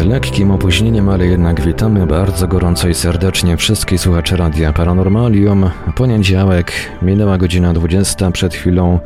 Z 0.00 0.02
lekkim 0.02 0.50
opóźnieniem, 0.50 1.08
ale 1.08 1.26
jednak 1.26 1.60
witamy 1.60 2.06
bardzo 2.06 2.48
gorąco 2.48 2.88
i 2.88 2.94
serdecznie 2.94 3.56
wszystkich 3.56 4.00
słuchaczy 4.00 4.36
Radia 4.36 4.72
Paranormalium. 4.72 5.70
Poniedziałek, 5.94 6.72
minęła 7.02 7.38
godzina 7.38 7.72
20, 7.72 8.30
przed 8.30 8.54
chwilą 8.54 8.98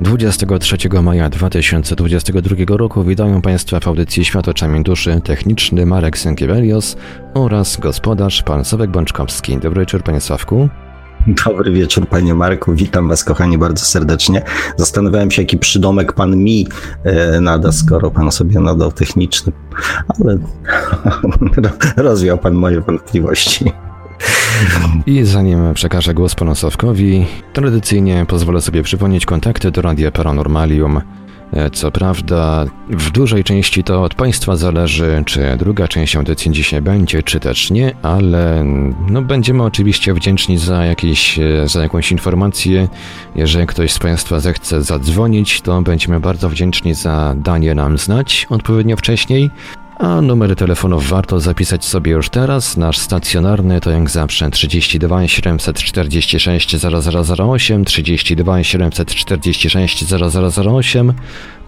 23 0.00 0.76
maja 1.02 1.30
2022 1.30 2.76
roku. 2.76 3.04
Witają 3.04 3.42
Państwa 3.42 3.80
w 3.80 3.88
audycji 3.88 4.24
Świat 4.24 4.48
oczami 4.48 4.82
duszy 4.82 5.20
techniczny 5.24 5.86
Marek 5.86 6.18
Sękiewelios 6.18 6.96
oraz 7.34 7.76
gospodarz 7.76 8.42
pan 8.42 8.64
Sławek 8.64 8.90
Bączkowski. 8.90 9.58
Dobry 9.58 9.80
wieczór 9.80 10.02
Panie 10.02 10.20
Sławku. 10.20 10.68
Dobry 11.26 11.72
wieczór, 11.72 12.08
panie 12.08 12.34
Marku. 12.34 12.74
Witam 12.74 13.08
was, 13.08 13.24
kochani, 13.24 13.58
bardzo 13.58 13.84
serdecznie. 13.84 14.42
Zastanawiałem 14.76 15.30
się, 15.30 15.42
jaki 15.42 15.58
przydomek 15.58 16.12
pan 16.12 16.36
mi 16.36 16.66
e, 17.04 17.40
nada, 17.40 17.72
skoro 17.72 18.10
pan 18.10 18.32
sobie 18.32 18.60
nadał 18.60 18.92
techniczny, 18.92 19.52
ale 20.08 20.38
rozwiał 21.96 22.38
pan 22.38 22.54
moje 22.54 22.80
wątpliwości. 22.80 23.72
I 25.06 25.24
zanim 25.24 25.74
przekażę 25.74 26.14
głos 26.14 26.34
panu 26.34 26.54
Sławkowi, 26.54 27.26
tradycyjnie 27.52 28.26
pozwolę 28.28 28.60
sobie 28.60 28.82
przypomnieć 28.82 29.26
kontakty 29.26 29.70
do 29.70 29.82
Radia 29.82 30.10
Paranormalium. 30.10 31.00
E, 31.52 31.70
Co 31.70 31.90
prawda, 31.90 32.64
w 32.88 33.10
dużej 33.10 33.44
części 33.44 33.84
to 33.84 34.02
od 34.02 34.14
Państwa 34.14 34.56
zależy, 34.56 35.22
czy 35.26 35.56
druga 35.58 35.88
część 35.88 36.16
audycji 36.16 36.50
dzisiaj 36.50 36.82
będzie, 36.82 37.22
czy 37.22 37.40
też 37.40 37.70
nie, 37.70 37.94
ale 38.02 38.64
no, 39.08 39.22
będziemy 39.22 39.62
oczywiście 39.62 40.14
wdzięczni 40.14 40.58
za, 40.58 40.84
jakieś, 40.84 41.38
e, 41.38 41.68
za 41.68 41.82
jakąś 41.82 42.12
informację. 42.12 42.88
Jeżeli 43.36 43.66
ktoś 43.66 43.92
z 43.92 43.98
Państwa 43.98 44.40
zechce 44.40 44.82
zadzwonić, 44.82 45.60
to 45.60 45.82
będziemy 45.82 46.20
bardzo 46.20 46.48
wdzięczni 46.48 46.94
za 46.94 47.34
danie 47.36 47.74
nam 47.74 47.98
znać 47.98 48.46
odpowiednio 48.50 48.96
wcześniej. 48.96 49.50
A 50.00 50.20
numery 50.20 50.56
telefonów 50.56 51.08
warto 51.08 51.40
zapisać 51.40 51.84
sobie 51.84 52.12
już 52.12 52.28
teraz. 52.28 52.76
Nasz 52.76 52.98
stacjonarny 52.98 53.80
to 53.80 53.90
jak 53.90 54.10
zawsze 54.10 54.50
32 54.50 55.28
746 55.28 56.76
0008, 56.76 57.84
32 57.84 58.64
746 58.64 60.04
0008, 60.04 61.12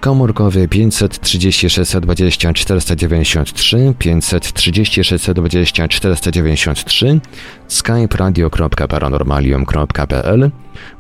komórkowy 0.03 0.69
536 0.69 1.97
20 2.01 2.53
493, 2.53 3.95
536 3.99 5.31
20 5.35 5.89
493, 5.89 7.21
skype 7.69 8.17
radio.paranormalium.pl. 8.17 10.51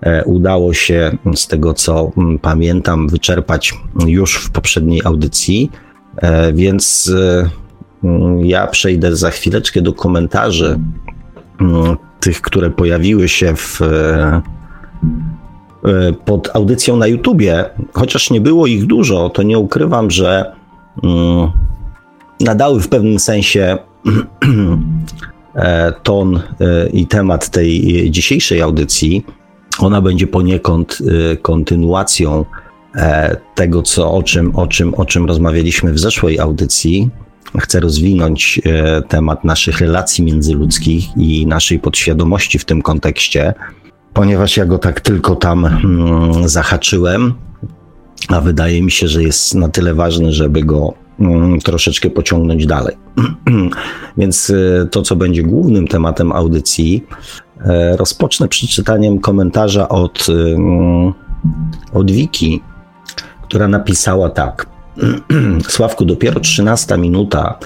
e, 0.00 0.24
udało 0.24 0.74
się, 0.74 1.18
z 1.34 1.46
tego 1.46 1.74
co 1.74 2.12
mm, 2.16 2.38
pamiętam, 2.38 3.08
wyczerpać 3.08 3.74
już 4.06 4.36
w 4.36 4.50
poprzedniej 4.50 5.00
audycji, 5.04 5.70
e, 6.16 6.52
więc 6.52 7.06
y, 7.06 7.50
mm, 8.04 8.46
ja 8.46 8.66
przejdę 8.66 9.16
za 9.16 9.30
chwileczkę 9.30 9.82
do 9.82 9.92
komentarzy 9.92 10.78
tych, 12.20 12.40
które 12.40 12.70
pojawiły 12.70 13.28
się 13.28 13.56
w, 13.56 13.82
e, 13.82 14.42
pod 16.24 16.50
audycją 16.56 16.96
na 16.96 17.06
YouTubie. 17.06 17.64
Chociaż 17.92 18.30
nie 18.30 18.40
było 18.40 18.66
ich 18.66 18.86
dużo, 18.86 19.30
to 19.30 19.42
nie 19.42 19.58
ukrywam, 19.58 20.10
że 20.10 20.52
nadały 22.40 22.80
w 22.80 22.88
pewnym 22.88 23.18
sensie 23.18 23.78
e, 25.54 25.92
ton 26.02 26.36
e, 26.36 26.88
i 26.88 27.06
temat 27.06 27.50
tej 27.50 28.10
dzisiejszej 28.10 28.62
audycji. 28.62 29.26
Ona 29.78 30.00
będzie 30.00 30.26
poniekąd 30.26 30.98
e, 31.32 31.36
kontynuacją 31.36 32.44
tego, 33.54 33.82
co, 33.82 34.12
o, 34.12 34.22
czym, 34.22 34.56
o, 34.56 34.66
czym, 34.66 34.94
o 34.94 35.04
czym 35.04 35.26
rozmawialiśmy 35.26 35.92
w 35.92 35.98
zeszłej 35.98 36.38
audycji. 36.38 37.10
Chcę 37.60 37.80
rozwinąć 37.80 38.60
temat 39.08 39.44
naszych 39.44 39.80
relacji 39.80 40.24
międzyludzkich 40.24 41.04
i 41.16 41.46
naszej 41.46 41.78
podświadomości 41.78 42.58
w 42.58 42.64
tym 42.64 42.82
kontekście, 42.82 43.54
ponieważ 44.12 44.56
ja 44.56 44.66
go 44.66 44.78
tak 44.78 45.00
tylko 45.00 45.36
tam 45.36 45.66
mm, 45.66 46.48
zahaczyłem, 46.48 47.34
a 48.28 48.40
wydaje 48.40 48.82
mi 48.82 48.90
się, 48.90 49.08
że 49.08 49.22
jest 49.22 49.54
na 49.54 49.68
tyle 49.68 49.94
ważny, 49.94 50.32
żeby 50.32 50.64
go 50.64 50.94
troszeczkę 51.64 52.10
pociągnąć 52.10 52.66
dalej. 52.66 52.96
Więc 54.18 54.50
y, 54.50 54.88
to, 54.90 55.02
co 55.02 55.16
będzie 55.16 55.42
głównym 55.42 55.88
tematem 55.88 56.32
audycji, 56.32 57.04
e, 57.60 57.96
rozpocznę 57.96 58.48
przeczytaniem 58.48 59.18
komentarza 59.18 59.88
od, 59.88 60.28
y, 60.28 60.32
mm, 60.32 61.12
od 61.92 62.10
Wiki, 62.10 62.60
która 63.42 63.68
napisała 63.68 64.30
tak. 64.30 64.66
Sławku, 65.68 66.04
dopiero 66.04 66.40
13 66.40 66.98
minuta, 66.98 67.58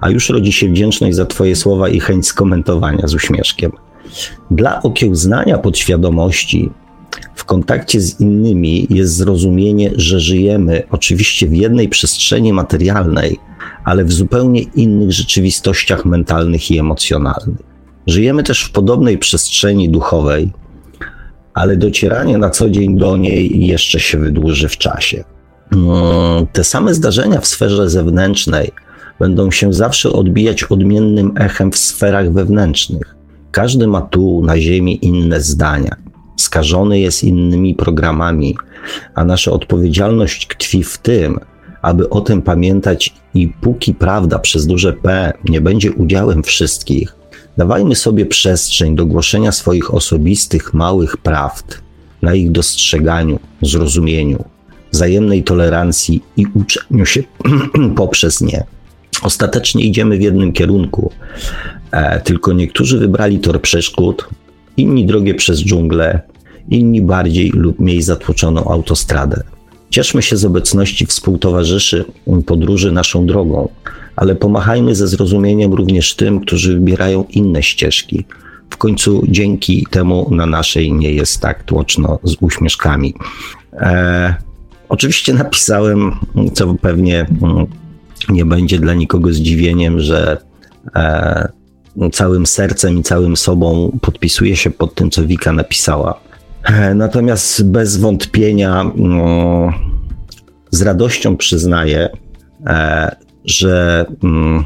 a 0.00 0.10
już 0.10 0.28
rodzi 0.28 0.52
się 0.52 0.68
wdzięczność 0.68 1.16
za 1.16 1.26
Twoje 1.26 1.56
słowa 1.56 1.88
i 1.88 2.00
chęć 2.00 2.26
skomentowania 2.26 3.06
z 3.06 3.14
uśmieszkiem. 3.14 3.72
Dla 4.50 4.82
okiełznania 4.82 5.58
podświadomości 5.58 6.70
w 7.34 7.44
kontakcie 7.44 8.00
z 8.00 8.20
innymi 8.20 8.86
jest 8.90 9.14
zrozumienie, 9.14 9.90
że 9.96 10.20
żyjemy 10.20 10.82
oczywiście 10.90 11.46
w 11.46 11.56
jednej 11.56 11.88
przestrzeni 11.88 12.52
materialnej, 12.52 13.38
ale 13.84 14.04
w 14.04 14.12
zupełnie 14.12 14.60
innych 14.62 15.12
rzeczywistościach 15.12 16.04
mentalnych 16.04 16.70
i 16.70 16.78
emocjonalnych. 16.78 17.58
Żyjemy 18.06 18.42
też 18.42 18.62
w 18.62 18.72
podobnej 18.72 19.18
przestrzeni 19.18 19.88
duchowej, 19.88 20.52
ale 21.54 21.76
docieranie 21.76 22.38
na 22.38 22.50
co 22.50 22.70
dzień 22.70 22.98
do 22.98 23.16
niej 23.16 23.66
jeszcze 23.66 24.00
się 24.00 24.18
wydłuży 24.18 24.68
w 24.68 24.78
czasie. 24.78 25.24
Mm, 25.72 26.46
te 26.52 26.64
same 26.64 26.94
zdarzenia 26.94 27.40
w 27.40 27.46
sferze 27.46 27.90
zewnętrznej 27.90 28.70
będą 29.18 29.50
się 29.50 29.72
zawsze 29.72 30.12
odbijać 30.12 30.64
odmiennym 30.64 31.32
echem 31.36 31.72
w 31.72 31.78
sferach 31.78 32.32
wewnętrznych. 32.32 33.16
Każdy 33.50 33.86
ma 33.86 34.00
tu 34.00 34.42
na 34.44 34.58
Ziemi 34.58 35.06
inne 35.06 35.40
zdania 35.40 36.09
skażony 36.40 37.00
jest 37.00 37.24
innymi 37.24 37.74
programami, 37.74 38.56
a 39.14 39.24
nasza 39.24 39.50
odpowiedzialność 39.50 40.46
tkwi 40.46 40.84
w 40.84 40.98
tym, 40.98 41.40
aby 41.82 42.10
o 42.10 42.20
tym 42.20 42.42
pamiętać 42.42 43.14
i 43.34 43.48
póki 43.48 43.94
prawda 43.94 44.38
przez 44.38 44.66
duże 44.66 44.92
P 44.92 45.32
nie 45.44 45.60
będzie 45.60 45.92
udziałem 45.92 46.42
wszystkich, 46.42 47.14
dawajmy 47.56 47.94
sobie 47.94 48.26
przestrzeń 48.26 48.96
do 48.96 49.06
głoszenia 49.06 49.52
swoich 49.52 49.94
osobistych 49.94 50.74
małych 50.74 51.16
prawd, 51.16 51.80
na 52.22 52.34
ich 52.34 52.52
dostrzeganiu, 52.52 53.38
zrozumieniu, 53.62 54.44
wzajemnej 54.92 55.42
tolerancji 55.42 56.22
i 56.36 56.46
uczeniu 56.54 57.06
się 57.06 57.22
poprzez 57.96 58.40
nie. 58.40 58.64
Ostatecznie 59.22 59.84
idziemy 59.84 60.18
w 60.18 60.22
jednym 60.22 60.52
kierunku, 60.52 61.12
e, 61.90 62.20
tylko 62.20 62.52
niektórzy 62.52 62.98
wybrali 62.98 63.38
tor 63.38 63.62
przeszkód, 63.62 64.28
inni 64.76 65.06
drogę 65.06 65.34
przez 65.34 65.64
dżunglę, 65.64 66.20
inni 66.68 67.02
bardziej 67.02 67.50
lub 67.50 67.78
mniej 67.78 68.02
zatłoczoną 68.02 68.64
autostradę. 68.64 69.42
Cieszmy 69.90 70.22
się 70.22 70.36
z 70.36 70.44
obecności 70.44 71.06
współtowarzyszy 71.06 72.04
podróży 72.46 72.92
naszą 72.92 73.26
drogą, 73.26 73.68
ale 74.16 74.34
pomachajmy 74.34 74.94
ze 74.94 75.08
zrozumieniem 75.08 75.74
również 75.74 76.14
tym, 76.14 76.40
którzy 76.40 76.74
wybierają 76.74 77.24
inne 77.30 77.62
ścieżki. 77.62 78.24
W 78.70 78.76
końcu 78.76 79.22
dzięki 79.28 79.86
temu 79.90 80.34
na 80.34 80.46
naszej 80.46 80.92
nie 80.92 81.12
jest 81.12 81.40
tak 81.40 81.64
tłoczno 81.64 82.18
z 82.24 82.36
uśmieszkami. 82.40 83.14
E, 83.72 84.34
oczywiście 84.88 85.34
napisałem, 85.34 86.12
co 86.54 86.74
pewnie 86.74 87.26
nie 88.28 88.44
będzie 88.44 88.78
dla 88.78 88.94
nikogo 88.94 89.32
zdziwieniem, 89.32 90.00
że 90.00 90.38
e, 90.94 91.48
całym 92.12 92.46
sercem 92.46 92.98
i 92.98 93.02
całym 93.02 93.36
sobą 93.36 93.98
podpisuję 94.00 94.56
się 94.56 94.70
pod 94.70 94.94
tym, 94.94 95.10
co 95.10 95.26
Wika 95.26 95.52
napisała. 95.52 96.20
E, 96.64 96.94
natomiast 96.94 97.70
bez 97.70 97.96
wątpienia 97.96 98.90
no, 98.96 99.72
z 100.70 100.82
radością 100.82 101.36
przyznaję, 101.36 102.08
e, 102.66 103.16
że 103.44 104.06
mm, 104.24 104.64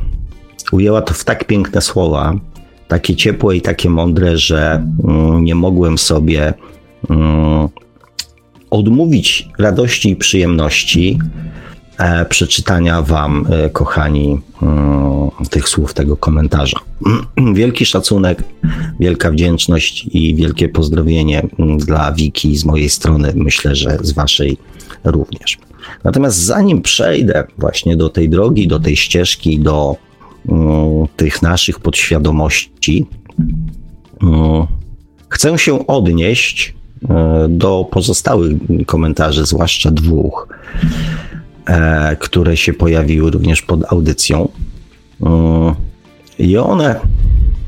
ujęła 0.73 1.03
to 1.03 1.15
w 1.15 1.25
tak 1.25 1.45
piękne 1.45 1.81
słowa, 1.81 2.35
takie 2.89 3.17
ciepłe 3.17 3.57
i 3.57 3.61
takie 3.61 3.91
mądre, 3.91 4.39
że 4.39 4.87
mm, 5.05 5.45
nie 5.45 5.55
mogłem 5.55 5.99
sobie 5.99 6.55
mm, 7.11 7.69
odmówić 8.71 9.49
radości 9.59 10.11
i 10.11 10.17
przyjemności 10.17 11.19
przeczytania 12.29 13.03
Wam, 13.03 13.47
e, 13.51 13.71
kochani, 13.71 14.41
mm, 14.63 15.31
tych 15.51 15.69
słów, 15.69 15.95
tego 15.95 16.17
komentarza. 16.17 16.81
Wielki 17.55 17.87
szacunek, 17.87 18.43
wielka 19.01 19.31
wdzięczność 19.31 20.07
i 20.11 20.35
wielkie 20.35 20.69
pozdrowienie 20.69 21.43
mm, 21.59 21.79
dla 21.79 22.13
Wiki 22.13 22.57
z 22.57 22.65
mojej 22.65 22.91
strony, 22.91 23.33
myślę, 23.37 23.77
że 23.77 23.99
z 24.03 24.13
Waszej 24.13 24.57
również. 25.05 25.59
Natomiast 26.05 26.37
zanim 26.37 26.83
przejdę 26.83 27.45
właśnie 27.59 27.97
do 27.97 28.09
tej 28.09 28.29
drogi, 28.29 28.69
do 28.69 28.81
tej 28.81 28.97
ścieżki, 28.97 29.61
do 29.61 29.97
mm, 30.49 31.07
tych 31.17 31.43
naszych 31.43 31.81
podświadomości, 31.81 33.07
chcę 35.29 35.59
się 35.59 35.87
odnieść 35.87 36.75
E, 37.11 37.49
do 37.49 37.87
pozostałych 37.91 38.53
komentarzy, 38.87 39.47
zwłaszcza 39.47 39.91
dwóch, 39.91 40.49
e, 40.49 41.34
które 42.19 42.57
się 42.57 42.73
pojawiły 42.73 43.31
również 43.31 43.63
pod 43.63 43.93
audycją. 43.93 44.49
E, 45.23 45.75
I 46.39 46.59
one 46.59 47.01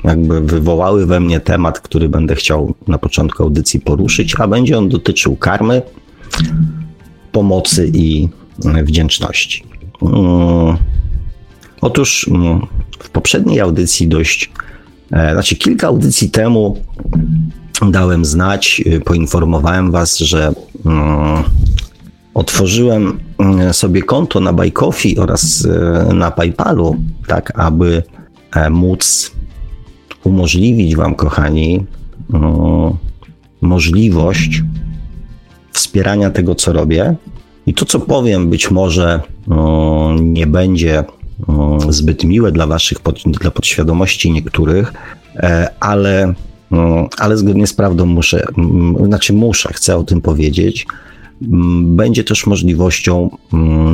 jakby 0.05 0.41
wywołały 0.41 1.07
we 1.07 1.21
mnie 1.21 1.41
temat, 1.41 1.81
który 1.81 2.09
będę 2.09 2.35
chciał 2.35 2.75
na 2.89 2.99
początku 2.99 3.43
audycji 3.43 3.81
poruszyć, 3.81 4.35
a 4.39 4.49
będzie 4.49 4.79
on 4.79 4.89
dotyczył 4.89 5.37
karmy, 5.37 5.83
pomocy 7.33 7.91
i 7.95 8.29
wdzięczności. 8.59 9.65
Otóż 11.81 12.31
w 12.99 13.11
poprzedniej 13.11 13.61
audycji 13.61 14.09
dość, 14.09 14.53
znaczy 15.09 15.57
kilka 15.57 15.87
audycji 15.87 16.31
temu 16.31 16.83
dałem 17.91 18.25
znać, 18.25 18.83
poinformowałem 19.05 19.91
Was, 19.91 20.19
że 20.19 20.53
mm, 20.87 21.43
otworzyłem 22.37 23.21
mm, 23.39 23.73
sobie 23.73 24.03
konto 24.03 24.41
na 24.41 24.53
Bajkofi 24.53 25.19
oraz 25.19 25.65
y, 26.11 26.15
na 26.15 26.31
PayPalu, 26.31 26.97
tak 27.27 27.53
aby 27.59 28.03
e, 28.57 28.71
móc 28.71 29.33
umożliwić 30.25 30.97
Wam, 30.97 31.15
kochani, 31.15 31.87
mm, 32.35 32.53
możliwość 33.61 34.63
wspierania 35.73 36.31
tego, 36.31 36.55
co 36.55 36.73
robię. 36.73 37.17
I 37.67 37.75
to, 37.75 37.85
co 37.85 38.01
powiem, 38.01 38.51
być 38.51 38.71
może 38.71 39.21
nie 40.21 40.47
będzie 40.47 41.05
zbyt 41.89 42.25
miłe 42.25 42.53
dla 42.53 42.67
Waszych, 42.67 42.99
dla 43.27 43.51
podświadomości 43.51 44.31
niektórych, 44.31 44.93
e, 45.37 45.69
ale 45.81 46.35
ale 47.19 47.37
zgodnie 47.37 47.67
z 47.67 47.75
prawdą 47.75 48.07
muszę, 48.07 48.45
znaczy 49.07 49.33
muszę, 49.33 49.73
chcę 49.73 49.97
o 49.97 50.03
tym 50.05 50.21
powiedzieć. 50.21 50.87
Będzie 51.83 52.25
też 52.25 52.47
możliwością 52.47 53.31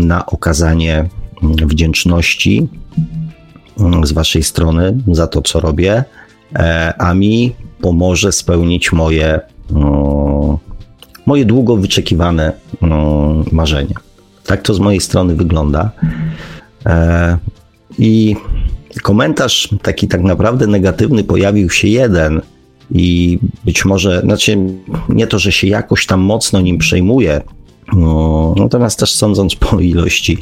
na 0.01 0.27
okazanie 0.27 1.09
wdzięczności 1.43 2.69
z 4.05 4.13
Waszej 4.13 4.43
strony 4.43 4.99
za 5.09 5.27
to, 5.27 5.43
co 5.43 5.61
robię, 5.61 6.05
e, 6.55 6.95
a 6.99 7.15
mi 7.15 7.55
pomoże 7.81 8.33
spełnić 8.33 8.93
moje, 8.93 9.41
moje 11.27 11.45
długo 11.45 11.77
wyczekiwane 11.77 12.53
marzenia. 13.53 13.95
Tak 14.47 14.63
to 14.63 14.75
z 14.75 14.81
mojej 14.81 15.01
strony 15.01 15.35
wygląda. 15.35 15.91
E, 16.87 17.39
I 17.99 18.37
komentarz 19.03 19.69
taki 19.83 20.09
tak 20.09 20.23
naprawdę 20.23 20.67
negatywny 20.67 21.25
pojawił 21.25 21.71
się 21.71 21.89
jeden 21.89 22.41
i 22.95 23.39
być 23.65 23.85
może, 23.85 24.21
znaczy 24.21 24.57
nie 25.09 25.27
to, 25.27 25.39
że 25.39 25.53
się 25.53 25.67
jakoś 25.67 26.07
tam 26.07 26.21
mocno 26.21 26.61
nim 26.61 26.79
przejmuje, 26.79 27.41
no, 27.93 28.55
natomiast 28.59 28.99
też 28.99 29.15
sądząc 29.15 29.55
po 29.55 29.81
ilości, 29.81 30.39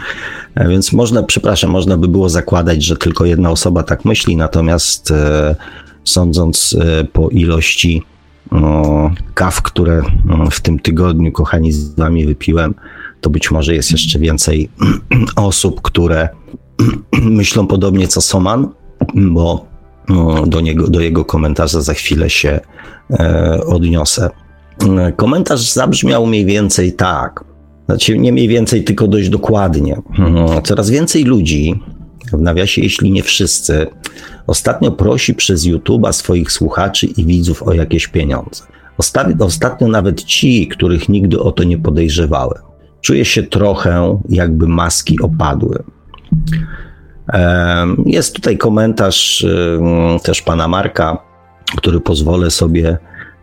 e, 0.54 0.68
więc 0.68 0.92
można, 0.92 1.22
przepraszam, 1.22 1.70
można 1.70 1.96
by 1.96 2.08
było 2.08 2.28
zakładać, 2.28 2.84
że 2.84 2.96
tylko 2.96 3.24
jedna 3.24 3.50
osoba 3.50 3.82
tak 3.82 4.04
myśli, 4.04 4.36
natomiast 4.36 5.10
e, 5.10 5.56
sądząc 6.04 6.76
e, 6.80 7.04
po 7.04 7.28
ilości 7.28 8.02
no, 8.52 9.10
kaw, 9.34 9.62
które 9.62 10.02
no, 10.24 10.50
w 10.50 10.60
tym 10.60 10.78
tygodniu, 10.78 11.32
kochani, 11.32 11.72
z 11.72 11.94
wami 11.94 12.26
wypiłem, 12.26 12.74
to 13.20 13.30
być 13.30 13.50
może 13.50 13.74
jest 13.74 13.92
jeszcze 13.92 14.18
więcej 14.18 14.68
osób, 15.36 15.80
które 15.82 16.28
myślą 17.12 17.66
podobnie 17.66 18.08
co 18.08 18.20
Soman, 18.20 18.68
bo 19.14 19.69
do, 20.46 20.60
niego, 20.60 20.88
do 20.88 21.00
jego 21.00 21.24
komentarza 21.24 21.80
za 21.80 21.94
chwilę 21.94 22.30
się 22.30 22.60
e, 23.10 23.60
odniosę. 23.66 24.30
Komentarz 25.16 25.72
zabrzmiał 25.72 26.26
mniej 26.26 26.44
więcej 26.44 26.92
tak. 26.92 27.44
Znaczy, 27.86 28.18
nie 28.18 28.32
mniej 28.32 28.48
więcej, 28.48 28.84
tylko 28.84 29.08
dość 29.08 29.28
dokładnie. 29.28 29.96
Mhm. 30.18 30.62
Coraz 30.62 30.90
więcej 30.90 31.24
ludzi, 31.24 31.80
w 32.32 32.40
nawiasie, 32.40 32.82
jeśli 32.82 33.12
nie 33.12 33.22
wszyscy, 33.22 33.86
ostatnio 34.46 34.92
prosi 34.92 35.34
przez 35.34 35.64
YouTube'a 35.64 36.12
swoich 36.12 36.52
słuchaczy 36.52 37.06
i 37.06 37.24
widzów 37.24 37.62
o 37.62 37.72
jakieś 37.72 38.06
pieniądze. 38.06 38.64
Ostatnio 39.38 39.88
nawet 39.88 40.24
ci, 40.24 40.68
których 40.68 41.08
nigdy 41.08 41.40
o 41.40 41.52
to 41.52 41.64
nie 41.64 41.78
podejrzewałem. 41.78 42.62
Czuję 43.00 43.24
się 43.24 43.42
trochę, 43.42 44.20
jakby 44.28 44.68
maski 44.68 45.20
opadły. 45.20 45.82
Jest 48.06 48.34
tutaj 48.34 48.58
komentarz 48.58 49.46
też 50.22 50.42
pana 50.42 50.68
Marka, 50.68 51.18
który 51.76 52.00
pozwolę 52.00 52.50
sobie 52.50 52.98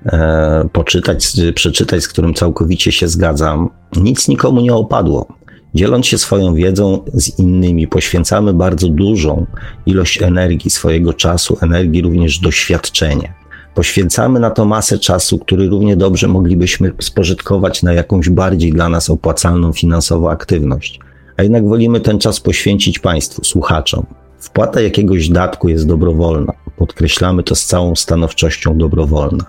e, 0.06 0.70
poczytać, 0.74 1.32
przeczytać, 1.56 2.04
z 2.04 2.08
którym 2.08 2.34
całkowicie 2.34 2.92
się 2.92 3.08
zgadzam. 3.08 3.70
Nic 3.96 4.28
nikomu 4.28 4.62
nie 4.62 4.74
opadło. 4.74 5.28
Dzieląc 5.76 6.06
się 6.06 6.18
swoją 6.18 6.56
wiedzą 6.56 7.04
z 7.14 7.40
innymi, 7.40 7.88
poświęcamy 7.88 8.54
bardzo 8.54 8.88
dużą 8.88 9.46
ilość 9.86 10.22
energii, 10.22 10.70
swojego 10.70 11.14
czasu, 11.14 11.58
energii 11.62 12.02
również 12.02 12.40
doświadczenie. 12.40 13.34
Poświęcamy 13.76 14.40
na 14.40 14.50
to 14.50 14.66
masę 14.66 15.00
czasu, 15.00 15.40
który 15.40 15.70
równie 15.70 15.96
dobrze 15.96 16.28
moglibyśmy 16.28 16.92
spożytkować 17.00 17.84
na 17.84 17.94
jakąś 17.94 18.30
bardziej 18.30 18.74
dla 18.74 18.90
nas 18.90 19.10
opłacalną 19.10 19.74
finansowo 19.74 20.32
aktywność 20.32 21.00
a 21.38 21.44
jednak 21.44 21.68
wolimy 21.68 22.00
ten 22.00 22.20
czas 22.20 22.40
poświęcić 22.40 23.00
Państwu, 23.00 23.44
słuchaczom. 23.44 24.06
Wpłata 24.40 24.82
jakiegoś 24.82 25.30
datku 25.30 25.70
jest 25.70 25.88
dobrowolna. 25.88 26.54
Podkreślamy 26.78 27.44
to 27.44 27.56
z 27.56 27.66
całą 27.66 27.96
stanowczością 27.96 28.78
dobrowolna. 28.78 29.46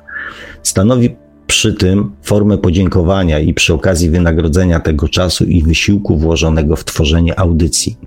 Stanowi 0.63 1.17
przy 1.47 1.75
tym 1.75 2.13
formę 2.23 2.59
podziękowania 2.59 3.39
i 3.39 3.55
przy 3.55 3.75
okazji 3.75 4.11
wynagrodzenia 4.11 4.81
tego 4.81 5.09
czasu 5.09 5.45
i 5.45 5.63
wysiłku 5.63 6.17
włożonego 6.17 6.77
w 6.77 6.85
tworzenie 6.85 7.39
audycji. 7.39 7.99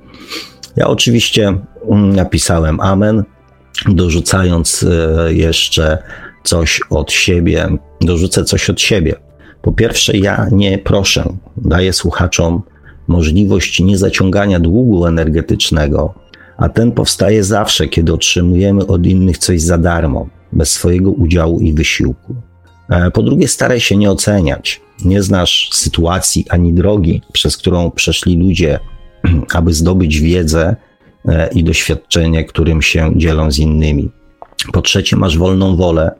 Ja 0.76 0.88
oczywiście 0.88 1.54
mm, 1.90 2.16
napisałem 2.16 2.80
Amen, 2.80 3.24
dorzucając 3.88 4.84
e, 4.84 5.34
jeszcze 5.34 5.98
coś 6.44 6.82
od 6.90 7.12
siebie, 7.12 7.70
dorzucę 8.02 8.44
coś 8.44 8.70
od 8.70 8.82
siebie. 8.82 9.16
Po 9.62 9.72
pierwsze, 9.72 10.18
ja 10.18 10.48
nie 10.52 10.78
proszę, 10.78 11.34
daję 11.58 11.94
słuchaczom 11.94 12.62
możliwość 13.08 13.80
niezaciągania 13.80 14.60
długu 14.60 15.06
energetycznego, 15.06 16.14
a 16.58 16.70
ten 16.70 16.92
powstaje 16.92 17.44
zawsze, 17.44 17.88
kiedy 17.88 18.14
otrzymujemy 18.14 18.88
od 18.88 19.06
innych 19.06 19.38
coś 19.38 19.62
za 19.62 19.78
darmo, 19.78 20.28
bez 20.54 20.72
swojego 20.72 21.12
udziału 21.12 21.60
i 21.60 21.74
wysiłku. 21.74 22.36
E, 22.90 23.12
po 23.12 23.24
drugie, 23.24 23.48
staraj 23.48 23.80
się 23.80 23.98
nie 23.98 24.12
oceniać. 24.12 24.82
Nie 25.06 25.24
znasz 25.24 25.70
sytuacji 25.74 26.46
ani 26.50 26.74
drogi, 26.74 27.22
przez 27.32 27.58
którą 27.58 27.92
przeszli 27.92 28.38
ludzie, 28.38 28.80
aby 29.54 29.74
zdobyć 29.74 30.20
wiedzę 30.20 30.76
e, 31.26 31.50
i 31.54 31.64
doświadczenie, 31.64 32.46
którym 32.46 32.82
się 32.82 33.12
dzielą 33.16 33.52
z 33.52 33.60
innymi. 33.60 34.12
Po 34.74 34.82
trzecie, 34.82 35.16
masz 35.16 35.38
wolną 35.38 35.76
wolę 35.76 36.12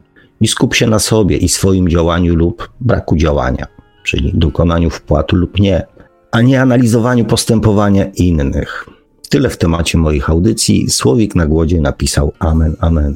i 0.42 0.48
skup 0.48 0.76
się 0.76 0.88
na 0.88 1.00
sobie 1.00 1.38
i 1.38 1.50
swoim 1.50 1.90
działaniu 1.90 2.36
lub 2.36 2.72
braku 2.80 3.18
działania, 3.18 3.68
czyli 4.04 4.32
dokonaniu 4.34 4.90
wpłatu 4.90 5.36
lub 5.36 5.60
nie, 5.60 5.84
a 6.32 6.42
nie 6.42 6.62
analizowaniu 6.62 7.26
postępowania 7.26 8.06
innych. 8.06 8.90
Tyle 9.30 9.50
w 9.50 9.58
temacie 9.58 9.98
moich 9.98 10.30
audycji. 10.30 10.90
Słowik 10.90 11.36
na 11.36 11.46
głodzie 11.46 11.82
napisał 11.82 12.34
Amen, 12.40 12.76
Amen. 12.80 13.16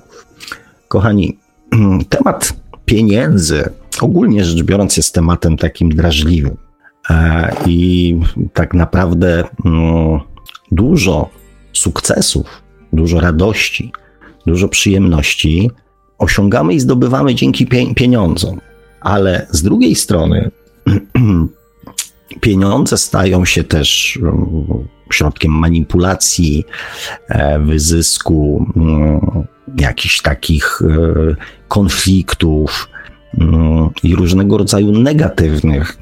Kochani, 0.88 1.38
temat 2.10 2.54
pieniędzy, 2.86 3.70
ogólnie 4.02 4.46
rzecz 4.46 4.64
biorąc, 4.64 4.98
jest 4.98 5.14
tematem 5.14 5.58
takim 5.58 5.90
drażliwym. 5.90 6.58
E, 7.10 7.56
I 7.66 8.20
tak 8.54 8.74
naprawdę 8.74 9.44
mm, 9.66 10.20
dużo 10.72 11.30
sukcesów, 11.74 12.64
dużo 12.94 13.20
radości, 13.20 13.92
dużo 14.48 14.68
przyjemności 14.68 15.72
osiągamy 16.18 16.74
i 16.74 16.80
zdobywamy 16.80 17.36
dzięki 17.36 17.68
pieniądzom. 17.96 18.62
Ale 19.02 19.48
z 19.52 19.64
drugiej 19.64 19.96
strony 19.96 20.52
pieniądze 22.42 22.98
stają 22.98 23.46
się 23.46 23.64
też 23.64 24.20
mm, 24.22 24.88
środkiem 25.12 25.52
manipulacji, 25.52 26.66
e, 27.30 27.60
wyzysku, 27.60 28.66
mm, 28.76 29.48
jakichś 29.80 30.22
takich 30.22 30.82
e, 30.82 31.36
konfliktów 31.68 32.90
mm, 33.38 33.90
i 34.04 34.16
różnego 34.16 34.58
rodzaju 34.58 34.92
negatywnych 34.92 35.98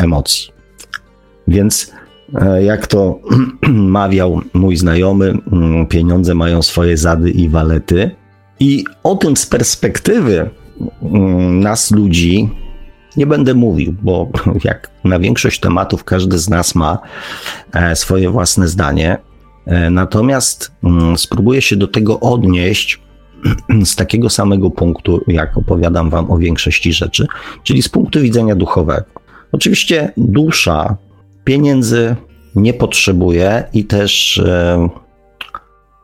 emocji. 0.00 0.52
Więc 1.48 1.92
e, 2.34 2.62
jak 2.64 2.86
to 2.86 3.20
mawiał 3.68 4.40
mój 4.54 4.76
znajomy, 4.76 5.38
pieniądze 5.88 6.34
mają 6.34 6.62
swoje 6.62 6.96
zady 6.96 7.30
i 7.30 7.48
walety. 7.48 8.10
I 8.60 8.84
o 9.02 9.16
tym 9.16 9.36
z 9.36 9.46
perspektywy 9.46 10.50
nas 11.50 11.90
ludzi 11.90 12.50
nie 13.16 13.26
będę 13.26 13.54
mówił, 13.54 13.94
bo 14.02 14.28
jak 14.64 14.90
na 15.04 15.18
większość 15.18 15.60
tematów 15.60 16.04
każdy 16.04 16.38
z 16.38 16.48
nas 16.48 16.74
ma 16.74 16.98
e, 17.72 17.96
swoje 17.96 18.30
własne 18.30 18.68
zdanie. 18.68 19.18
E, 19.66 19.90
natomiast 19.90 20.72
mm, 20.84 21.18
spróbuję 21.18 21.62
się 21.62 21.76
do 21.76 21.88
tego 21.88 22.20
odnieść 22.20 23.00
z 23.84 23.96
takiego 23.96 24.30
samego 24.30 24.70
punktu, 24.70 25.20
jak 25.26 25.56
opowiadam 25.56 26.10
Wam 26.10 26.30
o 26.30 26.38
większości 26.38 26.92
rzeczy, 26.92 27.26
czyli 27.62 27.82
z 27.82 27.88
punktu 27.88 28.20
widzenia 28.20 28.54
duchowego. 28.54 29.04
Oczywiście 29.52 30.12
dusza 30.16 30.96
pieniędzy 31.44 32.16
nie 32.54 32.74
potrzebuje 32.74 33.64
i 33.72 33.84
też 33.84 34.38
e, 34.38 34.88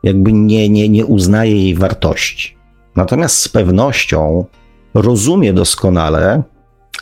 jakby 0.03 0.33
nie, 0.33 0.69
nie, 0.69 0.89
nie 0.89 1.05
uznaje 1.05 1.55
jej 1.55 1.75
wartości. 1.75 2.57
Natomiast 2.95 3.37
z 3.37 3.49
pewnością 3.49 4.45
rozumie 4.93 5.53
doskonale, 5.53 6.43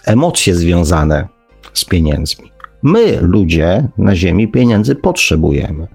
emocje 0.05 0.55
związane 0.55 1.27
z 1.73 1.85
pieniędzmi. 1.85 2.51
My, 2.83 3.17
ludzie 3.21 3.87
na 3.97 4.15
Ziemi, 4.15 4.47
pieniędzy 4.47 4.95
potrzebujemy. 4.95 5.87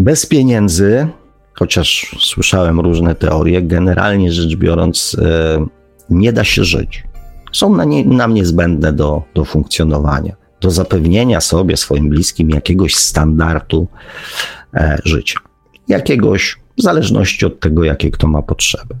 Bez 0.00 0.26
pieniędzy, 0.26 1.08
chociaż 1.54 2.16
słyszałem 2.20 2.80
różne 2.80 3.14
teorie, 3.14 3.62
generalnie 3.62 4.32
rzecz 4.32 4.56
biorąc, 4.56 5.16
e, 5.22 5.66
nie 6.10 6.32
da 6.32 6.44
się 6.44 6.64
żyć. 6.64 7.04
Są 7.52 7.76
na 7.76 7.84
nie, 7.84 8.04
nam 8.04 8.34
niezbędne 8.34 8.92
do, 8.92 9.22
do 9.34 9.44
funkcjonowania, 9.44 10.36
do 10.60 10.70
zapewnienia 10.70 11.40
sobie, 11.40 11.76
swoim 11.76 12.08
bliskim 12.08 12.50
jakiegoś 12.50 12.94
standardu 12.94 13.86
e, 14.74 14.98
życia. 15.04 15.40
Jakiegoś, 15.88 16.56
w 16.78 16.82
zależności 16.82 17.46
od 17.46 17.60
tego, 17.60 17.84
jakie 17.84 18.10
kto 18.10 18.26
ma 18.26 18.42
potrzeby. 18.42 18.94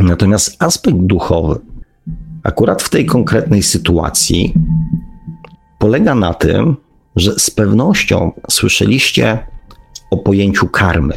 Natomiast 0.00 0.62
aspekt 0.62 0.98
duchowy, 0.98 1.60
akurat 2.48 2.82
w 2.82 2.88
tej 2.88 3.06
konkretnej 3.06 3.62
sytuacji 3.62 4.54
polega 5.78 6.14
na 6.14 6.34
tym, 6.34 6.76
że 7.16 7.38
z 7.38 7.50
pewnością 7.50 8.32
słyszeliście 8.50 9.38
o 10.10 10.16
pojęciu 10.16 10.68
karmy. 10.68 11.14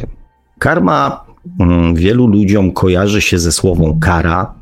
Karma 0.58 1.24
mm, 1.60 1.94
wielu 1.94 2.26
ludziom 2.26 2.72
kojarzy 2.72 3.20
się 3.22 3.38
ze 3.38 3.52
słowem 3.52 4.00
kara. 4.00 4.54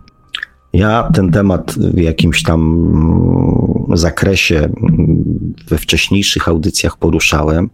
Ja 0.73 1.11
ten 1.15 1.31
temat 1.31 1.75
w 1.75 1.99
jakimś 1.99 2.43
tam 2.43 2.61
mm, 2.61 3.97
zakresie 3.97 4.59
mm, 4.59 5.55
we 5.69 5.79
wcześniejszych 5.79 6.49
audycjach 6.49 6.97
poruszałem. 6.97 7.71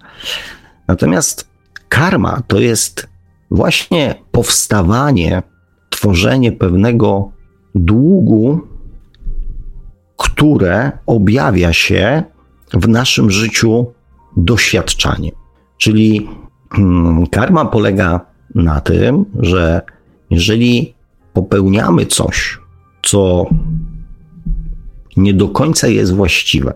Natomiast 0.88 1.48
karma 1.88 2.42
to 2.46 2.60
jest 2.60 3.08
właśnie 3.50 4.14
powstawanie, 4.32 5.42
tworzenie 5.90 6.52
pewnego 6.52 7.30
długu 7.74 8.75
które 10.36 10.92
objawia 11.06 11.72
się 11.72 12.22
w 12.72 12.88
naszym 12.88 13.30
życiu 13.30 13.86
doświadczaniem. 14.36 15.34
Czyli 15.78 16.28
hmm, 16.70 17.26
karma 17.26 17.64
polega 17.64 18.20
na 18.54 18.80
tym, 18.80 19.24
że 19.38 19.82
jeżeli 20.30 20.94
popełniamy 21.32 22.06
coś, 22.06 22.58
co 23.02 23.46
nie 25.16 25.34
do 25.34 25.48
końca 25.48 25.88
jest 25.88 26.14
właściwe, 26.14 26.72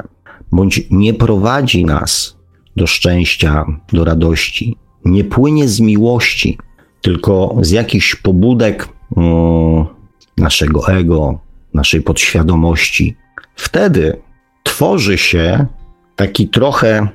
bądź 0.53 0.87
nie 0.91 1.15
prowadzi 1.15 1.85
nas 1.85 2.37
do 2.77 2.87
szczęścia, 2.87 3.65
do 3.93 4.05
radości, 4.05 4.77
nie 5.05 5.25
płynie 5.25 5.69
z 5.69 5.81
miłości, 5.81 6.59
tylko 7.01 7.57
z 7.61 7.71
jakichś 7.71 8.15
pobudek 8.15 8.89
um, 9.11 9.87
naszego 10.37 10.89
ego, 10.89 11.39
naszej 11.75 12.03
podświadomości, 12.03 13.17
wtedy 13.61 14.21
tworzy 14.63 15.19
się 15.19 15.67
taki 16.17 16.49
trochę, 16.49 17.09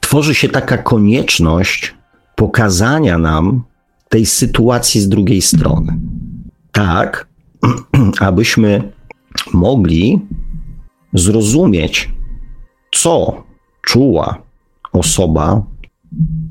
tworzy 0.00 0.34
się 0.34 0.48
taka 0.48 0.78
konieczność 0.78 1.94
pokazania 2.36 3.18
nam 3.18 3.62
tej 4.08 4.26
sytuacji 4.26 5.00
z 5.00 5.08
drugiej 5.08 5.42
strony. 5.42 5.98
Tak, 6.72 7.28
abyśmy 8.20 8.92
mogli 9.52 10.20
zrozumieć, 11.12 12.10
co 12.92 13.42
czuła 13.82 14.42
osoba, 14.92 15.62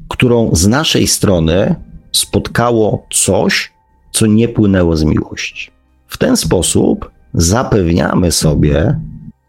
którą 0.10 0.50
z 0.54 0.68
naszej 0.68 1.08
strony 1.08 1.76
spotkało 2.12 3.08
coś, 3.12 3.74
co 4.12 4.26
nie 4.26 4.48
płynęło 4.48 4.98
z 4.98 5.04
miłości. 5.04 5.72
W 6.08 6.18
ten 6.18 6.38
sposób 6.38 7.12
zapewniamy 7.34 8.32
sobie, 8.32 9.00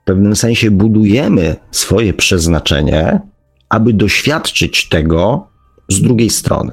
w 0.04 0.06
pewnym 0.06 0.36
sensie 0.36 0.70
budujemy 0.70 1.56
swoje 1.70 2.14
przeznaczenie, 2.14 3.20
aby 3.68 3.92
doświadczyć 3.92 4.88
tego 4.88 5.46
z 5.88 6.02
drugiej 6.02 6.30
strony. 6.30 6.72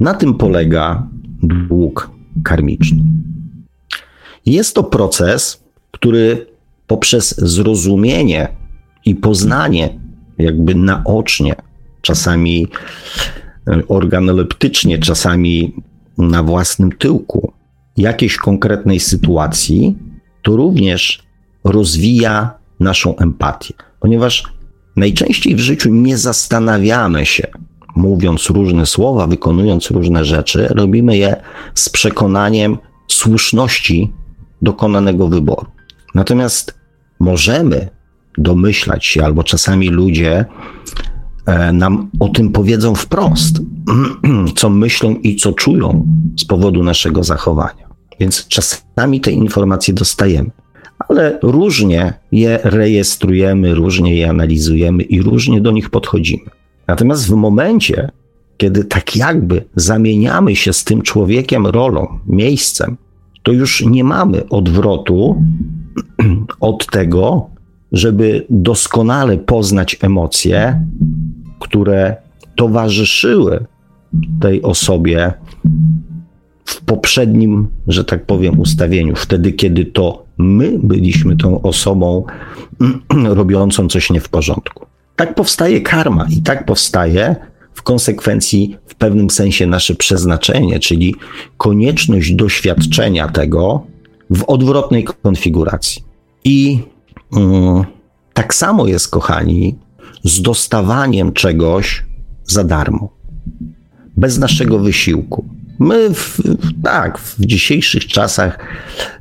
Na 0.00 0.14
tym 0.14 0.34
polega 0.34 1.06
dług 1.42 2.10
karmiczny. 2.44 3.02
Jest 4.46 4.74
to 4.74 4.84
proces, 4.84 5.64
który 5.90 6.46
poprzez 6.86 7.38
zrozumienie 7.38 8.48
i 9.04 9.14
poznanie, 9.14 9.98
jakby 10.38 10.74
naocznie, 10.74 11.54
czasami 12.02 12.68
organoleptycznie, 13.88 14.98
czasami 14.98 15.74
na 16.18 16.42
własnym 16.42 16.92
tyłku, 16.92 17.52
jakiejś 17.96 18.36
konkretnej 18.36 19.00
sytuacji, 19.00 19.98
to 20.42 20.56
również 20.56 21.22
rozwija 21.64 22.59
naszą 22.80 23.16
empatię, 23.16 23.74
ponieważ 24.00 24.44
najczęściej 24.96 25.56
w 25.56 25.60
życiu 25.60 25.90
nie 25.90 26.18
zastanawiamy 26.18 27.26
się, 27.26 27.46
mówiąc 27.96 28.50
różne 28.50 28.86
słowa, 28.86 29.26
wykonując 29.26 29.90
różne 29.90 30.24
rzeczy, 30.24 30.68
robimy 30.70 31.16
je 31.16 31.36
z 31.74 31.88
przekonaniem 31.88 32.78
słuszności 33.08 34.12
dokonanego 34.62 35.28
wyboru. 35.28 35.66
Natomiast 36.14 36.74
możemy 37.20 37.88
domyślać 38.38 39.06
się, 39.06 39.24
albo 39.24 39.44
czasami 39.44 39.88
ludzie 39.88 40.44
e, 41.46 41.72
nam 41.72 42.10
o 42.20 42.28
tym 42.28 42.52
powiedzą 42.52 42.94
wprost, 42.94 43.60
co 44.56 44.70
myślą 44.70 45.14
i 45.14 45.36
co 45.36 45.52
czują 45.52 46.06
z 46.40 46.44
powodu 46.44 46.82
naszego 46.82 47.24
zachowania. 47.24 47.90
Więc 48.20 48.48
czasami 48.48 49.20
te 49.20 49.30
informacje 49.30 49.94
dostajemy, 49.94 50.50
ale 51.08 51.38
różnie 51.42 52.12
je 52.32 52.58
rejestrujemy, 52.62 53.74
różnie 53.74 54.14
je 54.14 54.30
analizujemy 54.30 55.02
i 55.02 55.22
różnie 55.22 55.60
do 55.60 55.70
nich 55.70 55.90
podchodzimy. 55.90 56.50
Natomiast 56.86 57.28
w 57.28 57.34
momencie, 57.34 58.10
kiedy 58.56 58.84
tak 58.84 59.16
jakby 59.16 59.64
zamieniamy 59.76 60.56
się 60.56 60.72
z 60.72 60.84
tym 60.84 61.02
człowiekiem 61.02 61.66
rolą, 61.66 62.18
miejscem, 62.26 62.96
to 63.42 63.52
już 63.52 63.84
nie 63.86 64.04
mamy 64.04 64.48
odwrotu 64.48 65.42
od 66.60 66.86
tego, 66.86 67.50
żeby 67.92 68.46
doskonale 68.50 69.38
poznać 69.38 69.96
emocje, 70.00 70.86
które 71.58 72.16
towarzyszyły 72.56 73.66
tej 74.40 74.62
osobie 74.62 75.32
w 76.64 76.80
poprzednim, 76.84 77.68
że 77.86 78.04
tak 78.04 78.26
powiem, 78.26 78.60
ustawieniu, 78.60 79.16
wtedy, 79.16 79.52
kiedy 79.52 79.84
to 79.84 80.24
my 80.40 80.78
byliśmy 80.82 81.36
tą 81.36 81.62
osobą 81.62 82.24
robiącą 83.40 83.88
coś 83.88 84.10
nie 84.10 84.20
w 84.20 84.28
porządku. 84.28 84.86
Tak 85.16 85.34
powstaje 85.34 85.80
karma 85.80 86.26
i 86.30 86.42
tak 86.42 86.66
powstaje 86.66 87.36
w 87.74 87.82
konsekwencji 87.82 88.76
w 88.86 88.94
pewnym 88.94 89.30
sensie 89.30 89.66
nasze 89.66 89.94
przeznaczenie, 89.94 90.78
czyli 90.78 91.14
konieczność 91.56 92.32
doświadczenia 92.32 93.28
tego 93.28 93.86
w 94.30 94.44
odwrotnej 94.44 95.04
konfiguracji. 95.22 96.04
I 96.44 96.78
mm, 97.36 97.84
tak 98.32 98.54
samo 98.54 98.86
jest, 98.86 99.10
kochani, 99.10 99.78
z 100.24 100.42
dostawaniem 100.42 101.32
czegoś 101.32 102.04
za 102.44 102.64
darmo, 102.64 103.08
bez 104.16 104.38
naszego 104.38 104.78
wysiłku. 104.78 105.59
My, 105.80 106.14
w, 106.14 106.40
tak, 106.82 107.18
w 107.18 107.46
dzisiejszych 107.46 108.06
czasach, 108.06 108.58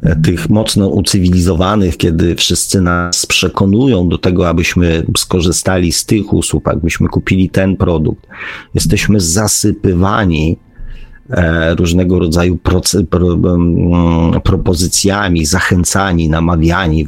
e, 0.04 0.16
tych 0.16 0.50
mocno 0.50 0.88
ucywilizowanych, 0.88 1.98
kiedy 1.98 2.36
wszyscy 2.36 2.82
nas 2.82 3.26
przekonują 3.26 4.10
do 4.10 4.18
tego, 4.18 4.50
abyśmy 4.50 5.04
skorzystali 5.18 5.92
z 5.92 6.06
tych 6.06 6.34
usług, 6.34 6.68
abyśmy 6.68 7.08
kupili 7.08 7.50
ten 7.50 7.78
produkt, 7.78 8.28
jesteśmy 8.76 9.20
zasypywani 9.20 10.58
e, 11.30 11.76
różnego 11.76 12.20
rodzaju 12.20 12.58
proce, 12.58 13.04
pro, 13.04 13.34
mm, 13.34 14.42
propozycjami, 14.42 15.46
zachęcani, 15.46 16.30
namawiani, 16.30 17.06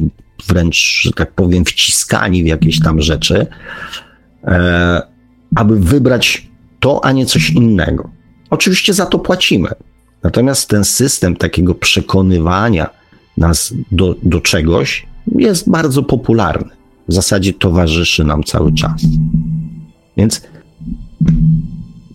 wręcz, 0.48 1.01
że 1.01 1.12
tak 1.12 1.31
powiem, 1.31 1.65
wciskani 1.65 2.43
w 2.43 2.48
jakieś 2.48 2.79
tam 2.79 3.01
rzeczy, 3.01 3.48
e, 4.43 5.01
aby 5.55 5.79
wybrać 5.79 6.48
to, 6.79 7.05
a 7.05 7.12
nie 7.12 7.25
coś 7.25 7.50
innego. 7.50 8.21
Oczywiście 8.51 8.93
za 8.93 9.05
to 9.05 9.20
płacimy. 9.20 9.70
Natomiast 10.24 10.70
ten 10.70 10.86
system 10.86 11.36
takiego 11.36 11.75
przekonywania 11.75 12.89
nas 13.38 13.74
do, 13.91 14.15
do 14.24 14.41
czegoś 14.41 15.05
jest 15.36 15.70
bardzo 15.70 16.03
popularny. 16.03 16.70
W 17.08 17.13
zasadzie 17.13 17.53
towarzyszy 17.53 18.24
nam 18.24 18.43
cały 18.43 18.74
czas. 18.74 19.01
Więc 20.17 20.41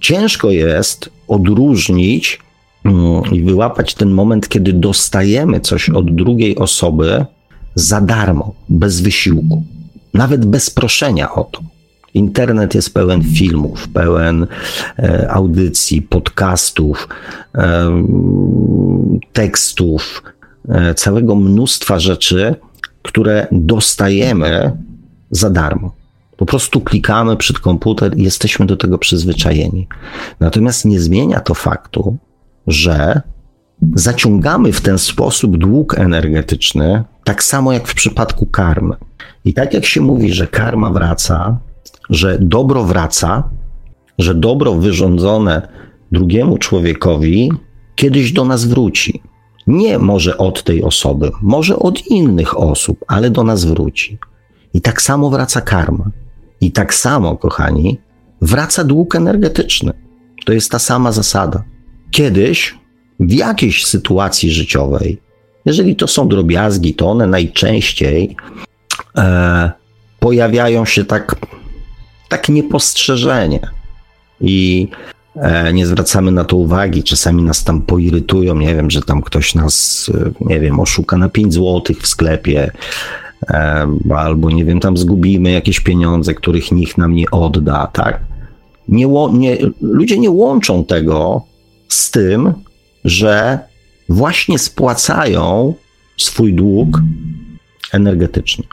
ciężko 0.01 0.51
jest 0.51 1.11
odróżnić 1.29 2.41
mm, 2.85 3.23
i 3.33 3.43
wyłapać 3.43 3.95
ten 3.95 4.11
moment, 4.11 4.49
kiedy 4.49 4.73
dostajemy 4.73 5.61
coś 5.61 5.91
od 5.91 6.15
drugiej 6.15 6.57
osoby 6.57 7.27
za 7.75 8.01
darmo, 8.01 8.55
bez 8.69 9.01
wysiłku, 9.01 9.65
nawet 10.15 10.47
bez 10.47 10.71
proszenia 10.71 11.35
o 11.35 11.45
to. 11.45 11.61
Internet 12.15 12.75
jest 12.75 12.95
pełen 12.95 13.23
filmów, 13.23 13.89
pełen 13.89 14.47
e, 14.99 15.31
audycji, 15.31 16.03
podcastów, 16.03 17.09
e, 17.55 17.91
tekstów, 19.33 20.23
e, 20.69 20.95
całego 20.95 21.35
mnóstwa 21.35 21.99
rzeczy, 21.99 22.55
które 23.03 23.47
dostajemy 23.53 24.73
za 25.31 25.51
darmo. 25.51 25.95
Po 26.37 26.47
prostu 26.47 26.81
klikamy 26.81 27.37
przed 27.37 27.59
komputer 27.59 28.19
i 28.19 28.23
jesteśmy 28.23 28.67
do 28.67 28.77
tego 28.77 28.99
przyzwyczajeni. 28.99 29.89
Natomiast 30.41 30.85
nie 30.85 31.01
zmienia 31.01 31.41
to 31.41 31.55
faktu, 31.55 32.17
że 32.67 33.21
zaciągamy 33.95 34.73
w 34.73 34.81
ten 34.81 34.99
sposób 34.99 35.57
dług 35.57 35.99
energetyczny, 35.99 37.05
tak 37.25 37.45
samo 37.45 37.73
jak 37.73 37.89
w 37.89 37.95
przypadku 37.95 38.47
karmy. 38.47 38.95
I 39.45 39.55
tak 39.55 39.75
jak 39.75 39.85
się 39.85 40.01
mówi, 40.01 40.33
że 40.33 40.47
karma 40.47 40.91
wraca, 40.91 41.59
że 42.11 42.39
dobro 42.41 42.85
wraca, 42.85 43.51
że 44.19 44.35
dobro 44.35 44.75
wyrządzone 44.75 45.69
drugiemu 46.13 46.59
człowiekowi 46.59 47.53
kiedyś 47.95 48.33
do 48.33 48.45
nas 48.45 48.65
wróci. 48.65 49.23
Nie 49.67 49.99
może 49.99 50.39
od 50.39 50.63
tej 50.63 50.83
osoby, 50.83 51.31
może 51.43 51.79
od 51.79 52.07
innych 52.07 52.61
osób, 52.61 53.05
ale 53.09 53.31
do 53.31 53.45
nas 53.45 53.65
wróci. 53.65 54.19
I 54.75 54.81
tak 54.81 55.03
samo 55.03 55.31
wraca 55.31 55.61
karma. 55.61 56.11
I 56.61 56.73
tak 56.73 56.95
samo, 56.95 57.37
kochani, 57.37 57.99
wraca 58.41 58.85
dług 58.85 59.15
energetyczny. 59.15 59.93
To 60.45 60.53
jest 60.53 60.71
ta 60.71 60.79
sama 60.79 61.13
zasada. 61.13 61.65
Kiedyś, 62.11 62.75
w 63.21 63.33
jakiejś 63.33 63.87
sytuacji 63.87 64.51
życiowej, 64.51 65.19
jeżeli 65.65 65.97
to 65.97 66.07
są 66.07 66.29
drobiazgi, 66.29 66.95
to 66.95 67.11
one 67.11 67.27
najczęściej 67.27 68.37
e, 69.19 69.71
pojawiają 70.21 70.85
się 70.85 71.05
tak 71.05 71.37
tak 72.29 72.49
niepostrzeżenie. 72.49 73.61
I 74.41 74.89
e, 75.37 75.73
nie 75.73 75.87
zwracamy 75.87 76.31
na 76.31 76.45
to 76.45 76.57
uwagi. 76.57 77.03
Czasami 77.03 77.43
nas 77.43 77.65
tam 77.65 77.83
poirytują, 77.83 78.57
nie 78.57 78.75
wiem, 78.75 78.91
że 78.91 79.03
tam 79.03 79.23
ktoś 79.23 79.55
nas, 79.55 80.07
e, 80.15 80.31
nie 80.41 80.61
wiem, 80.61 80.81
oszuka 80.81 81.17
na 81.17 81.29
5 81.29 81.55
złotych 81.55 81.99
w 82.03 82.07
sklepie, 82.07 82.71
e, 83.51 83.87
albo 84.17 84.51
nie 84.51 84.65
wiem, 84.65 84.81
tam 84.81 84.97
zgubimy 84.97 85.51
jakieś 85.51 85.81
pieniądze, 85.81 86.35
których 86.35 86.73
nikt 86.73 86.99
nam 86.99 87.15
nie 87.15 87.31
odda, 87.31 87.87
tak? 87.93 88.21
Nie, 88.89 89.07
nie, 89.33 89.59
ludzie 89.81 90.19
nie 90.19 90.31
łączą 90.31 90.85
tego 90.85 91.43
z 91.89 92.11
tym, 92.11 92.53
że 93.05 93.59
właśnie 94.09 94.59
spłacają 94.59 95.75
swój 96.17 96.55
dług 96.55 97.01
energetyczny. 97.93 98.65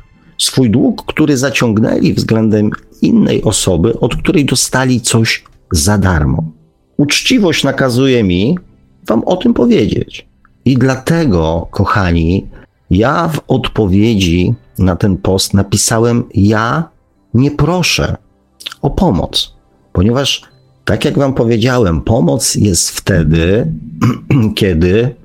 Swój 0.44 0.70
dług, 0.70 1.06
który 1.06 1.38
zaciągnęli 1.38 2.14
względem 2.14 2.72
innej 3.02 3.44
osoby, 3.44 4.00
od 4.00 4.16
której 4.16 4.46
dostali 4.46 5.02
coś 5.02 5.44
za 5.72 5.98
darmo. 5.98 6.44
Uczciwość 6.98 7.64
nakazuje 7.64 8.24
mi 8.24 8.58
Wam 9.08 9.24
o 9.24 9.38
tym 9.38 9.54
powiedzieć. 9.54 10.28
I 10.66 10.78
dlatego, 10.78 11.68
kochani, 11.72 12.48
ja 12.90 13.28
w 13.28 13.42
odpowiedzi 13.48 14.54
na 14.80 14.96
ten 14.96 15.18
post 15.18 15.54
napisałem: 15.54 16.24
Ja 16.34 16.90
nie 17.34 17.52
proszę 17.52 18.18
o 18.82 18.90
pomoc, 18.90 19.56
ponieważ, 19.94 20.42
tak 20.86 21.06
jak 21.06 21.18
Wam 21.18 21.34
powiedziałem, 21.34 22.02
pomoc 22.02 22.56
jest 22.56 22.90
wtedy, 22.90 23.72
kiedy 24.60 25.16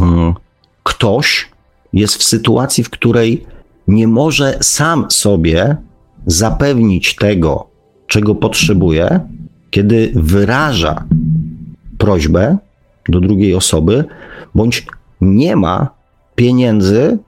um, 0.00 0.34
ktoś 0.82 1.50
jest 1.92 2.16
w 2.16 2.22
sytuacji, 2.22 2.84
w 2.84 2.90
której 2.90 3.46
nie 3.88 4.08
może 4.08 4.58
sam 4.62 5.10
sobie 5.10 5.76
zapewnić 6.26 7.16
tego, 7.16 7.66
czego 8.06 8.34
potrzebuje, 8.34 9.20
kiedy 9.70 10.12
wyraża 10.14 11.04
prośbę 11.98 12.58
do 13.08 13.20
drugiej 13.20 13.54
osoby, 13.54 14.04
bądź 14.54 14.86
nie 15.20 15.56
ma 15.56 15.88
pieniędzy, 16.34 17.18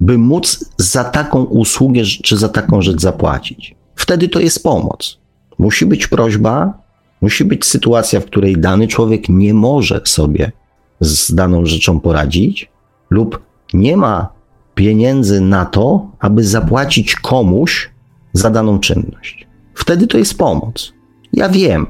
by 0.00 0.18
móc 0.18 0.64
za 0.76 1.04
taką 1.04 1.44
usługę 1.44 2.02
czy 2.02 2.36
za 2.36 2.48
taką 2.48 2.82
rzecz 2.82 3.00
zapłacić. 3.00 3.74
Wtedy 3.94 4.28
to 4.28 4.40
jest 4.40 4.62
pomoc. 4.62 5.18
Musi 5.58 5.86
być 5.86 6.08
prośba, 6.08 6.78
musi 7.20 7.44
być 7.44 7.64
sytuacja, 7.64 8.20
w 8.20 8.24
której 8.24 8.56
dany 8.56 8.88
człowiek 8.88 9.28
nie 9.28 9.54
może 9.54 10.00
sobie 10.04 10.52
z 11.00 11.34
daną 11.34 11.66
rzeczą 11.66 12.00
poradzić, 12.00 12.70
lub 13.10 13.42
nie 13.74 13.96
ma 13.96 14.35
pieniędzy 14.76 15.40
na 15.40 15.64
to, 15.64 16.10
aby 16.18 16.44
zapłacić 16.44 17.14
komuś 17.14 17.90
za 18.32 18.50
daną 18.50 18.80
czynność. 18.80 19.46
Wtedy 19.74 20.06
to 20.06 20.18
jest 20.18 20.38
pomoc. 20.38 20.92
Ja 21.32 21.48
wiem, 21.48 21.86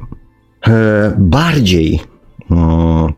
e, 0.67 1.15
bardziej 1.19 2.01
mm, 2.51 3.13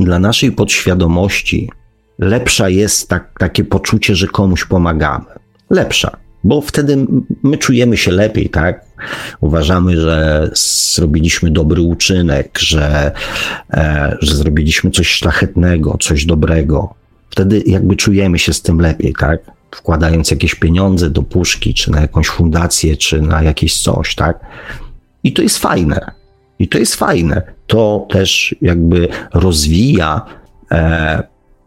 dla 0.00 0.18
naszej 0.18 0.52
podświadomości 0.52 1.70
lepsza 2.18 2.68
jest 2.68 3.08
tak, 3.08 3.38
takie 3.38 3.64
poczucie, 3.64 4.14
że 4.14 4.26
komuś 4.26 4.64
pomagamy. 4.64 5.26
Lepsza, 5.70 6.16
bo 6.44 6.60
wtedy 6.60 7.06
my 7.42 7.58
czujemy 7.58 7.96
się 7.96 8.10
lepiej, 8.10 8.48
tak? 8.48 8.84
Uważamy, 9.40 10.00
że 10.00 10.50
zrobiliśmy 10.94 11.50
dobry 11.50 11.82
uczynek, 11.82 12.58
że, 12.58 13.12
e, 13.70 14.16
że 14.20 14.36
zrobiliśmy 14.36 14.90
coś 14.90 15.08
szlachetnego, 15.08 15.96
coś 16.00 16.24
dobrego. 16.24 16.94
Wtedy 17.30 17.62
jakby 17.66 17.96
czujemy 17.96 18.38
się 18.38 18.52
z 18.52 18.62
tym 18.62 18.80
lepiej, 18.80 19.14
tak? 19.18 19.58
wkładając 19.70 20.30
jakieś 20.30 20.54
pieniądze 20.54 21.10
do 21.10 21.22
puszki, 21.22 21.74
czy 21.74 21.90
na 21.90 22.00
jakąś 22.00 22.28
fundację, 22.28 22.96
czy 22.96 23.22
na 23.22 23.42
jakieś 23.42 23.80
coś, 23.80 24.14
tak? 24.14 24.40
I 25.24 25.32
to 25.32 25.42
jest 25.42 25.58
fajne. 25.58 26.10
I 26.58 26.68
to 26.68 26.78
jest 26.78 26.94
fajne. 26.94 27.42
To 27.66 28.06
też 28.10 28.54
jakby 28.62 29.08
rozwija 29.34 30.26
e, 30.70 31.22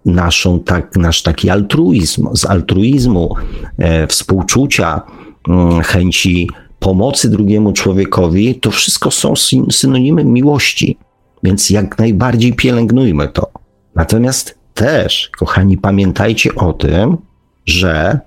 naszą, 0.06 0.60
tak, 0.60 0.96
nasz 0.96 1.24
taki 1.24 1.50
altruizm, 1.50 2.36
z 2.36 2.46
altruizmu, 2.46 3.36
e, 3.78 4.08
współczucia, 4.08 5.02
mm, 5.48 5.82
chęci 5.82 6.50
pomocy 6.80 7.30
drugiemu 7.30 7.74
człowiekowi, 7.74 8.56
to 8.56 8.72
wszystko 8.72 9.12
są 9.12 9.34
synonimy 9.72 10.24
miłości. 10.24 10.98
Więc 11.44 11.70
jak 11.70 12.00
najbardziej 12.00 12.54
pielęgnujmy 12.54 13.28
to. 13.28 13.52
Natomiast 13.96 14.61
też, 14.74 15.30
kochani, 15.38 15.78
pamiętajcie 15.78 16.56
o 16.56 16.74
tym, 16.74 17.18
że 17.66 18.20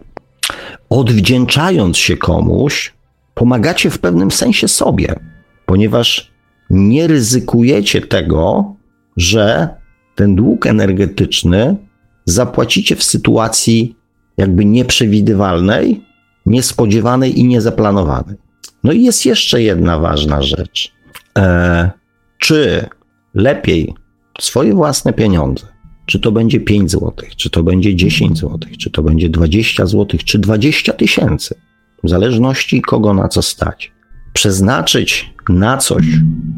odwdzięczając 0.90 1.96
się 1.96 2.16
komuś, 2.16 2.94
pomagacie 3.34 3.90
w 3.90 3.98
pewnym 3.98 4.30
sensie 4.30 4.68
sobie, 4.68 5.14
ponieważ 5.66 6.32
nie 6.70 7.06
ryzykujecie 7.06 8.00
tego, 8.00 8.74
że 9.16 9.68
ten 10.14 10.36
dług 10.36 10.66
energetyczny 10.66 11.76
zapłacicie 12.24 12.96
w 12.96 13.02
sytuacji 13.02 13.96
jakby 14.36 14.64
nieprzewidywalnej, 14.64 16.04
niespodziewanej 16.46 17.40
i 17.40 17.44
niezaplanowanej. 17.44 18.36
No 18.84 18.92
i 18.92 19.02
jest 19.02 19.26
jeszcze 19.26 19.62
jedna 19.62 19.98
ważna 19.98 20.42
rzecz. 20.42 20.92
E, 21.38 21.90
czy 22.38 22.86
lepiej 23.34 23.94
swoje 24.40 24.74
własne 24.74 25.12
pieniądze, 25.12 25.66
czy 26.06 26.20
to 26.20 26.32
będzie 26.32 26.60
5 26.60 26.90
zł, 26.90 27.12
czy 27.36 27.50
to 27.50 27.62
będzie 27.62 27.96
10 27.96 28.38
zł, 28.38 28.58
czy 28.78 28.90
to 28.90 29.02
będzie 29.02 29.28
20 29.28 29.86
zł, 29.86 30.20
czy 30.24 30.38
20 30.38 30.92
tysięcy, 30.92 31.54
w 32.04 32.08
zależności 32.08 32.82
kogo 32.82 33.14
na 33.14 33.28
co 33.28 33.42
stać, 33.42 33.92
przeznaczyć 34.32 35.34
na 35.48 35.76
coś 35.76 36.04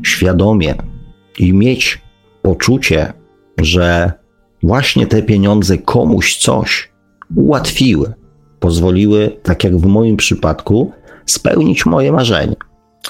świadomie 0.05 0.75
i 1.39 1.53
mieć 1.53 2.01
poczucie, 2.43 3.13
że 3.59 4.13
właśnie 4.63 5.07
te 5.07 5.23
pieniądze 5.23 5.79
komuś 5.79 6.37
coś 6.37 6.93
ułatwiły, 7.37 8.15
pozwoliły, 8.61 9.37
tak 9.43 9.65
jak 9.65 9.77
w 9.77 9.87
moim 9.87 10.17
przypadku, 10.17 10.93
spełnić 11.27 11.87
moje 11.87 12.13
marzenie, 12.13 12.57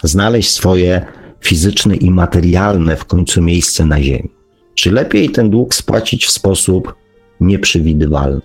znaleźć 0.02 0.50
swoje 0.50 1.06
fizyczne 1.40 1.96
i 1.96 2.10
materialne 2.10 2.96
w 2.96 3.04
końcu 3.04 3.42
miejsce 3.42 3.86
na 3.86 4.02
Ziemi. 4.02 4.35
Czy 4.76 4.92
lepiej 4.92 5.30
ten 5.30 5.50
dług 5.50 5.74
spłacić 5.74 6.26
w 6.26 6.30
sposób 6.30 6.94
nieprzewidywalny, 7.40 8.40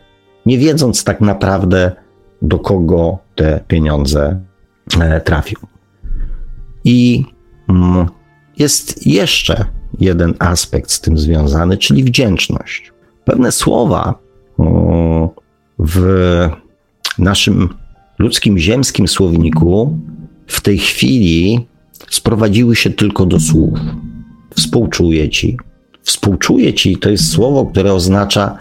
nie 0.46 0.58
wiedząc 0.58 1.04
tak 1.04 1.22
naprawdę, 1.22 1.92
do 2.42 2.60
kogo 2.60 3.18
te 3.36 3.60
pieniądze 3.68 4.42
e, 5.00 5.22
trafią? 5.22 5.56
I 6.84 7.26
mm, 7.70 8.06
jest 8.58 9.08
jeszcze 9.08 9.66
jeden 10.00 10.34
aspekt 10.40 10.92
z 10.92 11.02
tym 11.02 11.18
związany, 11.18 11.78
czyli 11.78 12.04
wdzięczność. 12.04 12.94
Pewne 13.26 13.52
słowa 13.52 14.20
w 15.80 16.50
naszym 17.18 17.70
ludzkim 18.20 18.58
ziemskim 18.58 19.08
słowniku 19.08 19.98
w 20.48 20.62
tej 20.62 20.78
chwili 20.78 21.68
sprowadziły 22.10 22.76
się 22.76 22.90
tylko 22.90 23.26
do 23.26 23.40
słów. 23.40 23.80
Współczuję 24.56 25.30
ci. 25.30 25.58
Współczuję 26.04 26.74
ci 26.74 26.98
to 26.98 27.10
jest 27.10 27.32
słowo, 27.32 27.66
które 27.66 27.94
oznacza 27.94 28.58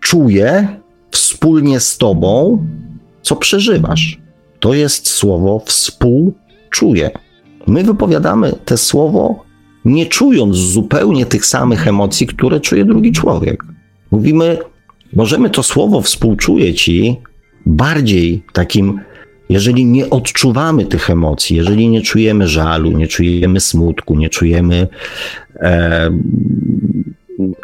czuję 0.00 0.68
wspólnie 1.10 1.80
z 1.80 1.98
tobą, 1.98 2.66
co 3.22 3.36
przeżywasz. 3.36 4.18
To 4.60 4.74
jest 4.74 5.08
słowo 5.08 5.62
współczuję. 5.66 7.10
My 7.66 7.84
wypowiadamy 7.84 8.52
te 8.64 8.76
słowo 8.76 9.44
nie 9.84 10.06
czując 10.06 10.56
zupełnie 10.56 11.26
tych 11.26 11.46
samych 11.46 11.88
emocji, 11.88 12.26
które 12.26 12.60
czuje 12.60 12.84
drugi 12.84 13.12
człowiek. 13.12 13.64
Mówimy, 14.10 14.58
możemy 15.12 15.50
to 15.50 15.62
słowo 15.62 16.02
współczuję 16.02 16.74
ci 16.74 17.16
bardziej 17.66 18.44
takim, 18.52 19.00
jeżeli 19.52 19.84
nie 19.84 20.10
odczuwamy 20.10 20.86
tych 20.86 21.10
emocji, 21.10 21.56
jeżeli 21.56 21.88
nie 21.88 22.02
czujemy 22.02 22.48
żalu, 22.48 22.92
nie 22.92 23.06
czujemy 23.06 23.60
smutku, 23.60 24.16
nie 24.16 24.28
czujemy 24.28 24.88
e, 25.56 26.10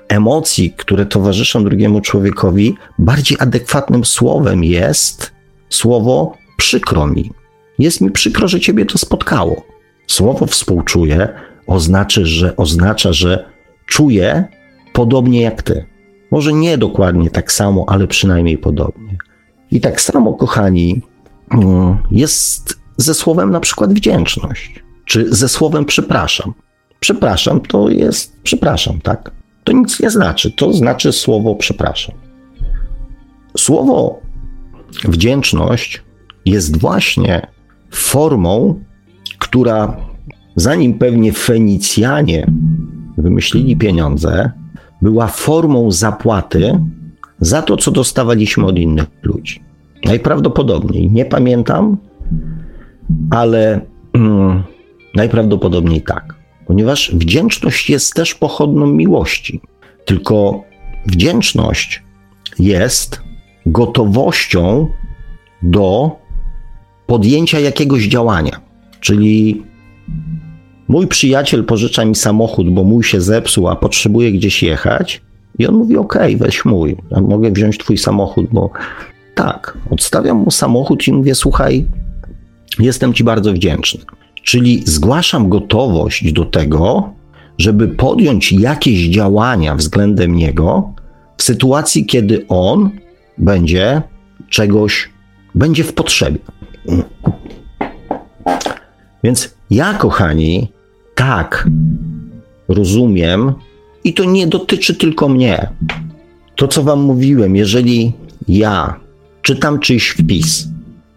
emocji, 0.09 0.75
które 0.77 1.07
towarzyszą 1.07 1.65
drugiemu 1.65 2.01
człowiekowi, 2.01 2.75
bardziej 2.99 3.39
adekwatnym 3.41 4.05
słowem 4.05 4.65
jest 4.65 5.33
słowo 5.69 6.37
przykro 6.57 7.07
mi. 7.07 7.31
Jest 7.79 8.01
mi 8.01 8.11
przykro, 8.11 8.49
że 8.49 8.61
ciebie 8.61 8.87
to 8.87 8.99
spotkało. 8.99 9.63
Słowo 10.07 10.47
współczuję 10.47 11.29
oznacza, 11.67 12.21
że, 12.25 12.57
oznacza, 12.57 13.13
że 13.13 13.45
czuję 13.87 14.45
podobnie 14.93 15.41
jak 15.43 15.63
ty. 15.63 15.85
Może 16.31 16.53
nie 16.53 16.79
dokładnie 16.79 17.31
tak 17.31 17.53
samo, 17.53 17.85
ale 17.89 18.07
przynajmniej 18.07 18.59
podobnie. 18.59 19.17
I 19.71 19.81
tak 19.81 20.01
samo, 20.01 20.35
kochani, 20.35 21.03
jest 22.11 22.81
ze 22.97 23.15
słowem 23.15 23.51
na 23.51 23.61
przykład 23.61 23.93
wdzięczność, 23.93 24.85
czy 25.05 25.35
ze 25.35 25.49
słowem 25.49 25.85
przepraszam. 25.85 26.55
Przepraszam 27.01 27.61
to 27.61 27.89
jest 27.89 28.43
przepraszam, 28.43 29.01
tak? 29.01 29.31
To 29.65 29.73
nic 29.73 30.01
nie 30.01 30.11
znaczy, 30.11 30.51
to 30.51 30.73
znaczy 30.73 31.13
słowo 31.13 31.55
przepraszam. 31.55 32.15
Słowo 33.57 34.21
wdzięczność 35.05 36.03
jest 36.47 36.81
właśnie 36.81 37.47
formą, 37.91 38.85
która 39.39 39.97
zanim 40.57 40.99
pewnie 40.99 41.33
Fenicjanie 41.33 42.47
wymyślili 43.19 43.77
pieniądze, 43.77 44.51
była 45.03 45.27
formą 45.27 45.91
zapłaty 45.91 46.81
za 47.41 47.63
to, 47.63 47.77
co 47.77 47.91
dostawaliśmy 47.91 48.67
od 48.67 48.79
innych 48.79 49.07
ludzi. 49.23 49.68
Najprawdopodobniej, 50.05 51.11
nie 51.11 51.25
pamiętam, 51.25 51.97
ale 53.31 53.81
mm, 54.13 54.63
najprawdopodobniej 55.15 56.03
tak, 56.03 56.35
ponieważ 56.67 57.15
wdzięczność 57.15 57.91
jest 57.91 58.15
też 58.15 58.35
pochodną 58.35 58.87
miłości. 58.87 59.61
Tylko 60.05 60.63
wdzięczność 61.07 62.03
jest 62.59 63.23
gotowością 63.67 64.89
do 65.63 66.17
podjęcia 67.07 67.61
jakiegoś 67.61 68.09
działania. 68.09 68.61
Czyli 69.01 69.63
Mój 70.89 71.07
przyjaciel 71.07 71.65
pożycza 71.65 72.05
mi 72.05 72.15
samochód, 72.15 72.71
bo 72.71 72.85
mój 72.85 73.05
się 73.05 73.21
zepsuł, 73.21 73.69
a 73.69 73.77
potrzebuje 73.77 74.33
gdzieś 74.33 74.63
jechać. 74.63 75.23
I 75.59 75.67
on 75.67 75.75
mówi: 75.75 75.97
OK, 75.97 76.19
weź 76.37 76.65
mój, 76.65 76.97
ja 77.11 77.21
mogę 77.21 77.51
wziąć 77.51 77.79
twój 77.79 77.99
samochód, 77.99 78.47
bo 78.53 78.71
tak, 79.39 79.79
odstawiam 79.91 80.37
mu 80.37 80.51
samochód 80.51 81.09
i 81.09 81.13
mówię: 81.13 81.35
Słuchaj, 81.35 81.87
jestem 82.79 83.15
ci 83.15 83.25
bardzo 83.25 83.53
wdzięczny. 83.53 84.01
Czyli 84.43 84.83
zgłaszam 84.87 85.49
gotowość 85.49 86.33
do 86.33 86.45
tego, 86.45 87.13
żeby 87.59 87.89
podjąć 87.89 88.53
jakieś 88.53 89.09
działania 89.09 89.75
względem 89.75 90.35
niego 90.35 90.93
w 91.37 91.43
sytuacji, 91.43 92.07
kiedy 92.07 92.47
on 92.49 92.91
będzie 93.39 94.03
czegoś, 94.49 95.11
będzie 95.55 95.85
w 95.85 95.93
potrzebie. 95.93 96.39
Więc 99.25 99.55
ja, 99.71 99.95
kochani, 99.95 100.73
tak, 101.15 101.69
rozumiem, 102.69 103.53
i 104.05 104.15
to 104.15 104.25
nie 104.25 104.47
dotyczy 104.47 104.95
tylko 104.95 105.29
mnie. 105.29 105.69
To, 106.57 106.69
co 106.69 106.83
Wam 106.83 107.01
mówiłem, 107.01 107.57
jeżeli 107.57 108.13
ja 108.49 109.08
czytam 109.43 109.79
czyjś 109.79 110.09
wpis, 110.09 110.69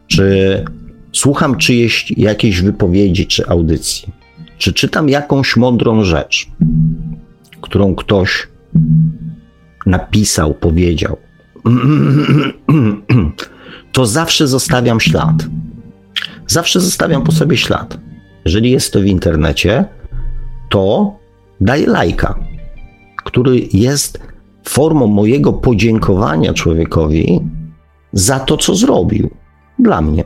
czy 0.08 0.66
słucham 1.14 1.58
czyjeś 1.58 2.14
jakiejś 2.18 2.62
wypowiedzi 2.62 3.28
czy 3.28 3.48
audycji, 3.48 4.14
czy 4.58 4.74
czytam 4.74 5.10
jakąś 5.10 5.58
mądrą 5.58 6.04
rzecz, 6.04 6.48
którą 7.62 7.96
ktoś 7.96 8.48
napisał, 9.86 10.54
powiedział, 10.54 11.18
to 13.94 14.06
zawsze 14.06 14.48
zostawiam 14.48 15.00
ślad. 15.00 15.36
Zawsze 16.48 16.80
zostawiam 16.80 17.24
po 17.24 17.32
sobie 17.32 17.58
ślad. 17.58 18.00
Jeżeli 18.46 18.72
jest 18.72 18.94
to 18.94 19.00
w 19.00 19.06
internecie, 19.06 19.86
to 20.70 21.14
daję 21.62 21.88
lajka, 21.88 22.40
który 23.24 23.68
jest 23.74 24.20
formą 24.64 25.08
mojego 25.08 25.54
podziękowania 25.54 26.54
człowiekowi 26.54 27.42
za 28.14 28.40
to, 28.40 28.58
co 28.58 28.76
zrobił 28.76 29.30
dla 29.80 30.02
mnie. 30.02 30.24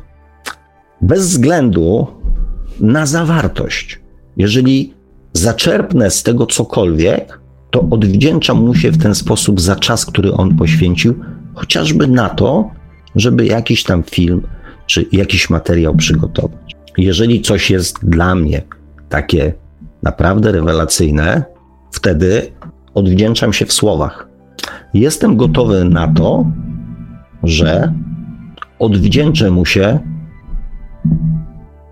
Bez 1.02 1.30
względu 1.30 2.08
na 2.80 3.06
zawartość. 3.06 4.00
Jeżeli 4.38 4.93
zaczerpnę 5.34 6.12
z 6.12 6.24
tego 6.24 6.45
cokolwiek, 6.45 7.39
to 7.71 7.88
odwdzięczam 7.91 8.58
mu 8.58 8.76
się 8.76 8.91
w 8.91 8.98
ten 8.98 9.15
sposób 9.15 9.62
za 9.62 9.76
czas, 9.76 10.06
który 10.06 10.34
on 10.34 10.58
poświęcił, 10.58 11.15
chociażby 11.54 12.08
na 12.08 12.30
to, 12.30 12.69
żeby 13.15 13.45
jakiś 13.45 13.84
tam 13.84 14.04
film 14.04 14.41
czy 14.86 15.06
jakiś 15.12 15.50
materiał 15.50 15.95
przygotować. 15.95 16.76
Jeżeli 16.98 17.41
coś 17.41 17.71
jest 17.71 18.06
dla 18.06 18.36
mnie 18.36 18.62
takie 19.10 19.54
naprawdę 20.04 20.52
rewelacyjne, 20.52 21.43
wtedy 21.91 22.52
odwdzięczam 22.93 23.54
się 23.54 23.65
w 23.65 23.74
słowach. 23.74 24.28
jestem 24.93 25.38
gotowy 25.38 25.86
na 25.86 26.08
to, 26.08 26.45
że 27.45 27.93
odwdzięczę 28.79 29.51
mu 29.51 29.65
się 29.65 29.99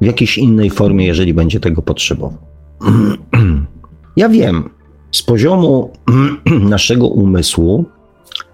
w 0.01 0.05
jakiejś 0.05 0.37
innej 0.37 0.69
formie, 0.69 1.05
jeżeli 1.05 1.33
będzie 1.33 1.59
tego 1.59 1.81
potrzebował. 1.81 2.37
Ja 4.15 4.29
wiem, 4.29 4.69
z 5.11 5.21
poziomu 5.21 5.91
naszego 6.75 7.07
umysłu 7.07 7.85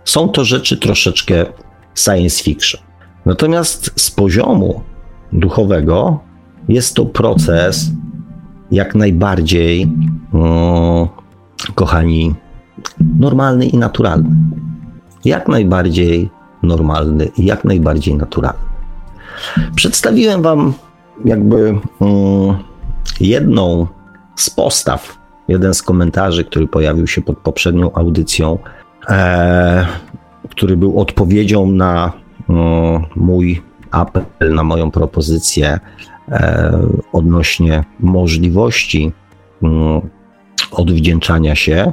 są 0.06 0.30
to 0.30 0.46
rzeczy 0.46 0.78
troszeczkę 0.78 1.46
science 1.96 2.44
fiction. 2.44 2.82
Natomiast 3.26 3.92
z 3.96 4.12
poziomu 4.12 4.82
duchowego 5.34 6.20
jest 6.70 6.96
to 6.96 7.06
proces 7.06 7.92
jak 8.72 8.96
najbardziej, 8.96 9.88
kochani, 11.76 12.36
normalny 13.20 13.66
i 13.66 13.78
naturalny. 13.78 14.30
Jak 15.26 15.48
najbardziej 15.48 16.30
normalny 16.64 17.26
i 17.38 17.46
jak 17.46 17.66
najbardziej 17.66 18.16
naturalny. 18.16 18.60
Przedstawiłem 19.76 20.42
Wam 20.42 20.74
jakby 21.26 21.80
um, 22.00 22.58
jedną 23.20 23.88
z 24.36 24.50
postaw, 24.50 25.18
jeden 25.48 25.74
z 25.74 25.82
komentarzy, 25.82 26.44
który 26.44 26.68
pojawił 26.68 27.08
się 27.08 27.22
pod 27.22 27.38
poprzednią 27.38 27.94
audycją, 27.94 28.58
e, 29.10 29.86
który 30.50 30.78
był 30.78 31.00
odpowiedzią 31.00 31.72
na 31.72 32.12
um, 32.48 33.06
mój 33.16 33.62
apel, 33.92 34.54
na 34.54 34.64
moją 34.64 34.92
propozycję 34.92 35.80
e, 36.32 36.80
odnośnie 37.14 37.84
możliwości 38.00 39.12
um, 39.62 40.02
odwdzięczania 40.72 41.56
się, 41.56 41.92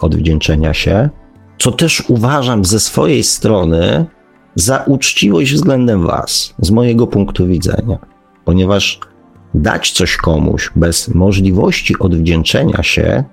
odwdzięczenia 0.00 0.74
się, 0.74 1.10
co 1.62 1.72
też 1.72 2.02
uważam 2.08 2.64
ze 2.64 2.80
swojej 2.80 3.22
strony 3.22 4.06
za 4.54 4.78
uczciwość 4.78 5.54
względem 5.54 6.06
Was, 6.06 6.54
z 6.58 6.70
mojego 6.70 7.06
punktu 7.06 7.46
widzenia, 7.46 7.98
ponieważ 8.44 9.00
dać 9.54 9.90
coś 9.90 10.16
komuś 10.16 10.70
bez 10.76 11.14
możliwości 11.14 11.98
odwdzięczenia 11.98 12.82
się 12.82 13.24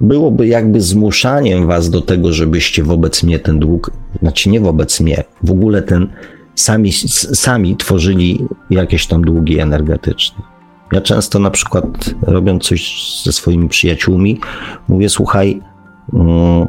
byłoby 0.00 0.46
jakby 0.46 0.80
zmuszaniem 0.80 1.66
Was 1.66 1.90
do 1.90 2.00
tego, 2.00 2.32
żebyście 2.32 2.82
wobec 2.82 3.22
mnie 3.22 3.38
ten 3.38 3.58
dług, 3.58 3.90
znaczy 4.22 4.48
nie 4.48 4.60
wobec 4.60 5.00
mnie, 5.00 5.24
w 5.42 5.50
ogóle 5.50 5.82
ten 5.82 6.08
sami, 6.54 6.92
sami 6.92 7.76
tworzyli 7.76 8.46
jakieś 8.70 9.06
tam 9.06 9.22
długi 9.22 9.58
energetyczne. 9.58 10.42
Ja 10.92 11.00
często 11.00 11.38
na 11.38 11.50
przykład 11.50 12.14
robiąc 12.22 12.62
coś 12.64 13.02
ze 13.24 13.32
swoimi 13.32 13.68
przyjaciółmi, 13.68 14.40
mówię: 14.88 15.08
Słuchaj, 15.08 15.62
mm, 16.14 16.68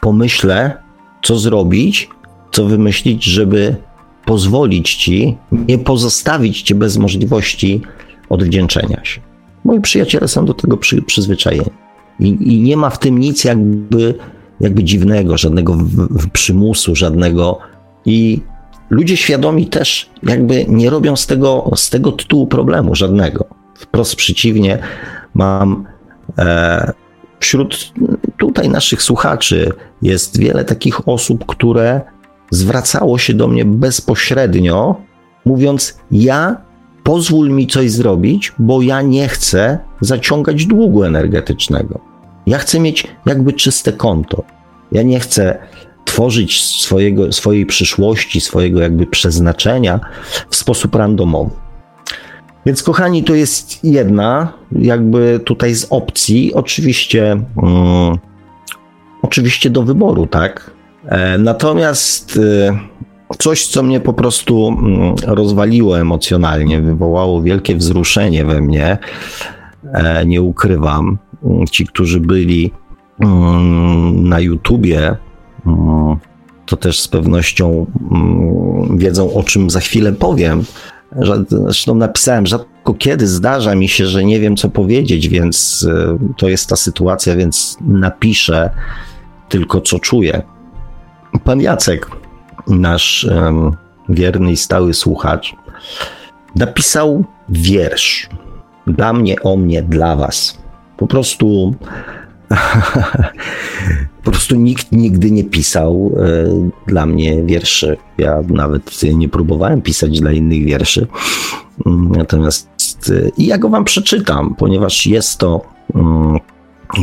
pomyślę, 0.00 0.76
co 1.22 1.38
zrobić, 1.38 2.08
co 2.52 2.64
wymyślić, 2.64 3.24
żeby 3.24 3.76
pozwolić 4.24 4.94
ci, 4.94 5.36
nie 5.52 5.78
pozostawić 5.78 6.62
cię 6.62 6.74
bez 6.74 6.96
możliwości 6.96 7.80
odwdzięczenia 8.28 9.04
się. 9.04 9.20
Moi 9.64 9.80
przyjaciele 9.80 10.28
są 10.28 10.44
do 10.44 10.54
tego 10.54 10.76
przy, 10.76 11.02
przyzwyczajeni. 11.02 11.70
I, 12.20 12.28
I, 12.40 12.60
nie 12.60 12.76
ma 12.76 12.90
w 12.90 12.98
tym 12.98 13.18
nic 13.18 13.44
jakby, 13.44 14.14
jakby 14.60 14.84
dziwnego, 14.84 15.38
żadnego 15.38 15.74
w, 15.74 15.88
w 16.24 16.30
przymusu, 16.30 16.96
żadnego. 16.96 17.58
I 18.04 18.40
ludzie 18.90 19.16
świadomi 19.16 19.66
też 19.66 20.10
jakby 20.22 20.64
nie 20.68 20.90
robią 20.90 21.16
z 21.16 21.26
tego, 21.26 21.70
z 21.76 21.90
tego 21.90 22.12
tytułu 22.12 22.46
problemu 22.46 22.94
żadnego. 22.94 23.44
Wprost 23.74 24.16
przeciwnie, 24.16 24.78
mam 25.34 25.84
e, 26.38 26.92
wśród 27.40 27.92
tutaj 28.38 28.68
naszych 28.68 29.02
słuchaczy 29.02 29.72
jest 30.02 30.38
wiele 30.38 30.64
takich 30.64 31.08
osób, 31.08 31.46
które 31.46 32.00
zwracało 32.50 33.18
się 33.18 33.34
do 33.34 33.48
mnie 33.48 33.64
bezpośrednio, 33.64 34.96
mówiąc: 35.44 35.98
Ja 36.10 36.56
pozwól 37.02 37.50
mi 37.50 37.66
coś 37.66 37.90
zrobić, 37.90 38.52
bo 38.58 38.82
ja 38.82 39.02
nie 39.02 39.28
chcę 39.28 39.78
zaciągać 40.00 40.66
długu 40.66 41.04
energetycznego. 41.04 42.00
Ja 42.46 42.58
chcę 42.58 42.80
mieć 42.80 43.06
jakby 43.26 43.52
czyste 43.52 43.92
konto. 43.92 44.44
Ja 44.92 45.02
nie 45.02 45.20
chcę 45.20 45.58
tworzyć 46.04 46.64
swojego, 46.64 47.32
swojej 47.32 47.66
przyszłości, 47.66 48.40
swojego 48.40 48.80
jakby 48.80 49.06
przeznaczenia 49.06 50.00
w 50.50 50.56
sposób 50.56 50.94
randomowy. 50.94 51.50
Więc, 52.66 52.82
kochani, 52.82 53.24
to 53.24 53.34
jest 53.34 53.84
jedna, 53.84 54.52
jakby 54.72 55.40
tutaj 55.44 55.74
z 55.74 55.86
opcji, 55.90 56.54
oczywiście, 56.54 57.42
um, 57.56 58.18
oczywiście 59.22 59.70
do 59.70 59.82
wyboru, 59.82 60.26
tak? 60.26 60.70
E, 61.06 61.38
natomiast 61.38 62.38
e, 62.42 62.78
coś, 63.38 63.66
co 63.66 63.82
mnie 63.82 64.00
po 64.00 64.12
prostu 64.12 64.62
um, 64.62 65.14
rozwaliło 65.26 65.98
emocjonalnie, 65.98 66.80
wywołało 66.80 67.42
wielkie 67.42 67.76
wzruszenie 67.76 68.44
we 68.44 68.60
mnie, 68.60 68.98
e, 69.92 70.26
nie 70.26 70.42
ukrywam. 70.42 71.18
Ci, 71.70 71.86
którzy 71.86 72.20
byli 72.20 72.70
um, 73.20 74.28
na 74.28 74.40
YouTubie, 74.40 75.16
to 76.66 76.76
też 76.76 77.00
z 77.00 77.08
pewnością 77.08 77.86
wiedzą, 78.96 79.34
o 79.34 79.42
czym 79.42 79.70
za 79.70 79.80
chwilę 79.80 80.12
powiem 80.12 80.64
Zresztą 81.50 81.94
napisałem, 81.94 82.46
rzadko 82.46 82.94
kiedy 82.94 83.26
zdarza 83.26 83.74
mi 83.74 83.88
się, 83.88 84.06
że 84.06 84.24
nie 84.24 84.40
wiem, 84.40 84.56
co 84.56 84.68
powiedzieć, 84.68 85.28
więc 85.28 85.86
e, 85.90 86.18
to 86.36 86.48
jest 86.48 86.68
ta 86.68 86.76
sytuacja, 86.76 87.36
więc 87.36 87.76
napiszę 87.80 88.70
tylko, 89.48 89.80
co 89.80 89.98
czuję. 89.98 90.42
Pan 91.44 91.60
Jacek, 91.60 92.10
nasz 92.66 93.24
um, 93.24 93.76
wierny 94.08 94.52
i 94.52 94.56
stały 94.56 94.94
słuchacz, 94.94 95.56
napisał 96.56 97.24
wiersz. 97.48 98.28
Dla 98.86 99.12
mnie, 99.12 99.42
o 99.42 99.56
mnie, 99.56 99.82
dla 99.82 100.16
was. 100.16 100.58
Po 100.96 101.06
prostu 101.06 101.74
po 104.24 104.30
prostu 104.30 104.56
nikt 104.56 104.92
nigdy 104.92 105.30
nie 105.30 105.44
pisał 105.44 106.12
e, 106.16 106.70
dla 106.86 107.06
mnie 107.06 107.44
wierszy. 107.44 107.96
Ja 108.18 108.42
nawet 108.48 109.02
nie 109.14 109.28
próbowałem 109.28 109.82
pisać 109.82 110.20
dla 110.20 110.32
innych 110.32 110.64
wierszy. 110.64 111.06
Mm, 111.86 112.12
natomiast 112.12 112.68
e, 113.10 113.28
i 113.36 113.46
ja 113.46 113.58
go 113.58 113.68
wam 113.68 113.84
przeczytam, 113.84 114.54
ponieważ 114.58 115.06
jest 115.06 115.38
to 115.38 115.62
mm, 115.94 116.38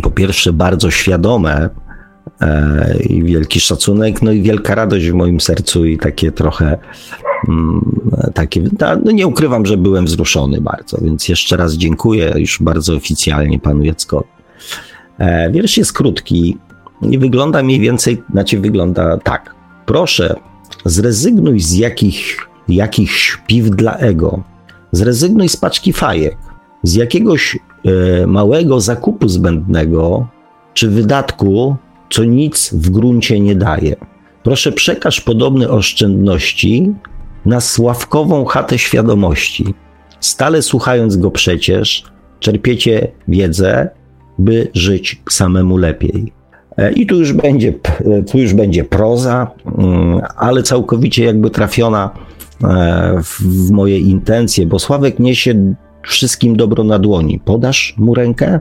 po 0.03 0.11
pierwsze 0.11 0.53
bardzo 0.53 0.91
świadome 0.91 1.69
e, 2.41 2.97
i 3.03 3.23
wielki 3.23 3.59
szacunek, 3.59 4.21
no 4.21 4.31
i 4.31 4.41
wielka 4.41 4.75
radość 4.75 5.09
w 5.09 5.13
moim 5.13 5.39
sercu 5.39 5.85
i 5.85 5.97
takie 5.97 6.31
trochę 6.31 6.77
mm, 7.47 7.99
takie, 8.33 8.61
no 9.05 9.11
nie 9.11 9.27
ukrywam, 9.27 9.65
że 9.65 9.77
byłem 9.77 10.05
wzruszony 10.05 10.61
bardzo, 10.61 10.97
więc 11.01 11.29
jeszcze 11.29 11.57
raz 11.57 11.73
dziękuję 11.73 12.33
już 12.35 12.61
bardzo 12.61 12.95
oficjalnie 12.95 13.59
panu 13.59 13.83
Jackowi. 13.83 14.27
Wiersz 15.51 15.77
jest 15.77 15.93
krótki, 15.93 16.57
i 17.01 17.17
wygląda 17.17 17.63
mniej 17.63 17.79
więcej, 17.79 18.23
znaczy 18.31 18.59
wygląda 18.59 19.17
tak. 19.17 19.55
Proszę, 19.85 20.35
zrezygnuj 20.85 21.59
z 21.59 21.73
jakich, 21.73 22.49
jakichś 22.67 23.37
piw 23.47 23.69
dla 23.69 23.97
ego. 23.97 24.43
Zrezygnuj 24.91 25.49
z 25.49 25.57
paczki 25.57 25.93
fajek, 25.93 26.37
z 26.83 26.95
jakiegoś 26.95 27.57
e, 27.85 28.27
małego 28.27 28.81
zakupu 28.81 29.27
zbędnego 29.27 30.27
czy 30.73 30.89
wydatku, 30.89 31.75
co 32.09 32.23
nic 32.23 32.73
w 32.73 32.89
gruncie 32.89 33.39
nie 33.39 33.55
daje. 33.55 33.95
Proszę, 34.43 34.71
przekaż 34.71 35.21
podobne 35.21 35.69
oszczędności 35.69 36.93
na 37.45 37.61
sławkową 37.61 38.45
chatę 38.45 38.77
świadomości. 38.77 39.73
Stale 40.19 40.61
słuchając 40.61 41.17
go 41.17 41.31
przecież, 41.31 42.03
czerpiecie 42.39 43.11
wiedzę, 43.27 43.89
by 44.39 44.67
żyć 44.73 45.21
samemu 45.29 45.77
lepiej. 45.77 46.36
E, 46.77 46.91
I 46.91 47.05
tu 47.05 47.19
już 47.19 47.33
będzie, 47.33 47.73
tu 48.31 48.37
już 48.37 48.53
będzie 48.53 48.83
proza, 48.83 49.51
mm, 49.77 50.21
ale 50.37 50.63
całkowicie 50.63 51.23
jakby 51.23 51.49
trafiona 51.49 52.09
e, 52.63 53.21
w 53.23 53.71
moje 53.71 53.99
intencje, 53.99 54.65
bo 54.65 54.79
Sławek 54.79 55.19
niesie 55.19 55.75
wszystkim 56.03 56.55
dobro 56.55 56.83
na 56.83 56.99
dłoni. 56.99 57.39
Podasz 57.45 57.93
mu 57.97 58.13
rękę? 58.13 58.59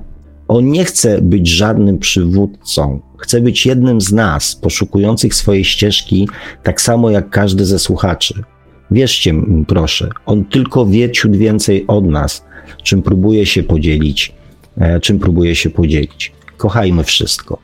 On 0.48 0.70
nie 0.70 0.84
chce 0.84 1.22
być 1.22 1.48
żadnym 1.48 1.98
przywódcą. 1.98 3.00
Chce 3.18 3.40
być 3.40 3.66
jednym 3.66 4.00
z 4.00 4.12
nas, 4.12 4.56
poszukujących 4.56 5.34
swojej 5.34 5.64
ścieżki, 5.64 6.28
tak 6.62 6.80
samo 6.80 7.10
jak 7.10 7.30
każdy 7.30 7.64
ze 7.64 7.78
słuchaczy. 7.78 8.34
Wierzcie 8.90 9.32
mi, 9.32 9.64
proszę, 9.64 10.10
on 10.26 10.44
tylko 10.44 10.86
wie 10.86 11.10
ciut 11.10 11.36
więcej 11.36 11.84
od 11.86 12.04
nas, 12.04 12.44
czym 12.82 13.02
próbuje 13.02 13.46
się 13.46 13.62
podzielić, 13.62 14.34
e, 14.78 15.00
czym 15.00 15.18
próbuje 15.18 15.54
się 15.54 15.70
podzielić. 15.70 16.32
Kochajmy 16.56 17.04
wszystko. 17.04 17.58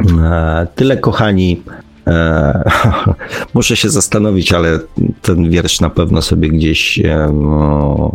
E, 0.00 0.66
tyle, 0.74 0.96
kochani. 0.96 1.62
E, 2.06 2.70
muszę 3.54 3.76
się 3.76 3.90
zastanowić, 3.90 4.52
ale 4.52 4.78
ten 5.22 5.50
wiersz 5.50 5.80
na 5.80 5.90
pewno 5.90 6.22
sobie 6.22 6.48
gdzieś, 6.48 6.98
e, 6.98 7.30
no, 7.32 8.12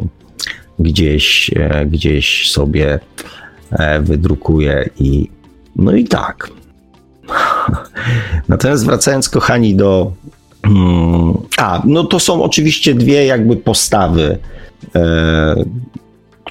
gdzieś, 0.79 1.51
gdzieś 1.87 2.51
sobie 2.51 2.99
wydrukuję 4.01 4.89
i 4.99 5.29
no 5.75 5.91
i 5.91 6.03
tak. 6.03 6.49
Natomiast 8.49 8.85
wracając, 8.85 9.29
kochani, 9.29 9.75
do. 9.75 10.11
Mm, 10.63 11.33
a, 11.57 11.81
no 11.85 12.03
to 12.03 12.19
są 12.19 12.43
oczywiście 12.43 12.95
dwie 12.95 13.25
jakby 13.25 13.55
postawy, 13.55 14.37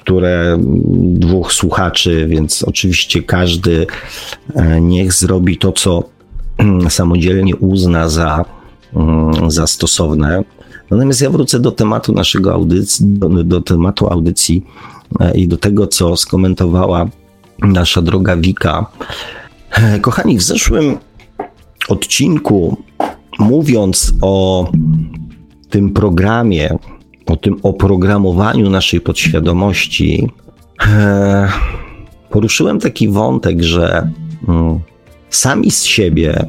które 0.01 0.57
dwóch 1.03 1.53
słuchaczy, 1.53 2.27
więc 2.29 2.63
oczywiście 2.63 3.23
każdy 3.23 3.87
e, 4.55 4.81
niech 4.81 5.13
zrobi 5.13 5.57
to, 5.57 5.71
co 5.71 6.03
mm, 6.57 6.89
samodzielnie 6.89 7.55
uzna 7.55 8.09
za, 8.09 8.45
mm, 8.95 9.51
za 9.51 9.67
stosowne. 9.67 10.43
Natomiast 10.91 11.21
ja 11.21 11.29
wrócę 11.29 11.59
do 11.59 11.71
tematu 11.71 12.13
naszego 12.13 12.53
audycji, 12.53 13.05
do, 13.07 13.29
do 13.29 13.61
tematu 13.61 14.07
audycji 14.07 14.65
e, 15.19 15.37
i 15.37 15.47
do 15.47 15.57
tego, 15.57 15.87
co 15.87 16.17
skomentowała 16.17 17.05
nasza 17.59 18.01
droga 18.01 18.37
Wika. 18.37 18.85
E, 19.71 19.99
kochani, 19.99 20.37
w 20.37 20.43
zeszłym 20.43 20.97
odcinku, 21.89 22.77
mówiąc 23.39 24.13
o 24.21 24.67
tym 25.69 25.89
programie, 25.89 26.77
o 27.31 27.35
tym 27.35 27.59
oprogramowaniu 27.63 28.69
naszej 28.69 29.01
podświadomości, 29.01 30.29
e, 30.87 31.49
poruszyłem 32.29 32.79
taki 32.79 33.09
wątek, 33.09 33.61
że 33.61 34.09
mm, 34.47 34.79
sami 35.29 35.71
z 35.71 35.83
siebie, 35.83 36.45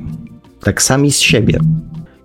tak 0.61 0.83
sami 0.83 1.13
z 1.13 1.19
siebie, 1.21 1.59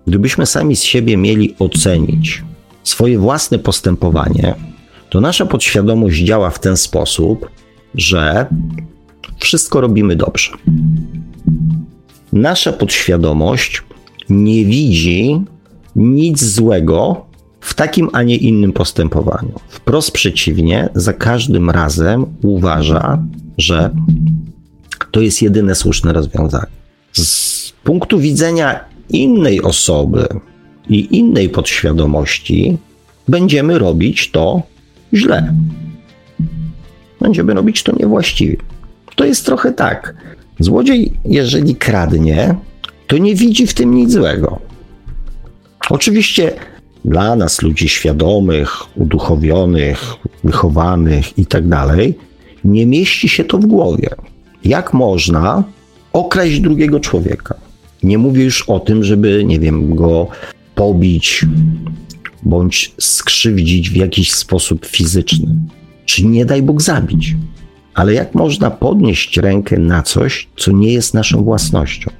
gdybyśmy 0.06 0.46
sami 0.46 0.76
z 0.76 0.82
siebie 0.82 1.16
mieli 1.16 1.54
ocenić 1.58 2.42
swoje 2.84 3.18
własne 3.18 3.58
postępowanie, 3.58 4.54
to 5.10 5.20
nasza 5.20 5.46
podświadomość 5.46 6.18
działa 6.18 6.50
w 6.50 6.58
ten 6.58 6.76
sposób, 6.76 7.50
że 7.94 8.46
wszystko 9.38 9.80
robimy 9.80 10.16
dobrze. 10.16 10.50
Nasza 12.32 12.72
podświadomość 12.72 13.82
nie 14.30 14.64
widzi 14.64 15.40
nic 15.96 16.44
złego 16.44 17.27
w 17.60 17.74
takim, 17.74 18.08
a 18.12 18.22
nie 18.22 18.36
innym 18.36 18.72
postępowaniu. 18.72 19.52
Wprost 19.68 20.10
przeciwnie, 20.12 20.88
za 20.94 21.12
każdym 21.12 21.70
razem 21.70 22.26
uważa, 22.42 23.22
że 23.58 23.90
to 25.10 25.20
jest 25.20 25.42
jedyne 25.42 25.74
słuszne 25.74 26.12
rozwiązanie. 26.12 26.66
Z 27.12 27.72
punktu 27.84 28.18
widzenia 28.18 28.84
innej 29.08 29.62
osoby 29.62 30.28
i 30.88 31.16
innej 31.18 31.48
podświadomości, 31.48 32.78
będziemy 33.28 33.78
robić 33.78 34.30
to 34.30 34.62
źle. 35.14 35.54
Będziemy 37.20 37.54
robić 37.54 37.82
to 37.82 37.92
niewłaściwie. 37.96 38.56
To 39.16 39.24
jest 39.24 39.46
trochę 39.46 39.72
tak. 39.72 40.14
Złodziej, 40.60 41.12
jeżeli 41.24 41.74
kradnie, 41.74 42.54
to 43.06 43.18
nie 43.18 43.34
widzi 43.34 43.66
w 43.66 43.74
tym 43.74 43.94
nic 43.94 44.12
złego. 44.12 44.58
Oczywiście 45.90 46.52
dla 47.04 47.36
nas, 47.36 47.62
ludzi 47.62 47.88
świadomych, 47.88 48.96
uduchowionych, 48.96 50.14
wychowanych 50.44 51.38
i 51.38 51.46
tak 51.46 51.68
dalej, 51.68 52.14
nie 52.64 52.86
mieści 52.86 53.28
się 53.28 53.44
to 53.44 53.58
w 53.58 53.66
głowie. 53.66 54.08
Jak 54.64 54.94
można 54.94 55.64
okraść 56.12 56.60
drugiego 56.60 57.00
człowieka? 57.00 57.54
Nie 58.02 58.18
mówię 58.18 58.44
już 58.44 58.62
o 58.62 58.80
tym, 58.80 59.04
żeby, 59.04 59.44
nie 59.44 59.60
wiem, 59.60 59.94
go 59.94 60.26
pobić 60.74 61.46
bądź 62.42 62.92
skrzywdzić 63.00 63.90
w 63.90 63.96
jakiś 63.96 64.32
sposób 64.32 64.86
fizyczny, 64.86 65.54
czy 66.04 66.26
nie 66.26 66.44
daj 66.44 66.62
Bóg 66.62 66.82
zabić. 66.82 67.34
Ale 67.94 68.14
jak 68.14 68.34
można 68.34 68.70
podnieść 68.70 69.36
rękę 69.36 69.78
na 69.78 70.02
coś, 70.02 70.48
co 70.56 70.72
nie 70.72 70.92
jest 70.92 71.14
naszą 71.14 71.44
własnością? 71.44 72.10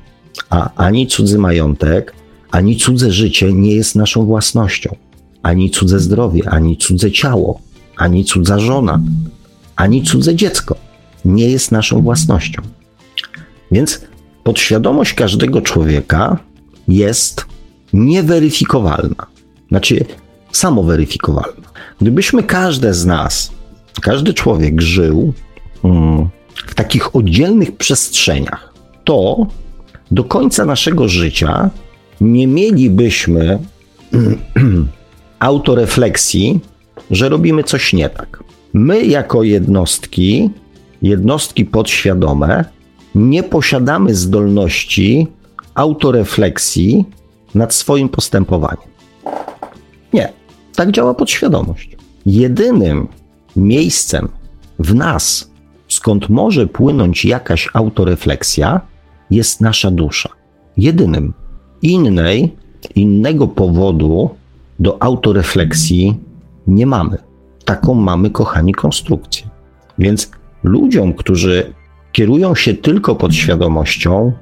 A 0.50 0.70
ani 0.76 1.06
cudzy 1.06 1.38
majątek, 1.38 2.14
ani 2.50 2.76
cudze 2.76 3.12
życie 3.12 3.52
nie 3.52 3.74
jest 3.74 3.96
naszą 3.96 4.24
własnością, 4.24 4.96
ani 5.42 5.70
cudze 5.70 6.00
zdrowie, 6.00 6.50
ani 6.50 6.76
cudze 6.76 7.12
ciało, 7.12 7.60
ani 7.96 8.24
cudza 8.24 8.58
żona, 8.58 9.00
ani 9.76 10.02
cudze 10.02 10.34
dziecko 10.34 10.76
nie 11.24 11.50
jest 11.50 11.72
naszą 11.72 12.02
własnością. 12.02 12.62
Więc 13.70 14.00
podświadomość 14.44 15.14
każdego 15.14 15.60
człowieka 15.60 16.38
jest 16.88 17.46
nieweryfikowalna, 17.92 19.26
znaczy 19.68 20.04
samoweryfikowalna. 20.52 21.68
Gdybyśmy 22.00 22.42
każde 22.42 22.94
z 22.94 23.06
nas, 23.06 23.50
każdy 24.00 24.34
człowiek 24.34 24.80
żył 24.80 25.32
mm, 25.84 26.28
w 26.66 26.74
takich 26.74 27.16
oddzielnych 27.16 27.76
przestrzeniach, 27.76 28.72
to 29.04 29.46
do 30.10 30.24
końca 30.24 30.64
naszego 30.64 31.08
życia 31.08 31.70
nie 32.20 32.46
mielibyśmy 32.46 33.58
autorefleksji, 35.38 36.60
że 37.10 37.28
robimy 37.28 37.64
coś 37.64 37.92
nie 37.92 38.08
tak. 38.08 38.44
My, 38.72 39.04
jako 39.04 39.42
jednostki, 39.42 40.50
jednostki 41.02 41.64
podświadome, 41.64 42.64
nie 43.14 43.42
posiadamy 43.42 44.14
zdolności 44.14 45.26
autorefleksji 45.74 47.04
nad 47.54 47.74
swoim 47.74 48.08
postępowaniem. 48.08 48.88
Nie, 50.12 50.32
tak 50.76 50.90
działa 50.90 51.14
podświadomość. 51.14 51.96
Jedynym 52.26 53.08
miejscem 53.56 54.28
w 54.78 54.94
nas, 54.94 55.50
skąd 55.88 56.28
może 56.28 56.66
płynąć 56.66 57.24
jakaś 57.24 57.68
autorefleksja, 57.74 58.80
jest 59.30 59.60
nasza 59.60 59.90
dusza. 59.90 60.28
Jedynym. 60.76 61.32
Innej, 61.82 62.56
innego 62.94 63.48
powodu 63.48 64.30
do 64.78 65.02
autorefleksji 65.02 66.14
nie 66.66 66.86
mamy. 66.86 67.18
Taką 67.64 67.94
mamy, 67.94 68.30
kochani, 68.30 68.74
konstrukcję. 68.74 69.46
Więc 69.98 70.30
ludziom, 70.62 71.14
którzy 71.14 71.72
kierują 72.12 72.54
się 72.54 72.74
tylko 72.74 73.14
podświadomością, 73.14 74.32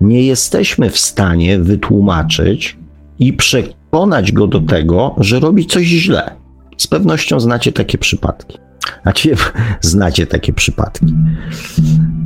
nie 0.00 0.22
jesteśmy 0.22 0.90
w 0.90 0.98
stanie 0.98 1.58
wytłumaczyć 1.58 2.76
i 3.18 3.32
przekonać 3.32 4.32
go 4.32 4.46
do 4.46 4.60
tego, 4.60 5.14
że 5.18 5.40
robi 5.40 5.66
coś 5.66 5.86
źle. 5.86 6.30
Z 6.76 6.86
pewnością 6.86 7.40
znacie 7.40 7.72
takie 7.72 7.98
przypadki. 7.98 8.58
Znaczy, 9.02 9.36
znacie 9.80 10.26
takie 10.26 10.52
przypadki. 10.52 11.14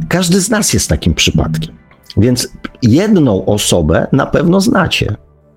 Każdy 0.08 0.40
z 0.40 0.50
nas 0.50 0.72
jest 0.72 0.88
takim 0.88 1.14
przypadkiem. 1.14 1.74
Więc 2.18 2.52
jedną 2.82 3.44
osobę 3.44 4.06
na 4.12 4.26
pewno 4.26 4.60
znacie, 4.60 5.16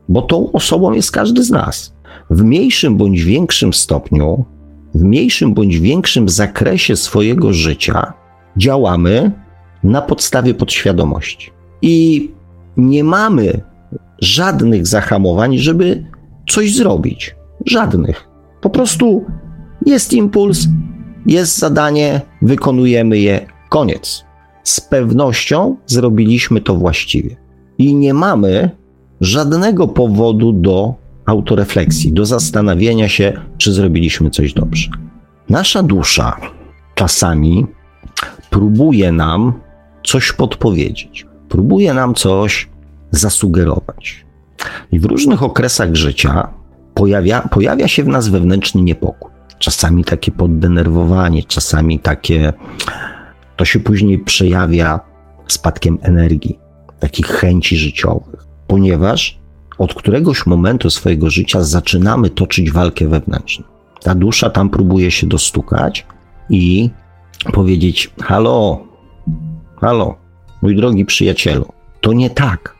bo 0.09 0.21
tą 0.21 0.51
osobą 0.51 0.91
jest 0.91 1.11
każdy 1.11 1.43
z 1.43 1.49
nas. 1.49 1.93
W 2.29 2.43
mniejszym 2.43 2.97
bądź 2.97 3.23
większym 3.23 3.73
stopniu, 3.73 4.45
w 4.95 5.03
mniejszym 5.03 5.53
bądź 5.53 5.79
większym 5.79 6.29
zakresie 6.29 6.95
swojego 6.95 7.53
życia 7.53 8.13
działamy 8.57 9.31
na 9.83 10.01
podstawie 10.01 10.53
podświadomości. 10.53 11.51
I 11.81 12.29
nie 12.77 13.03
mamy 13.03 13.61
żadnych 14.19 14.87
zahamowań, 14.87 15.57
żeby 15.57 16.05
coś 16.49 16.75
zrobić. 16.75 17.35
Żadnych. 17.65 18.27
Po 18.61 18.69
prostu 18.69 19.25
jest 19.85 20.13
impuls, 20.13 20.67
jest 21.25 21.57
zadanie, 21.57 22.21
wykonujemy 22.41 23.17
je, 23.17 23.45
koniec 23.69 24.30
z 24.63 24.81
pewnością 24.81 25.75
zrobiliśmy 25.85 26.61
to 26.61 26.75
właściwie. 26.75 27.35
I 27.77 27.95
nie 27.95 28.13
mamy 28.13 28.69
żadnego 29.21 29.87
powodu 29.87 30.53
do 30.53 30.93
autorefleksji, 31.25 32.13
do 32.13 32.25
zastanawiania 32.25 33.09
się, 33.09 33.33
czy 33.57 33.73
zrobiliśmy 33.73 34.29
coś 34.29 34.53
dobrze. 34.53 34.89
Nasza 35.49 35.83
dusza 35.83 36.37
czasami 36.95 37.65
próbuje 38.49 39.11
nam 39.11 39.53
coś 40.03 40.31
podpowiedzieć, 40.31 41.25
próbuje 41.49 41.93
nam 41.93 42.15
coś 42.15 42.69
zasugerować. 43.11 44.25
I 44.91 44.99
w 44.99 45.05
różnych 45.05 45.43
okresach 45.43 45.95
życia 45.95 46.47
pojawia, 46.93 47.41
pojawia 47.41 47.87
się 47.87 48.03
w 48.03 48.07
nas 48.07 48.27
wewnętrzny 48.27 48.81
niepokój. 48.81 49.31
Czasami 49.59 50.03
takie 50.03 50.31
poddenerwowanie, 50.31 51.43
czasami 51.43 51.99
takie 51.99 52.53
to 53.61 53.65
się 53.65 53.79
później 53.79 54.19
przejawia 54.19 54.99
spadkiem 55.47 55.97
energii, 56.01 56.59
takich 56.99 57.25
chęci 57.25 57.77
życiowych, 57.77 58.47
ponieważ 58.67 59.39
od 59.77 59.93
któregoś 59.93 60.45
momentu 60.45 60.89
swojego 60.89 61.29
życia 61.29 61.63
zaczynamy 61.63 62.29
toczyć 62.29 62.71
walkę 62.71 63.07
wewnętrzną. 63.07 63.65
Ta 64.03 64.15
dusza 64.15 64.49
tam 64.49 64.69
próbuje 64.69 65.11
się 65.11 65.27
dostukać 65.27 66.05
i 66.49 66.89
powiedzieć: 67.53 68.11
Halo, 68.21 68.79
halo, 69.81 70.15
mój 70.61 70.75
drogi 70.75 71.05
przyjacielu, 71.05 71.65
to 72.01 72.13
nie 72.13 72.29
tak. 72.29 72.75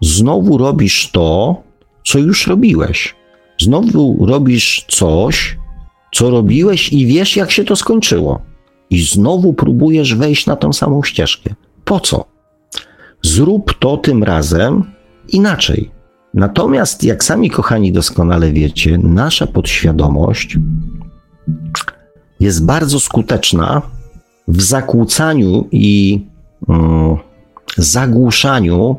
Znowu 0.00 0.58
robisz 0.58 1.10
to, 1.10 1.56
co 2.06 2.18
już 2.18 2.46
robiłeś. 2.46 3.14
Znowu 3.60 4.26
robisz 4.26 4.84
coś, 4.88 5.58
co 6.14 6.30
robiłeś 6.30 6.92
i 6.92 7.06
wiesz, 7.06 7.36
jak 7.36 7.50
się 7.50 7.64
to 7.64 7.76
skończyło 7.76 8.53
i 8.90 9.04
znowu 9.04 9.54
próbujesz 9.54 10.14
wejść 10.14 10.46
na 10.46 10.56
tą 10.56 10.72
samą 10.72 11.02
ścieżkę. 11.02 11.54
Po 11.84 12.00
co? 12.00 12.34
zrób 13.24 13.78
to 13.78 13.96
tym 13.96 14.24
razem 14.24 14.84
inaczej. 15.28 15.90
Natomiast, 16.34 17.04
jak 17.04 17.24
sami 17.24 17.50
kochani 17.50 17.92
doskonale 17.92 18.52
wiecie, 18.52 18.98
nasza 18.98 19.46
podświadomość 19.46 20.56
jest 22.40 22.66
bardzo 22.66 23.00
skuteczna 23.00 23.82
w 24.48 24.62
zakłócaniu 24.62 25.68
i 25.72 26.26
mm, 26.68 27.16
zagłuszaniu 27.76 28.96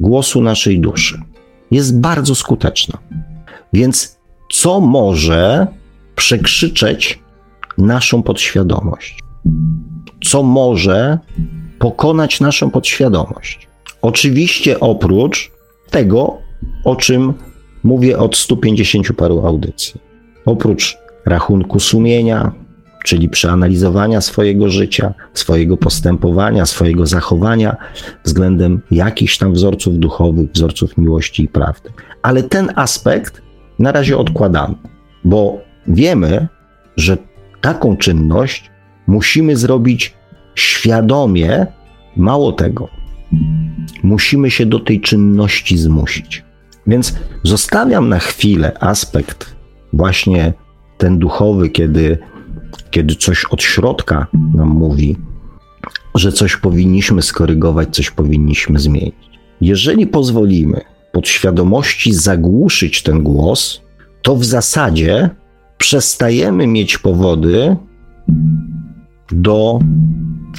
głosu 0.00 0.42
naszej 0.42 0.80
duszy. 0.80 1.22
Jest 1.70 2.00
bardzo 2.00 2.34
skuteczna. 2.34 2.98
Więc 3.72 4.18
co 4.52 4.80
może 4.80 5.66
przekrzyczeć 6.14 7.18
naszą 7.78 8.22
podświadomość? 8.22 9.27
Co 10.24 10.42
może 10.42 11.18
pokonać 11.78 12.40
naszą 12.40 12.70
podświadomość? 12.70 13.68
Oczywiście 14.02 14.80
oprócz 14.80 15.50
tego, 15.90 16.38
o 16.84 16.96
czym 16.96 17.34
mówię 17.84 18.18
od 18.18 18.36
150 18.36 19.12
paru 19.12 19.46
audycji. 19.46 20.00
Oprócz 20.46 20.98
rachunku 21.26 21.80
sumienia, 21.80 22.52
czyli 23.04 23.28
przeanalizowania 23.28 24.20
swojego 24.20 24.68
życia, 24.68 25.14
swojego 25.34 25.76
postępowania, 25.76 26.66
swojego 26.66 27.06
zachowania 27.06 27.76
względem 28.24 28.80
jakichś 28.90 29.38
tam 29.38 29.52
wzorców 29.52 29.98
duchowych, 29.98 30.50
wzorców 30.52 30.96
miłości 30.96 31.42
i 31.42 31.48
prawdy. 31.48 31.90
Ale 32.22 32.42
ten 32.42 32.72
aspekt 32.74 33.42
na 33.78 33.92
razie 33.92 34.18
odkładamy, 34.18 34.74
bo 35.24 35.58
wiemy, 35.86 36.48
że 36.96 37.16
taką 37.60 37.96
czynność 37.96 38.70
musimy 39.08 39.56
zrobić 39.56 40.14
świadomie, 40.54 41.66
mało 42.16 42.52
tego, 42.52 42.88
musimy 44.02 44.50
się 44.50 44.66
do 44.66 44.80
tej 44.80 45.00
czynności 45.00 45.78
zmusić. 45.78 46.44
Więc 46.86 47.14
zostawiam 47.42 48.08
na 48.08 48.18
chwilę 48.18 48.72
aspekt 48.80 49.56
właśnie 49.92 50.52
ten 50.98 51.18
duchowy, 51.18 51.68
kiedy, 51.70 52.18
kiedy 52.90 53.14
coś 53.14 53.44
od 53.44 53.62
środka 53.62 54.26
nam 54.54 54.68
mówi, 54.68 55.16
że 56.14 56.32
coś 56.32 56.56
powinniśmy 56.56 57.22
skorygować, 57.22 57.88
coś 57.96 58.10
powinniśmy 58.10 58.78
zmienić. 58.78 59.28
Jeżeli 59.60 60.06
pozwolimy 60.06 60.80
podświadomości 61.12 62.14
zagłuszyć 62.14 63.02
ten 63.02 63.22
głos, 63.22 63.80
to 64.22 64.36
w 64.36 64.44
zasadzie 64.44 65.30
przestajemy 65.78 66.66
mieć 66.66 66.98
powody 66.98 67.76
do 69.32 69.78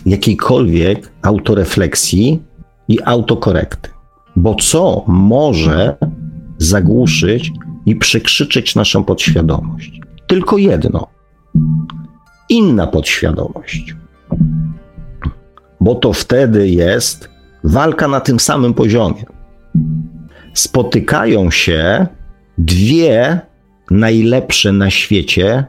jakiejkolwiek 0.06 1.12
autorefleksji 1.22 2.42
i 2.88 2.98
autokorekty. 3.06 3.90
Bo 4.36 4.56
co 4.56 5.04
może 5.08 5.96
zagłuszyć 6.58 7.52
i 7.86 7.96
przekrzyczeć 7.96 8.76
naszą 8.76 9.04
podświadomość? 9.04 10.02
Tylko 10.28 10.58
jedno. 10.58 11.08
Inna 12.50 12.88
podświadomość. 12.88 13.96
Bo 15.82 15.96
to 15.96 16.14
wtedy 16.14 16.70
jest 16.70 17.30
walka 17.64 18.08
na 18.08 18.20
tym 18.20 18.40
samym 18.40 18.74
poziomie. 18.74 19.24
Spotykają 20.54 21.52
się 21.52 22.08
dwie 22.58 23.40
najlepsze 23.92 24.72
na 24.72 24.90
świecie, 24.90 25.66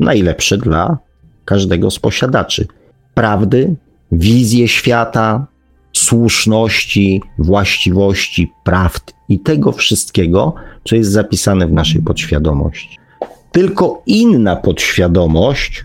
najlepsze 0.00 0.58
dla 0.58 0.98
każdego 1.44 1.90
z 1.90 1.98
posiadaczy 1.98 2.66
prawdy, 3.14 3.74
wizję 4.12 4.68
świata, 4.68 5.46
słuszności, 5.92 7.22
właściwości, 7.38 8.52
prawd 8.64 9.12
i 9.28 9.38
tego 9.38 9.72
wszystkiego, 9.72 10.54
co 10.84 10.96
jest 10.96 11.10
zapisane 11.10 11.66
w 11.66 11.72
naszej 11.72 12.02
podświadomości. 12.02 12.98
Tylko 13.52 14.02
inna 14.06 14.56
podświadomość 14.56 15.84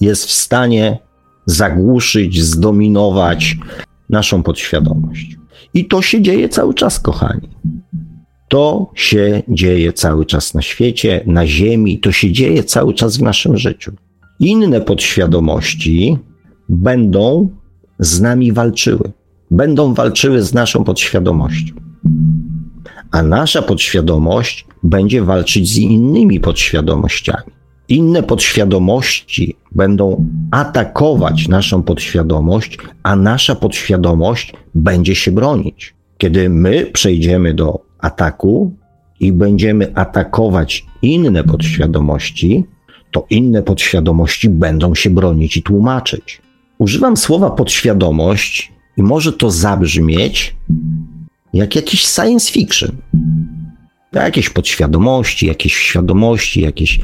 jest 0.00 0.26
w 0.26 0.32
stanie 0.32 0.98
zagłuszyć, 1.46 2.42
zdominować 2.42 3.56
naszą 4.10 4.42
podświadomość. 4.42 5.36
I 5.74 5.84
to 5.84 6.02
się 6.02 6.22
dzieje 6.22 6.48
cały 6.48 6.74
czas, 6.74 7.00
kochani. 7.00 7.48
To 8.54 8.90
się 8.94 9.42
dzieje 9.48 9.92
cały 9.92 10.26
czas 10.26 10.54
na 10.54 10.62
świecie, 10.62 11.24
na 11.26 11.46
Ziemi, 11.46 11.98
to 11.98 12.12
się 12.12 12.32
dzieje 12.32 12.64
cały 12.64 12.94
czas 12.94 13.16
w 13.16 13.22
naszym 13.22 13.56
życiu. 13.56 13.92
Inne 14.40 14.80
podświadomości 14.80 16.18
będą 16.68 17.48
z 17.98 18.20
nami 18.20 18.52
walczyły, 18.52 19.12
będą 19.50 19.94
walczyły 19.94 20.42
z 20.42 20.54
naszą 20.54 20.84
podświadomością. 20.84 21.74
A 23.10 23.22
nasza 23.22 23.62
podświadomość 23.62 24.66
będzie 24.82 25.22
walczyć 25.22 25.72
z 25.72 25.76
innymi 25.76 26.40
podświadomościami. 26.40 27.52
Inne 27.88 28.22
podświadomości 28.22 29.56
będą 29.72 30.26
atakować 30.50 31.48
naszą 31.48 31.82
podświadomość, 31.82 32.78
a 33.02 33.16
nasza 33.16 33.54
podświadomość 33.54 34.52
będzie 34.74 35.14
się 35.14 35.32
bronić. 35.32 35.94
Kiedy 36.18 36.48
my 36.50 36.90
przejdziemy 36.92 37.54
do 37.54 37.93
ataku 38.04 38.76
i 39.20 39.32
będziemy 39.32 39.94
atakować 39.94 40.86
inne 41.02 41.44
podświadomości, 41.44 42.64
to 43.10 43.26
inne 43.30 43.62
podświadomości 43.62 44.48
będą 44.48 44.94
się 44.94 45.10
bronić 45.10 45.56
i 45.56 45.62
tłumaczyć. 45.62 46.42
Używam 46.78 47.16
słowa 47.16 47.50
podświadomość 47.50 48.72
i 48.96 49.02
może 49.02 49.32
to 49.32 49.50
zabrzmieć 49.50 50.56
jak 51.52 51.76
jakiś 51.76 52.06
science 52.06 52.52
fiction. 52.52 52.90
Jakieś 54.12 54.50
podświadomości, 54.50 55.46
jakieś 55.46 55.76
świadomości, 55.76 56.60
jakieś 56.60 57.00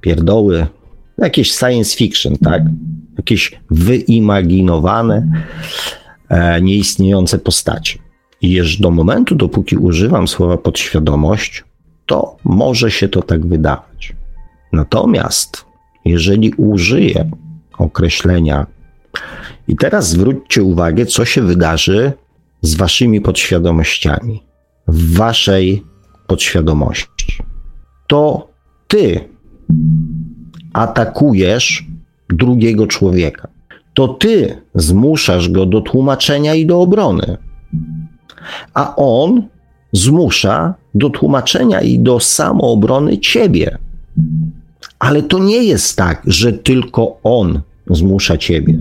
pierdoły, 0.00 0.66
jakieś 1.18 1.52
science 1.52 1.96
fiction, 1.96 2.36
tak? 2.36 2.62
Jakieś 3.16 3.52
wyimaginowane, 3.70 5.44
e, 6.28 6.62
nieistniejące 6.62 7.38
postacie. 7.38 8.01
I 8.42 8.52
już 8.52 8.76
do 8.76 8.90
momentu, 8.90 9.34
dopóki 9.34 9.76
używam 9.76 10.28
słowa 10.28 10.56
podświadomość, 10.56 11.64
to 12.06 12.36
może 12.44 12.90
się 12.90 13.08
to 13.08 13.22
tak 13.22 13.46
wydawać. 13.46 14.16
Natomiast 14.72 15.64
jeżeli 16.04 16.52
użyję 16.52 17.30
określenia, 17.78 18.66
i 19.68 19.76
teraz 19.76 20.08
zwróćcie 20.08 20.62
uwagę, 20.62 21.06
co 21.06 21.24
się 21.24 21.42
wydarzy 21.42 22.12
z 22.60 22.74
waszymi 22.74 23.20
podświadomościami, 23.20 24.42
w 24.88 25.16
waszej 25.16 25.84
podświadomości. 26.26 27.42
To 28.06 28.48
ty 28.88 29.28
atakujesz 30.72 31.86
drugiego 32.28 32.86
człowieka. 32.86 33.48
To 33.94 34.08
ty 34.08 34.62
zmuszasz 34.74 35.48
go 35.48 35.66
do 35.66 35.80
tłumaczenia 35.80 36.54
i 36.54 36.66
do 36.66 36.80
obrony. 36.80 37.36
A 38.74 38.96
on 38.96 39.42
zmusza 39.92 40.74
do 40.94 41.10
tłumaczenia 41.10 41.80
i 41.80 41.98
do 41.98 42.20
samoobrony 42.20 43.18
ciebie. 43.18 43.78
Ale 44.98 45.22
to 45.22 45.38
nie 45.38 45.64
jest 45.64 45.96
tak, 45.96 46.22
że 46.26 46.52
tylko 46.52 47.18
on 47.22 47.60
zmusza 47.90 48.36
ciebie. 48.36 48.78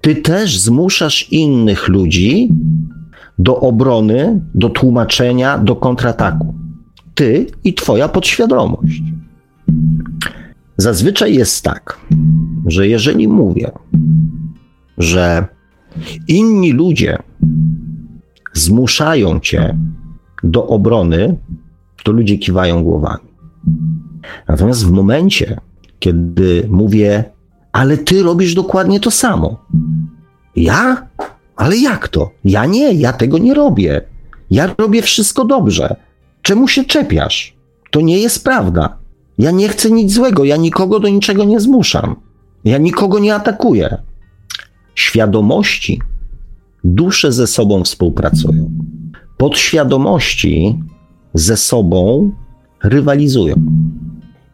Ty 0.00 0.16
też 0.16 0.58
zmuszasz 0.58 1.32
innych 1.32 1.88
ludzi 1.88 2.48
do 3.38 3.60
obrony, 3.60 4.40
do 4.54 4.68
tłumaczenia, 4.68 5.58
do 5.58 5.76
kontrataku. 5.76 6.54
Ty 7.14 7.46
i 7.64 7.74
twoja 7.74 8.08
podświadomość. 8.08 9.02
Zazwyczaj 10.76 11.34
jest 11.34 11.64
tak, 11.64 12.00
że 12.66 12.88
jeżeli 12.88 13.28
mówię, 13.28 13.70
że 14.98 15.46
inni 16.28 16.72
ludzie 16.72 17.18
zmuszają 18.52 19.40
cię 19.40 19.78
do 20.42 20.66
obrony, 20.66 21.36
to 22.04 22.12
ludzie 22.12 22.38
kiwają 22.38 22.84
głowami. 22.84 23.24
Natomiast 24.48 24.86
w 24.86 24.90
momencie, 24.90 25.60
kiedy 25.98 26.66
mówię, 26.70 27.24
ale 27.72 27.96
ty 27.96 28.22
robisz 28.22 28.54
dokładnie 28.54 29.00
to 29.00 29.10
samo. 29.10 29.66
Ja? 30.56 31.08
Ale 31.56 31.76
jak 31.76 32.08
to? 32.08 32.30
Ja 32.44 32.66
nie, 32.66 32.92
ja 32.92 33.12
tego 33.12 33.38
nie 33.38 33.54
robię. 33.54 34.00
Ja 34.50 34.74
robię 34.78 35.02
wszystko 35.02 35.44
dobrze. 35.44 35.96
Czemu 36.42 36.68
się 36.68 36.84
czepiasz? 36.84 37.56
To 37.90 38.00
nie 38.00 38.18
jest 38.18 38.44
prawda. 38.44 38.98
Ja 39.38 39.50
nie 39.50 39.68
chcę 39.68 39.90
nic 39.90 40.12
złego, 40.12 40.44
ja 40.44 40.56
nikogo 40.56 41.00
do 41.00 41.08
niczego 41.08 41.44
nie 41.44 41.60
zmuszam. 41.60 42.16
Ja 42.64 42.78
nikogo 42.78 43.18
nie 43.18 43.34
atakuję. 43.34 43.96
Świadomości, 44.94 46.02
dusze 46.84 47.32
ze 47.32 47.46
sobą 47.46 47.84
współpracują. 47.84 48.70
Podświadomości 49.36 50.78
ze 51.34 51.56
sobą 51.56 52.30
rywalizują. 52.84 53.54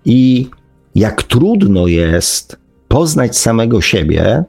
I 0.05 0.51
jak 0.95 1.23
trudno 1.23 1.87
jest 1.87 2.57
poznać 2.89 3.39
samego 3.39 3.81
siebie, 3.81 4.45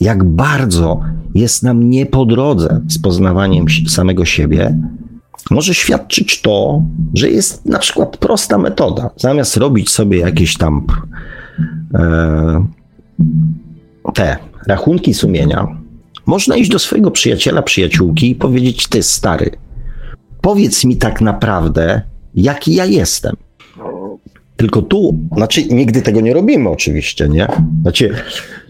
jak 0.00 0.24
bardzo 0.24 1.00
jest 1.34 1.62
nam 1.62 1.90
nie 1.90 2.06
po 2.06 2.26
drodze 2.26 2.80
z 2.88 2.98
poznawaniem 2.98 3.66
samego 3.88 4.24
siebie, 4.24 4.78
może 5.50 5.74
świadczyć 5.74 6.42
to, 6.42 6.82
że 7.14 7.30
jest 7.30 7.66
na 7.66 7.78
przykład 7.78 8.16
prosta 8.16 8.58
metoda. 8.58 9.10
Zamiast 9.16 9.56
robić 9.56 9.90
sobie 9.90 10.18
jakieś 10.18 10.56
tam 10.56 10.86
e, 11.94 12.66
te 14.14 14.36
rachunki 14.66 15.14
sumienia, 15.14 15.83
można 16.26 16.56
iść 16.56 16.70
do 16.70 16.78
swojego 16.78 17.10
przyjaciela, 17.10 17.62
przyjaciółki 17.62 18.30
i 18.30 18.34
powiedzieć: 18.34 18.88
Ty, 18.88 19.02
stary, 19.02 19.50
powiedz 20.40 20.84
mi 20.84 20.96
tak 20.96 21.20
naprawdę, 21.20 22.02
jaki 22.34 22.74
ja 22.74 22.84
jestem. 22.84 23.36
Tylko 24.56 24.82
tu, 24.82 25.18
znaczy 25.36 25.64
nigdy 25.64 26.02
tego 26.02 26.20
nie 26.20 26.34
robimy 26.34 26.68
oczywiście, 26.68 27.28
nie? 27.28 27.46
Znaczy 27.82 28.10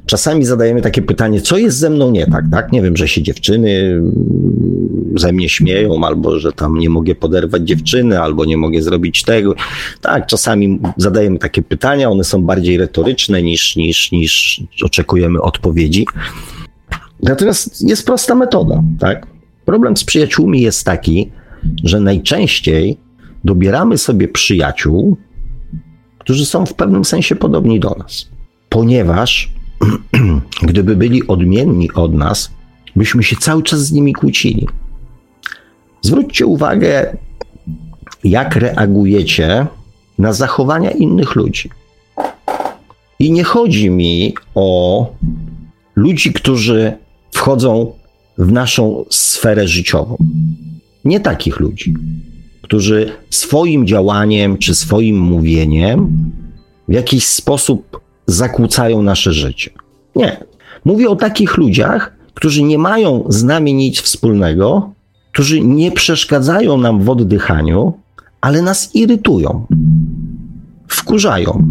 czasami 0.07 0.45
zadajemy 0.45 0.83
takie 0.83 1.03
pytanie, 1.03 1.41
co 1.41 1.59
jest 1.59 1.79
ze 1.79 1.91
mną 1.91 2.11
nie 2.11 2.27
tak, 2.27 2.45
tak? 2.51 2.73
Nie 2.73 2.83
wiem, 2.83 2.97
że 2.97 3.09
się 3.09 3.23
dziewczyny 3.23 3.71
mm, 3.71 5.15
ze 5.17 5.33
mnie 5.33 5.49
śmieją, 5.49 6.05
albo 6.05 6.39
że 6.39 6.53
tam 6.53 6.79
nie 6.79 6.91
mogę 6.91 7.15
poderwać 7.15 7.63
dziewczyny, 7.63 8.21
albo 8.21 8.45
nie 8.45 8.57
mogę 8.57 8.83
zrobić 8.83 9.23
tego. 9.23 9.55
Tak, 10.01 10.27
czasami 10.27 10.81
zadajemy 10.97 11.39
takie 11.39 11.63
pytania, 11.63 12.11
one 12.11 12.25
są 12.25 12.43
bardziej 12.43 12.77
retoryczne 12.77 13.43
niż, 13.43 13.77
niż, 13.77 14.13
niż 14.13 14.63
oczekujemy 14.83 15.43
odpowiedzi. 15.43 16.07
Natomiast 17.25 17.89
jest 17.89 18.07
prosta 18.07 18.35
metoda, 18.35 18.83
tak? 18.99 19.27
Problem 19.65 19.97
z 19.97 20.05
przyjaciółmi 20.05 20.61
jest 20.61 20.85
taki, 20.85 21.31
że 21.85 22.01
najczęściej 22.01 22.99
dobieramy 23.45 23.99
sobie 23.99 24.29
przyjaciół, 24.29 25.17
którzy 26.19 26.47
są 26.47 26.67
w 26.67 26.75
pewnym 26.75 27.05
sensie 27.05 27.37
podobni 27.37 27.81
do 27.81 27.97
nas. 27.99 28.29
Ponieważ 28.69 29.53
gdyby 30.63 30.97
byli 30.97 31.27
odmienni 31.27 31.93
od 31.93 32.15
nas, 32.15 32.51
byśmy 32.97 33.23
się 33.23 33.37
cały 33.37 33.63
czas 33.63 33.81
z 33.81 33.93
nimi 33.93 34.13
kłócili. 34.13 34.69
Zwróćcie 36.03 36.47
uwagę, 36.47 37.17
jak 38.25 38.57
reagujecie 38.57 39.67
na 40.19 40.33
zachowania 40.33 40.91
innych 40.91 41.35
ludzi. 41.35 41.71
I 43.19 43.33
nie 43.33 43.45
chodzi 43.45 43.91
mi 43.91 44.35
o 44.55 45.07
ludzi, 45.97 46.33
którzy 46.33 47.04
wchodzą 47.35 47.93
w 48.39 48.53
naszą 48.53 49.05
sferę 49.11 49.69
życiową. 49.69 50.17
Nie 51.05 51.21
takich 51.21 51.61
ludzi, 51.61 51.95
którzy 52.63 53.13
swoim 53.31 53.87
działaniem 53.87 54.59
czy 54.59 54.75
swoim 54.75 55.19
mówieniem 55.19 56.31
w 56.89 56.93
jakiś 56.93 57.27
sposób 57.27 58.01
zakłócają 58.27 59.03
nasze 59.03 59.33
życie. 59.33 59.71
Nie. 60.17 60.45
Mówię 60.85 61.09
o 61.09 61.17
takich 61.17 61.57
ludziach, 61.57 62.17
którzy 62.35 62.63
nie 62.63 62.79
mają 62.79 63.25
z 63.29 63.45
nami 63.45 63.75
nic 63.75 64.01
wspólnego, 64.01 64.93
którzy 65.33 65.61
nie 65.61 65.93
przeszkadzają 65.93 66.79
nam 66.79 67.03
w 67.03 67.11
oddychaniu, 67.11 67.93
ale 68.41 68.63
nas 68.63 68.95
irytują, 68.95 69.67
wkurzają. 70.89 71.69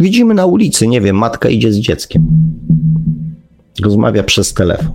Widzimy 0.00 0.34
na 0.34 0.46
ulicy, 0.46 0.86
nie 0.88 1.00
wiem, 1.00 1.16
matka 1.16 1.48
idzie 1.48 1.72
z 1.72 1.76
dzieckiem, 1.76 2.26
rozmawia 3.82 4.22
przez 4.22 4.54
telefon. 4.54 4.92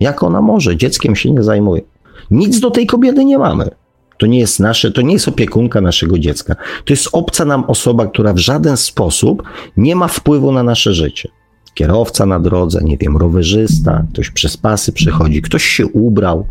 Jak 0.00 0.22
ona 0.22 0.42
może? 0.42 0.76
Dzieckiem 0.76 1.16
się 1.16 1.30
nie 1.30 1.42
zajmuje. 1.42 1.82
Nic 2.30 2.60
do 2.60 2.70
tej 2.70 2.86
kobiety 2.86 3.24
nie 3.24 3.38
mamy. 3.38 3.70
To 4.18 4.26
nie 4.26 4.38
jest 4.38 4.60
nasze, 4.60 4.90
to 4.90 5.02
nie 5.02 5.12
jest 5.12 5.28
opiekunka 5.28 5.80
naszego 5.80 6.18
dziecka. 6.18 6.54
To 6.84 6.92
jest 6.92 7.08
obca 7.12 7.44
nam 7.44 7.64
osoba, 7.64 8.06
która 8.06 8.32
w 8.32 8.38
żaden 8.38 8.76
sposób 8.76 9.42
nie 9.76 9.96
ma 9.96 10.08
wpływu 10.08 10.52
na 10.52 10.62
nasze 10.62 10.94
życie. 10.94 11.28
Kierowca 11.74 12.26
na 12.26 12.40
drodze, 12.40 12.80
nie 12.84 12.96
wiem, 12.96 13.16
rowerzysta, 13.16 14.04
ktoś 14.12 14.30
przez 14.30 14.56
pasy 14.56 14.92
przechodzi, 14.92 15.42
ktoś 15.42 15.64
się 15.64 15.86
ubrał, 15.86 16.46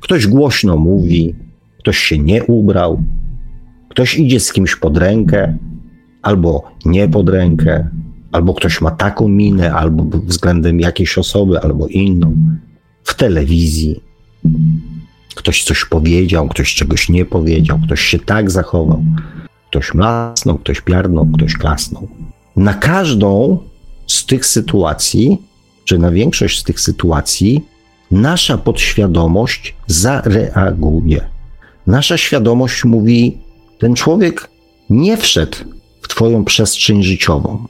ktoś 0.00 0.26
głośno 0.26 0.76
mówi, 0.76 1.34
ktoś 1.78 1.98
się 1.98 2.18
nie 2.18 2.44
ubrał, 2.44 3.02
ktoś 3.88 4.18
idzie 4.18 4.40
z 4.40 4.52
kimś 4.52 4.76
pod 4.76 4.96
rękę, 4.96 5.58
albo 6.22 6.62
nie 6.84 7.08
pod 7.08 7.28
rękę, 7.28 7.88
albo 8.32 8.54
ktoś 8.54 8.80
ma 8.80 8.90
taką 8.90 9.28
minę, 9.28 9.74
albo 9.74 10.18
względem 10.18 10.80
jakiejś 10.80 11.18
osoby, 11.18 11.60
albo 11.60 11.86
inną, 11.86 12.36
w 13.04 13.14
telewizji. 13.14 14.00
Ktoś 15.34 15.64
coś 15.64 15.84
powiedział, 15.84 16.48
ktoś 16.48 16.74
czegoś 16.74 17.08
nie 17.08 17.24
powiedział, 17.24 17.78
ktoś 17.86 18.00
się 18.00 18.18
tak 18.18 18.50
zachował. 18.50 19.04
Ktoś 19.70 19.94
mlasnął, 19.94 20.58
ktoś 20.58 20.80
piarnął, 20.80 21.26
ktoś 21.26 21.56
klasnął. 21.56 22.08
Na 22.56 22.74
każdą 22.74 23.58
z 24.06 24.26
tych 24.26 24.46
sytuacji, 24.46 25.38
czy 25.84 25.98
na 25.98 26.10
większość 26.10 26.60
z 26.60 26.62
tych 26.62 26.80
sytuacji, 26.80 27.64
nasza 28.10 28.58
podświadomość 28.58 29.76
zareaguje. 29.86 31.28
Nasza 31.86 32.16
świadomość 32.16 32.84
mówi: 32.84 33.38
Ten 33.78 33.94
człowiek 33.94 34.50
nie 34.90 35.16
wszedł 35.16 35.56
w 36.02 36.08
Twoją 36.08 36.44
przestrzeń 36.44 37.02
życiową, 37.02 37.66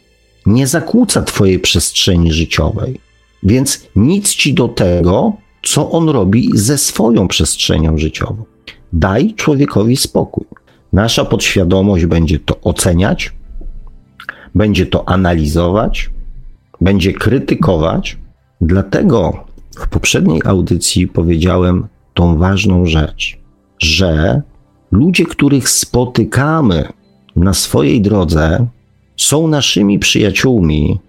nie 0.46 0.66
zakłóca 0.66 1.22
Twojej 1.22 1.58
przestrzeni 1.58 2.32
życiowej, 2.32 3.00
więc 3.42 3.86
nic 3.96 4.34
ci 4.34 4.54
do 4.54 4.68
tego, 4.68 5.32
co 5.62 5.90
on 5.90 6.08
robi 6.08 6.50
ze 6.54 6.78
swoją 6.78 7.28
przestrzenią 7.28 7.98
życiową. 7.98 8.44
Daj 8.92 9.34
człowiekowi 9.34 9.96
spokój. 9.96 10.44
Nasza 10.92 11.24
podświadomość 11.24 12.06
będzie 12.06 12.38
to 12.38 12.60
oceniać, 12.60 13.32
będzie 14.54 14.86
to 14.86 15.08
analizować, 15.08 16.10
będzie 16.80 17.12
krytykować. 17.12 18.18
Dlatego 18.60 19.44
w 19.78 19.88
poprzedniej 19.88 20.40
audycji 20.44 21.08
powiedziałem 21.08 21.86
tą 22.14 22.38
ważną 22.38 22.86
rzecz, 22.86 23.38
że 23.78 24.42
ludzie, 24.92 25.24
których 25.24 25.68
spotykamy 25.68 26.88
na 27.36 27.54
swojej 27.54 28.00
drodze, 28.00 28.66
są 29.16 29.48
naszymi 29.48 29.98
przyjaciółmi, 29.98 31.00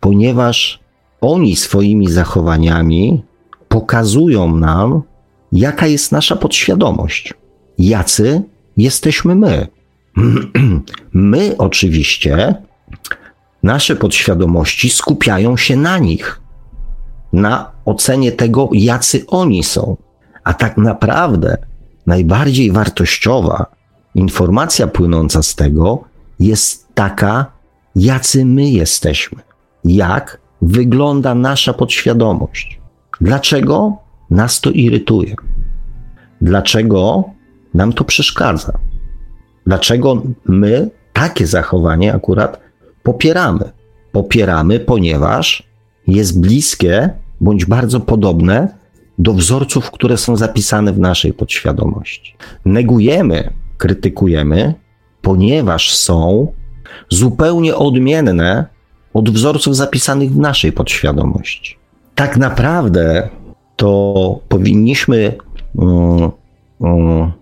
ponieważ 0.00 0.80
oni 1.20 1.56
swoimi 1.56 2.08
zachowaniami 2.10 3.22
pokazują 3.68 4.56
nam, 4.56 5.02
jaka 5.52 5.86
jest 5.86 6.12
nasza 6.12 6.36
podświadomość, 6.36 7.34
jacy 7.78 8.42
jesteśmy 8.76 9.34
my. 9.34 9.66
My 11.12 11.54
oczywiście, 11.58 12.54
nasze 13.62 13.96
podświadomości 13.96 14.90
skupiają 14.90 15.56
się 15.56 15.76
na 15.76 15.98
nich, 15.98 16.40
na 17.32 17.70
ocenie 17.84 18.32
tego, 18.32 18.68
jacy 18.72 19.24
oni 19.26 19.64
są. 19.64 19.96
A 20.44 20.54
tak 20.54 20.76
naprawdę 20.76 21.56
najbardziej 22.06 22.72
wartościowa 22.72 23.66
informacja 24.14 24.86
płynąca 24.86 25.42
z 25.42 25.54
tego 25.54 26.04
jest 26.40 26.88
taka, 26.94 27.52
jacy 27.96 28.44
my 28.44 28.70
jesteśmy, 28.70 29.42
jak 29.84 30.40
wygląda 30.62 31.34
nasza 31.34 31.72
podświadomość. 31.72 32.80
Dlaczego 33.20 33.96
nas 34.30 34.60
to 34.60 34.70
irytuje? 34.70 35.34
Dlaczego 36.40 37.24
nam 37.74 37.92
to 37.92 38.04
przeszkadza? 38.04 38.78
Dlaczego 39.66 40.22
my 40.44 40.90
takie 41.12 41.46
zachowanie 41.46 42.14
akurat 42.14 42.60
popieramy? 43.02 43.72
Popieramy, 44.12 44.80
ponieważ 44.80 45.62
jest 46.06 46.40
bliskie 46.40 47.10
bądź 47.40 47.64
bardzo 47.64 48.00
podobne 48.00 48.68
do 49.18 49.32
wzorców, 49.32 49.90
które 49.90 50.16
są 50.16 50.36
zapisane 50.36 50.92
w 50.92 50.98
naszej 50.98 51.32
podświadomości. 51.32 52.36
Negujemy, 52.64 53.52
krytykujemy, 53.78 54.74
ponieważ 55.22 55.94
są 55.94 56.52
zupełnie 57.08 57.76
odmienne 57.76 58.66
od 59.14 59.30
wzorców 59.30 59.76
zapisanych 59.76 60.32
w 60.32 60.38
naszej 60.38 60.72
podświadomości 60.72 61.80
tak 62.20 62.36
naprawdę 62.36 63.28
to 63.76 64.40
powinniśmy. 64.48 65.34
Um, 65.74 66.30
um, 66.78 67.32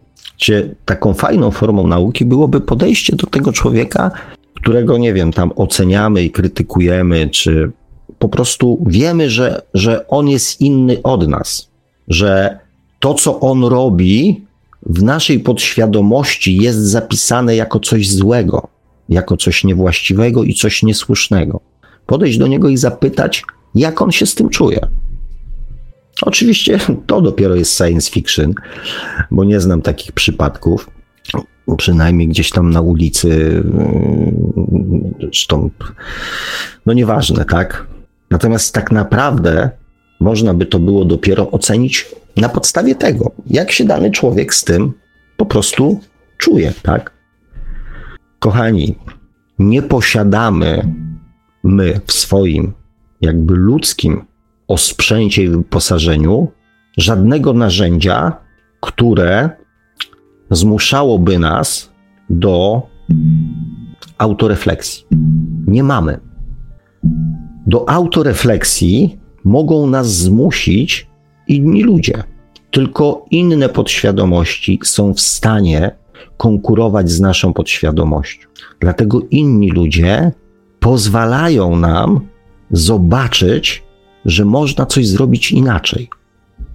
taką 0.85 1.15
fajną 1.15 1.51
formą 1.51 1.87
nauki 1.87 2.25
byłoby 2.25 2.61
podejście 2.61 3.17
do 3.17 3.27
tego 3.27 3.53
człowieka, 3.53 4.11
którego, 4.55 4.99
nie 4.99 5.15
wiem, 5.15 5.33
tam 5.33 5.53
oceniamy 5.57 6.23
i 6.23 6.31
krytykujemy, 6.31 7.29
czy 7.31 7.71
po 8.19 8.29
prostu 8.29 8.85
wiemy, 8.87 9.31
że, 9.31 9.63
że 9.75 10.09
on 10.09 10.29
jest 10.29 10.61
inny 10.61 11.03
od 11.03 11.29
nas, 11.29 11.71
że 12.09 12.59
to, 13.01 13.15
co 13.15 13.41
on 13.41 13.65
robi, 13.65 14.47
w 14.87 15.03
naszej 15.03 15.41
podświadomości 15.41 16.57
jest 16.57 16.79
zapisane 16.79 17.57
jako 17.57 17.81
coś 17.81 18.11
złego, 18.11 18.69
jako 19.09 19.37
coś 19.37 19.65
niewłaściwego 19.65 20.45
i 20.45 20.55
coś 20.55 20.83
niesłusznego. 20.83 21.61
Podejść 22.07 22.39
do 22.39 22.47
niego 22.47 22.69
i 22.69 22.77
zapytać, 22.77 23.45
jak 23.75 24.03
on 24.03 24.13
się 24.13 24.27
z 24.27 24.35
tym 24.35 24.49
czuje. 24.49 24.81
Oczywiście 26.23 26.79
to 27.07 27.21
dopiero 27.21 27.55
jest 27.55 27.77
science 27.77 28.11
fiction, 28.11 28.55
bo 29.31 29.45
nie 29.45 29.61
znam 29.61 29.83
takich 29.83 30.13
przypadków. 30.13 30.91
Przynajmniej 31.77 32.29
gdzieś 32.29 32.51
tam 32.51 32.71
na 32.71 32.81
ulicy, 32.81 33.63
zresztą, 35.21 35.71
no 36.87 36.93
nieważne, 36.93 37.45
tak? 37.45 37.87
Natomiast 38.31 38.75
tak 38.75 38.93
naprawdę 38.93 39.71
można 40.21 40.55
by 40.55 40.67
to 40.67 40.79
było 40.79 41.05
dopiero 41.05 41.51
ocenić 41.51 42.07
na 42.41 42.49
podstawie 42.49 42.95
tego, 42.95 43.31
jak 43.47 43.73
się 43.73 43.85
dany 43.85 44.11
człowiek 44.11 44.55
z 44.55 44.65
tym 44.65 44.93
po 45.37 45.47
prostu 45.47 46.01
czuje, 46.39 46.73
tak? 46.83 47.13
Kochani, 48.39 48.99
nie 49.59 49.83
posiadamy 49.83 50.95
my 51.65 52.01
w 52.07 52.13
swoim 52.13 52.73
jakby 53.21 53.55
ludzkim 53.55 54.25
osprzęcie 54.69 55.43
i 55.43 55.49
wyposażeniu 55.49 56.49
żadnego 56.97 57.53
narzędzia, 57.53 58.37
które 58.81 59.51
zmuszałoby 60.51 61.39
nas 61.39 61.93
do 62.31 62.83
autorefleksji. 64.19 65.05
Nie 65.67 65.83
mamy. 65.83 66.21
Do 67.67 67.89
autorefleksji 67.89 69.19
mogą 69.45 69.87
nas 69.87 70.17
zmusić 70.17 71.08
inni 71.49 71.83
ludzie. 71.83 72.23
Tylko 72.71 73.25
inne 73.31 73.69
podświadomości 73.69 74.81
są 74.85 75.15
w 75.15 75.21
stanie 75.21 75.91
konkurować 76.37 77.11
z 77.11 77.21
naszą 77.21 77.53
podświadomością. 77.53 78.49
Dlatego 78.81 79.21
inni 79.31 79.71
ludzie 79.71 80.33
pozwalają 80.81 81.77
nam 81.77 82.21
zobaczyć, 82.71 83.83
że 84.25 84.45
można 84.45 84.87
coś 84.87 85.07
zrobić 85.07 85.53
inaczej. 85.53 86.09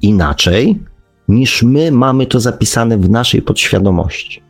Inaczej 0.02 0.80
niż 1.28 1.64
my 1.64 1.92
mamy 1.92 2.26
to 2.26 2.40
zapisane 2.40 2.98
w 2.98 3.10
naszej 3.10 3.42
podświadomości. 3.42 4.42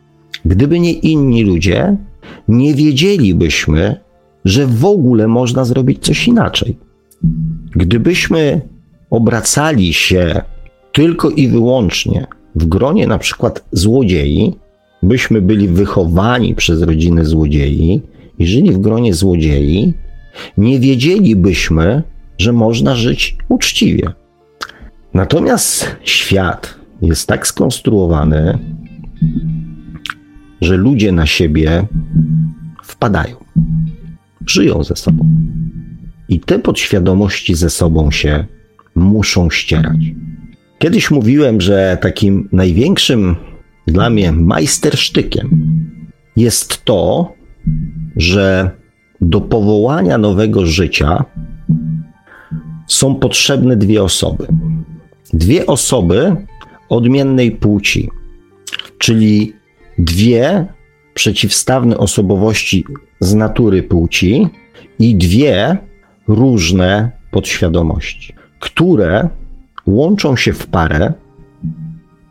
Gdyby 0.44 0.80
nie 0.80 0.92
inni 0.92 1.44
ludzie, 1.44 1.96
nie 2.48 2.74
wiedzielibyśmy, 2.74 4.00
że 4.44 4.66
w 4.66 4.84
ogóle 4.84 5.28
można 5.28 5.64
zrobić 5.64 6.04
coś 6.04 6.28
inaczej. 6.28 6.78
Gdybyśmy 7.76 8.60
obracali 9.10 9.92
się 9.92 10.42
tylko 10.92 11.30
i 11.30 11.48
wyłącznie 11.48 12.26
w 12.54 12.66
gronie 12.66 13.06
na 13.06 13.18
przykład 13.18 13.64
złodziei, 13.72 14.54
byśmy 15.02 15.42
byli 15.42 15.68
wychowani 15.68 16.54
przez 16.54 16.82
rodziny 16.82 17.24
złodziei 17.24 18.02
i 18.38 18.46
żyli 18.46 18.72
w 18.72 18.78
gronie 18.78 19.14
złodziei, 19.14 19.94
nie 20.58 20.80
wiedzielibyśmy, 20.80 22.02
że 22.38 22.52
można 22.52 22.96
żyć 22.96 23.36
uczciwie. 23.48 24.12
Natomiast 25.14 25.96
świat 26.04 26.74
jest 27.02 27.28
tak 27.28 27.46
skonstruowany, 27.46 28.58
że 30.60 30.76
ludzie 30.76 31.12
na 31.12 31.26
siebie 31.26 31.86
wpadają, 32.84 33.36
żyją 34.46 34.84
ze 34.84 34.96
sobą. 34.96 35.28
I 36.28 36.40
te 36.40 36.58
podświadomości 36.58 37.54
ze 37.54 37.70
sobą 37.70 38.10
się 38.10 38.44
muszą 38.94 39.50
ścierać. 39.50 39.98
Kiedyś 40.78 41.10
mówiłem, 41.10 41.60
że 41.60 41.98
takim 42.00 42.48
największym 42.52 43.36
dla 43.86 44.10
mnie 44.10 44.32
majstersztykiem 44.32 45.50
jest 46.36 46.84
to, 46.84 47.32
że 48.16 48.70
do 49.20 49.40
powołania 49.40 50.18
nowego 50.18 50.66
życia 50.66 51.24
są 52.86 53.14
potrzebne 53.14 53.76
dwie 53.76 54.02
osoby. 54.02 54.46
Dwie 55.32 55.66
osoby 55.66 56.36
odmiennej 56.88 57.50
płci, 57.52 58.10
czyli 58.98 59.52
dwie 59.98 60.66
przeciwstawne 61.14 61.98
osobowości 61.98 62.84
z 63.20 63.34
natury 63.34 63.82
płci 63.82 64.48
i 64.98 65.14
dwie 65.14 65.76
różne 66.28 67.10
podświadomości, 67.30 68.34
które 68.64 69.28
łączą 69.86 70.36
się 70.36 70.52
w 70.52 70.66
parę 70.66 71.12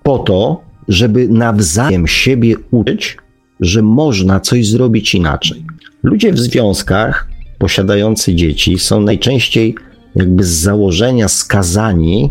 po 0.04 0.20
to, 0.20 0.62
żeby 0.88 1.28
nawzajem 1.28 2.08
siebie 2.08 2.56
uczyć, 2.72 3.18
że 3.60 3.82
można 3.82 4.40
coś 4.40 4.68
zrobić 4.68 5.16
inaczej. 5.16 5.66
Ludzie 6.04 6.34
w 6.34 6.40
związkach 6.40 7.28
posiadający 7.58 8.36
dzieci 8.36 8.80
są 8.80 9.02
najczęściej 9.02 9.76
jakby 10.16 10.44
z 10.44 10.50
założenia 10.50 11.28
skazani 11.28 12.30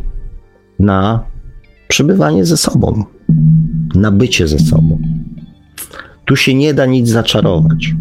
na 0.79 1.25
przebywanie 1.89 2.45
ze 2.45 2.57
sobą, 2.57 3.05
na 3.95 4.11
bycie 4.11 4.49
ze 4.49 4.59
sobą. 4.59 4.99
Tu 6.25 6.37
się 6.37 6.55
nie 6.55 6.75
da 6.75 6.87
nic 6.87 7.09
zaczarować. 7.09 7.95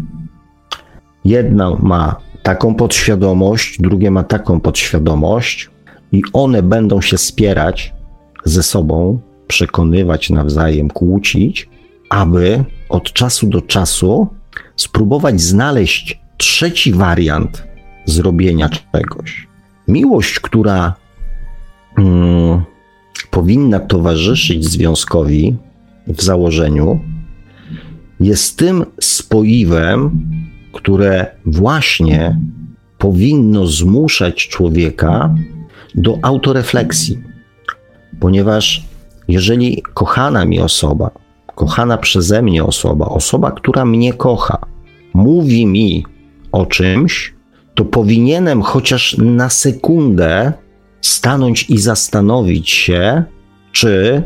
Jedna 1.24 1.76
ma 1.82 2.16
taką 2.42 2.74
podświadomość, 2.74 3.80
drugie 3.80 4.10
ma 4.10 4.24
taką 4.24 4.60
podświadomość, 4.60 5.71
i 6.12 6.22
one 6.32 6.62
będą 6.62 7.00
się 7.00 7.18
spierać 7.18 7.94
ze 8.44 8.62
sobą, 8.62 9.20
przekonywać 9.46 10.30
nawzajem, 10.30 10.88
kłócić, 10.88 11.68
aby 12.10 12.64
od 12.88 13.12
czasu 13.12 13.46
do 13.46 13.60
czasu 13.60 14.26
spróbować 14.76 15.40
znaleźć 15.40 16.20
trzeci 16.36 16.92
wariant 16.92 17.64
zrobienia 18.04 18.68
czegoś. 18.92 19.48
Miłość, 19.88 20.40
która 20.40 20.94
mm, 21.98 22.62
powinna 23.30 23.80
towarzyszyć 23.80 24.64
związkowi 24.64 25.56
w 26.06 26.22
założeniu, 26.22 27.00
jest 28.20 28.58
tym 28.58 28.84
spoiwem, 29.00 30.20
które 30.72 31.26
właśnie 31.46 32.40
powinno 32.98 33.66
zmuszać 33.66 34.48
człowieka 34.48 35.34
do 35.94 36.18
autorefleksji, 36.22 37.22
ponieważ 38.20 38.84
jeżeli 39.28 39.82
kochana 39.94 40.44
mi 40.44 40.60
osoba, 40.60 41.10
kochana 41.54 41.98
przeze 41.98 42.42
mnie 42.42 42.64
osoba, 42.64 43.06
osoba, 43.06 43.50
która 43.50 43.84
mnie 43.84 44.12
kocha, 44.12 44.58
mówi 45.14 45.66
mi 45.66 46.04
o 46.52 46.66
czymś, 46.66 47.34
to 47.74 47.84
powinienem 47.84 48.62
chociaż 48.62 49.16
na 49.18 49.50
sekundę 49.50 50.52
stanąć 51.00 51.70
i 51.70 51.78
zastanowić 51.78 52.70
się, 52.70 53.24
czy 53.72 54.22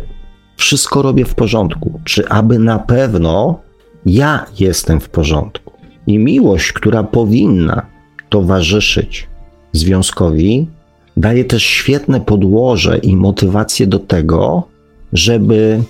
wszystko 0.56 1.02
robię 1.02 1.24
w 1.24 1.34
porządku, 1.34 2.00
czy 2.04 2.28
aby 2.28 2.58
na 2.58 2.78
pewno 2.78 3.60
ja 4.06 4.46
jestem 4.60 5.00
w 5.00 5.08
porządku. 5.08 5.72
I 6.06 6.18
miłość, 6.18 6.72
która 6.72 7.02
powinna 7.02 7.86
towarzyszyć 8.28 9.28
związkowi, 9.72 10.68
daje 11.16 11.44
też 11.44 11.62
świetne 11.62 12.20
podłoże 12.20 12.98
i 12.98 13.16
motywację 13.16 13.86
do 13.86 13.98
tego, 13.98 14.68
żeby 15.12 15.82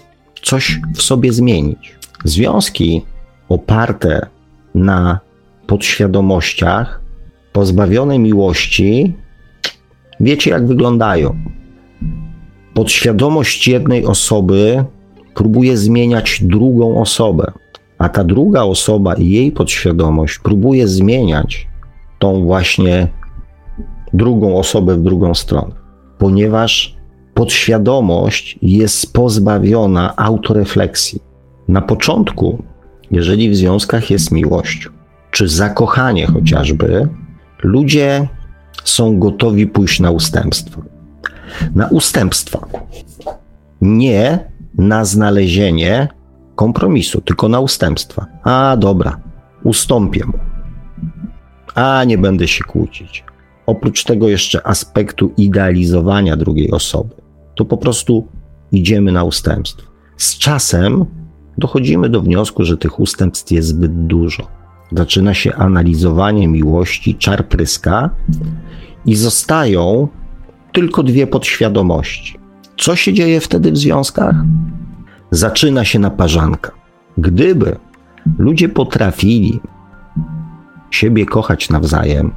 coś 0.42 0.80
w 0.94 1.02
sobie 1.02 1.32
zmienić. 1.32 1.96
Związki 2.24 3.02
oparte 3.48 4.26
na 4.74 5.20
podświadomościach, 5.66 7.00
pozbawione 7.52 8.18
miłości, 8.18 9.14
wiecie 10.20 10.50
jak 10.50 10.66
wyglądają. 10.66 11.36
Podświadomość 12.74 13.68
jednej 13.68 14.06
osoby 14.06 14.84
próbuje 15.34 15.76
zmieniać 15.76 16.42
drugą 16.42 17.00
osobę, 17.00 17.52
a 17.98 18.08
ta 18.08 18.24
druga 18.24 18.62
osoba 18.62 19.14
i 19.14 19.30
jej 19.30 19.52
podświadomość 19.52 20.38
próbuje 20.38 20.88
zmieniać 20.88 21.68
tą 22.18 22.44
właśnie 22.44 23.08
drugą 24.12 24.56
osobę 24.56 24.96
w 24.96 25.02
drugą 25.02 25.34
stronę, 25.34 25.74
ponieważ 26.18 26.96
podświadomość 27.34 28.58
jest 28.62 29.12
pozbawiona 29.12 30.16
autorefleksji. 30.16 31.20
Na 31.68 31.82
początku, 31.82 32.62
jeżeli 33.10 33.50
w 33.50 33.56
związkach 33.56 34.10
jest 34.10 34.32
miłość, 34.32 34.88
czy 35.30 35.48
zakochanie 35.48 36.26
chociażby, 36.26 37.08
ludzie 37.62 38.28
są 38.84 39.18
gotowi 39.18 39.66
pójść 39.66 40.00
na 40.00 40.10
ustępstwa. 40.10 40.82
Na 41.74 41.88
ustępstwa. 41.88 42.66
Nie 43.80 44.38
na 44.78 45.04
znalezienie 45.04 46.08
kompromisu, 46.54 47.20
tylko 47.20 47.48
na 47.48 47.60
ustępstwa. 47.60 48.26
A 48.42 48.76
dobra, 48.76 49.20
ustąpię 49.64 50.26
mu. 50.26 50.38
A 51.74 52.04
nie 52.04 52.18
będę 52.18 52.48
się 52.48 52.64
kłócić 52.64 53.24
oprócz 53.66 54.04
tego 54.04 54.28
jeszcze 54.28 54.66
aspektu 54.66 55.32
idealizowania 55.36 56.36
drugiej 56.36 56.70
osoby, 56.70 57.14
to 57.54 57.64
po 57.64 57.76
prostu 57.76 58.28
idziemy 58.72 59.12
na 59.12 59.24
ustępstwo. 59.24 59.90
Z 60.16 60.38
czasem 60.38 61.04
dochodzimy 61.58 62.08
do 62.08 62.20
wniosku, 62.20 62.64
że 62.64 62.76
tych 62.76 63.00
ustępstw 63.00 63.52
jest 63.52 63.68
zbyt 63.68 64.06
dużo. 64.06 64.46
Zaczyna 64.92 65.34
się 65.34 65.54
analizowanie 65.54 66.48
miłości, 66.48 67.14
czar 67.14 67.48
pryska 67.48 68.10
i 69.06 69.16
zostają 69.16 70.08
tylko 70.72 71.02
dwie 71.02 71.26
podświadomości. 71.26 72.38
Co 72.76 72.96
się 72.96 73.12
dzieje 73.12 73.40
wtedy 73.40 73.72
w 73.72 73.78
związkach? 73.78 74.34
Zaczyna 75.30 75.84
się 75.84 75.98
naparzanka. 75.98 76.72
Gdyby 77.18 77.76
ludzie 78.38 78.68
potrafili 78.68 79.60
siebie 80.90 81.26
kochać 81.26 81.70
nawzajem, 81.70 82.32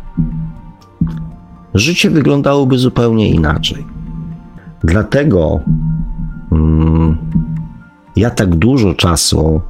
życie 1.74 2.10
wyglądałoby 2.10 2.78
zupełnie 2.78 3.30
inaczej. 3.30 3.86
Dlatego 4.84 5.60
mm, 6.52 7.18
ja 8.16 8.30
tak 8.30 8.56
dużo 8.56 8.94
czasu 8.94 9.62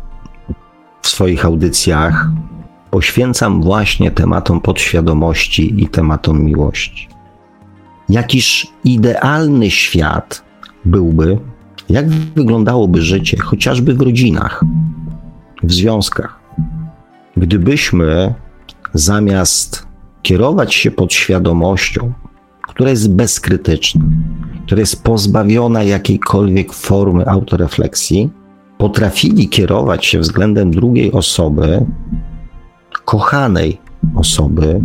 w 1.02 1.08
swoich 1.08 1.46
audycjach 1.46 2.30
poświęcam 2.90 3.62
właśnie 3.62 4.12
tematom 4.12 4.62
podświadomości 4.62 5.84
i 5.84 5.88
tematom 5.88 6.44
miłości. 6.44 7.08
Jakiż 8.10 8.68
idealny 8.84 9.72
świat 9.72 10.44
byłby, 10.86 11.40
jak 11.90 12.10
wyglądałoby 12.10 13.02
życie, 13.02 13.38
chociażby 13.38 13.94
w 13.94 14.02
rodzinach, 14.02 14.64
w 15.64 15.74
związkach, 15.74 16.40
gdybyśmy 17.38 18.34
zamiast 18.94 19.89
kierować 20.22 20.74
się 20.74 20.92
podświadomością, 20.92 22.14
która 22.62 22.90
jest 22.90 23.14
bezkrytyczna, 23.14 24.06
która 24.66 24.80
jest 24.80 25.04
pozbawiona 25.04 25.84
jakiejkolwiek 25.84 26.74
formy 26.74 27.28
autorefleksji, 27.28 28.30
potrafili 28.78 29.50
kierować 29.50 30.06
się 30.06 30.20
względem 30.20 30.72
drugiej 30.72 31.12
osoby, 31.12 31.86
kochanej 33.06 33.78
osoby, 34.16 34.82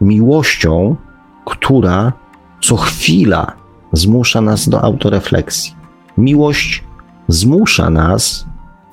miłością, 0.00 0.96
która 1.46 2.12
co 2.62 2.76
chwila 2.76 3.52
zmusza 3.92 4.40
nas 4.40 4.68
do 4.68 4.82
autorefleksji. 4.82 5.74
Miłość 6.18 6.84
zmusza 7.28 7.90
nas 7.90 8.46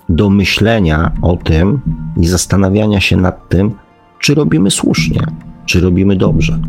do 0.09 0.29
myślenia 0.29 1.11
o 1.21 1.37
tym 1.37 1.81
i 2.17 2.27
zastanawiania 2.27 2.99
się 2.99 3.17
nad 3.17 3.49
tym, 3.49 3.75
czy 4.19 4.35
robimy 4.35 4.71
słusznie, 4.71 5.21
czy 5.65 5.81
robimy 5.81 6.15
dobrze, 6.15 6.59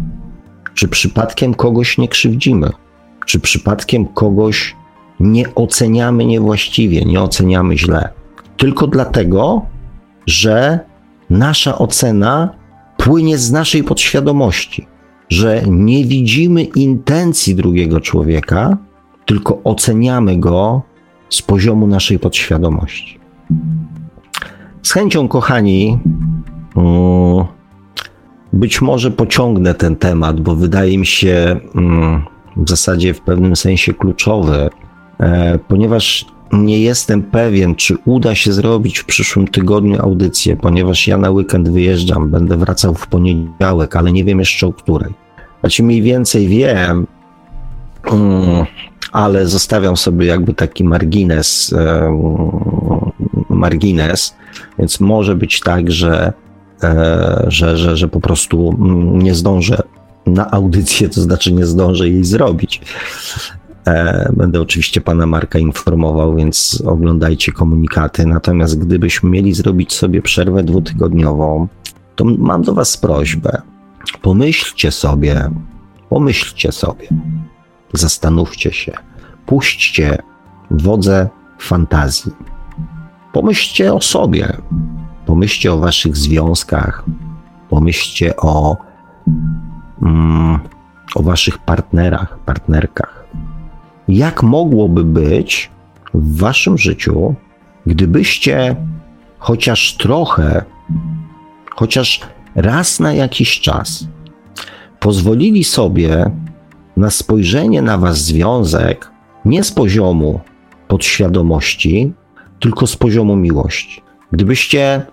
czy 0.75 0.89
przypadkiem 0.89 1.55
kogoś 1.55 1.99
nie 1.99 2.09
krzywdzimy, 2.09 2.71
czy 3.27 3.41
przypadkiem 3.41 4.07
kogoś 4.07 4.77
nie 5.21 5.55
oceniamy 5.55 6.25
niewłaściwie, 6.25 7.05
nie 7.05 7.21
oceniamy 7.21 7.79
źle. 7.79 8.09
Tylko 8.57 8.87
dlatego, 8.87 9.63
że 10.27 10.81
nasza 11.31 11.79
ocena 11.79 12.55
płynie 12.97 13.39
z 13.39 13.53
naszej 13.53 13.85
podświadomości, 13.85 14.87
że 15.29 15.63
nie 15.67 16.05
widzimy 16.05 16.63
intencji 16.63 17.55
drugiego 17.55 18.01
człowieka, 18.01 18.77
tylko 19.27 19.63
oceniamy 19.65 20.39
go 20.39 20.83
z 21.29 21.43
poziomu 21.43 21.87
naszej 21.87 22.19
podświadomości. 22.19 23.19
Z 24.83 24.93
chęcią, 24.93 25.29
kochani, 25.29 25.99
mm, 26.77 27.45
być 28.55 28.83
może 28.83 29.11
pociągnę 29.11 29.75
ten 29.75 29.97
temat, 29.97 30.41
bo 30.41 30.55
wydaje 30.55 30.99
mi 30.99 31.07
się 31.07 31.61
mm, 31.75 32.23
w 32.57 32.69
zasadzie 32.71 33.15
w 33.15 33.21
pewnym 33.21 33.57
sensie 33.57 33.95
kluczowy, 33.95 34.71
e, 35.21 35.59
ponieważ 35.69 36.27
nie 36.53 36.79
jestem 36.79 37.23
pewien, 37.23 37.75
czy 37.75 37.97
uda 38.05 38.35
się 38.35 38.53
zrobić 38.53 38.99
w 38.99 39.05
przyszłym 39.05 39.49
tygodniu 39.49 40.03
audycję, 40.03 40.57
ponieważ 40.57 41.09
ja 41.09 41.19
na 41.19 41.31
weekend 41.31 41.69
wyjeżdżam, 41.69 42.31
będę 42.31 42.57
wracał 42.57 42.95
w 42.95 43.07
poniedziałek, 43.07 43.97
ale 43.97 44.13
nie 44.13 44.25
wiem 44.25 44.39
jeszcze 44.39 44.67
o 44.67 44.73
której. 44.73 45.15
Znaczy 45.61 45.83
mniej 45.83 46.03
więcej 46.03 46.49
wiem, 46.49 47.07
mm, 48.13 48.67
ale 49.13 49.47
zostawiam 49.47 49.97
sobie 49.97 50.27
jakby 50.27 50.55
taki 50.55 50.85
margines, 50.85 51.75
margines, 53.49 54.37
więc 54.79 55.01
może 55.01 55.35
być 55.37 55.61
tak, 55.61 55.91
że, 55.91 56.27
e, 56.27 56.44
że, 57.47 57.77
że, 57.77 57.97
że 57.97 58.09
po 58.09 58.21
prostu 58.21 58.77
mm, 58.79 59.23
nie 59.23 59.35
zdążę 59.35 59.83
na 60.27 60.51
audycję, 60.51 61.09
to 61.09 61.21
znaczy 61.21 61.53
nie 61.53 61.67
zdążę 61.67 62.09
jej 62.09 62.25
zrobić. 62.25 62.81
E, 63.87 64.33
będę 64.37 64.61
oczywiście 64.61 65.01
pana 65.01 65.27
Marka 65.27 65.59
informował, 65.59 66.37
więc 66.37 66.83
oglądajcie 66.87 67.53
komunikaty. 67.53 68.27
Natomiast 68.27 68.79
gdybyśmy 68.79 69.31
mieli 69.31 69.55
zrobić 69.55 69.93
sobie 69.93 70.23
przerwę 70.23 70.63
dwutygodniową, 70.63 71.69
to 72.17 72.25
mam 72.25 72.63
do 72.63 72.75
was 72.75 72.97
prośbę. 72.97 73.63
Pomyślcie 74.23 74.91
sobie, 74.91 75.51
pomyślcie 76.09 76.73
sobie, 76.73 77.09
zastanówcie 77.93 78.73
się, 78.73 78.93
puśćcie 79.47 80.19
wodze 80.71 81.29
fantazji. 81.59 82.33
Pomyślcie 83.33 83.95
o 83.95 84.01
sobie, 84.01 84.57
pomyślcie 85.27 85.73
o 85.73 85.79
waszych 85.79 86.17
związkach, 86.17 87.05
pomyślcie 87.71 88.37
o, 88.37 88.77
mm, 90.03 90.59
o 91.15 91.23
waszych 91.23 91.59
partnerach, 91.59 92.39
partnerkach. 92.39 93.25
Jak 94.09 94.43
mogłoby 94.43 95.05
być 95.05 95.71
w 96.15 96.39
waszym 96.39 96.79
życiu, 96.79 97.35
gdybyście 97.87 98.77
chociaż 99.39 99.97
trochę, 99.97 100.65
chociaż 101.77 102.21
raz 102.55 103.01
na 103.01 103.13
jakiś 103.13 103.61
czas 103.61 104.09
pozwolili 105.01 105.65
sobie 105.65 106.31
na 106.97 107.11
spojrzenie 107.11 107.83
na 107.83 107.99
wasz 107.99 108.19
związek 108.19 109.11
nie 109.45 109.65
z 109.65 109.73
poziomu 109.73 110.41
podświadomości, 110.89 112.13
tylko 112.61 112.87
z 112.87 112.97
poziomu 112.97 113.37
miłości. 113.37 114.03
Gdybyście 114.33 115.07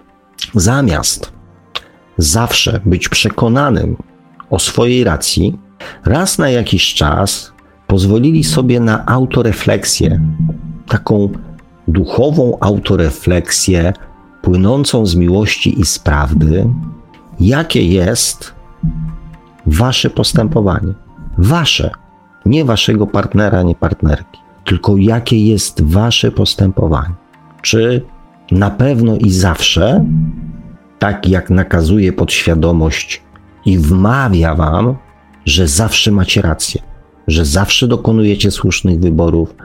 zamiast 0.55 1.31
zawsze 2.17 2.81
być 2.85 3.09
przekonanym 3.09 3.97
o 4.49 4.59
swojej 4.59 5.03
racji, 5.03 5.59
raz 6.05 6.37
na 6.37 6.49
jakiś 6.49 6.93
czas 6.93 7.53
pozwolili 7.87 8.43
sobie 8.43 8.79
na 8.79 9.05
autorefleksję, 9.05 10.21
taką 10.87 11.29
duchową 11.87 12.57
autorefleksję 12.59 13.93
płynącą 14.41 15.05
z 15.05 15.15
miłości 15.15 15.79
i 15.79 15.85
z 15.85 15.99
prawdy, 15.99 16.69
jakie 17.39 17.87
jest 17.87 18.53
wasze 19.65 20.09
postępowanie. 20.09 20.93
Wasze, 21.37 21.91
nie 22.45 22.65
waszego 22.65 23.07
partnera, 23.07 23.63
nie 23.63 23.75
partnerki, 23.75 24.39
tylko 24.65 24.97
jakie 24.97 25.45
jest 25.47 25.81
wasze 25.81 26.31
postępowanie. 26.31 27.13
Czy 27.61 28.05
na 28.51 28.69
pewno 28.69 29.17
i 29.17 29.31
zawsze, 29.31 30.05
tak 30.99 31.27
jak 31.27 31.49
nakazuje 31.49 32.13
podświadomość 32.13 33.21
i 33.65 33.77
wmawia 33.77 34.55
wam, 34.55 34.95
że 35.45 35.67
zawsze 35.67 36.11
macie 36.11 36.41
rację, 36.41 36.81
że 37.27 37.45
zawsze 37.45 37.87
dokonujecie 37.87 38.51
słusznych 38.51 38.99
wyborów, 38.99 39.55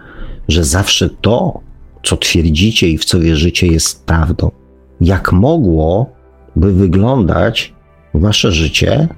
że 0.48 0.64
zawsze 0.64 1.10
to, 1.10 1.60
co 2.02 2.16
twierdzicie 2.16 2.88
i 2.88 2.98
w 2.98 3.04
co 3.04 3.20
wierzycie, 3.20 3.66
jest 3.66 4.06
prawdą. 4.06 4.50
Jak 5.00 5.32
mogłoby 5.32 6.72
wyglądać 6.72 7.74
wasze 8.14 8.52
życie, 8.52 9.08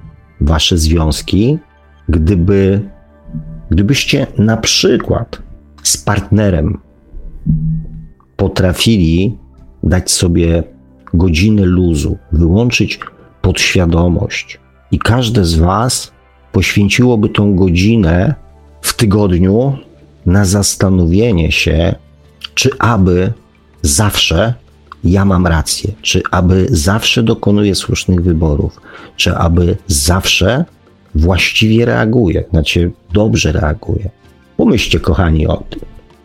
wasze 0.41 0.79
związki, 0.79 1.59
gdyby, 2.09 2.89
gdybyście 3.71 4.27
na 4.39 4.57
przykład 4.57 5.43
z 5.83 5.97
partnerem 5.97 6.79
potrafili 8.37 9.39
dać 9.83 10.11
sobie 10.11 10.63
godzinę 11.15 11.63
luzu, 11.65 12.19
wyłączyć 12.33 13.01
podświadomość 13.43 14.61
i 14.91 14.99
każde 14.99 15.45
z 15.45 15.55
Was 15.55 16.13
poświęciłoby 16.53 17.29
tą 17.29 17.55
godzinę 17.55 18.35
w 18.83 18.95
tygodniu 18.95 19.79
na 20.27 20.45
zastanowienie 20.45 21.53
się, 21.53 21.95
czy 22.55 22.71
aby 22.79 23.33
zawsze 23.83 24.55
ja 25.05 25.25
mam 25.25 25.47
rację, 25.47 25.93
czy 26.03 26.23
aby 26.31 26.67
zawsze 26.71 27.23
dokonuję 27.23 27.75
słusznych 27.75 28.23
wyborów, 28.23 28.81
czy 29.17 29.37
aby 29.37 29.77
zawsze 29.87 30.65
właściwie 31.15 31.85
reaguje, 31.85 32.45
znaczy 32.51 32.93
dobrze 33.13 33.53
reaguje. 33.53 34.11
Pomyślcie, 34.57 35.01
kochani, 35.01 35.47
o 35.47 35.57
tym. 35.57 35.81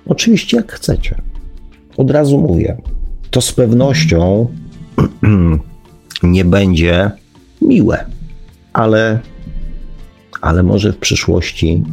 Oczywiście, 0.07 0.57
jak 0.57 0.71
chcecie. 0.71 1.21
Od 1.97 2.11
razu 2.11 2.39
mówię, 2.39 2.77
to 3.33 3.41
z 3.41 3.51
pewnością 3.51 4.47
nie 6.23 6.45
będzie 6.45 7.11
miłe, 7.61 8.05
ale, 8.73 9.19
ale 10.41 10.63
może 10.63 10.93
w 10.93 10.97
przyszłości 10.97 11.83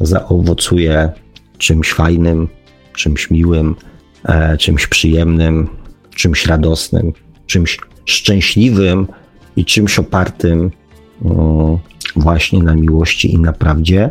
zaowocuje 0.00 1.12
czymś 1.58 1.92
fajnym, 1.92 2.48
czymś 2.94 3.30
miłym, 3.30 3.74
e, 4.24 4.56
czymś 4.56 4.86
przyjemnym, 4.86 5.68
czymś 6.14 6.46
radosnym, 6.46 7.12
czymś 7.46 7.78
szczęśliwym 8.04 9.06
i 9.56 9.64
czymś 9.64 9.98
opartym 9.98 10.70
mm, 11.24 11.78
właśnie 12.16 12.62
na 12.62 12.74
miłości 12.74 13.34
i 13.34 13.38
na 13.38 13.52
prawdzie, 13.52 14.10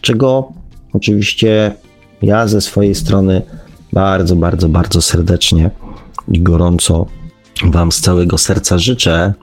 czego 0.00 0.52
oczywiście 0.92 1.72
ja 2.22 2.48
ze 2.48 2.60
swojej 2.60 2.94
strony 2.94 3.42
bardzo, 3.92 4.36
bardzo, 4.36 4.68
bardzo 4.68 5.02
serdecznie 5.02 5.70
i 6.28 6.42
gorąco 6.42 7.06
Wam 7.64 7.92
z 7.92 8.00
całego 8.00 8.38
serca 8.38 8.78
życzę. 8.78 9.34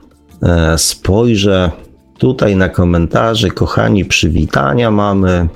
E, 0.42 0.78
spojrzę 0.78 1.70
Tutaj 2.18 2.56
na 2.56 2.68
komentarze, 2.68 3.50
kochani, 3.50 4.04
przywitania 4.04 4.90
mamy. 4.90 5.48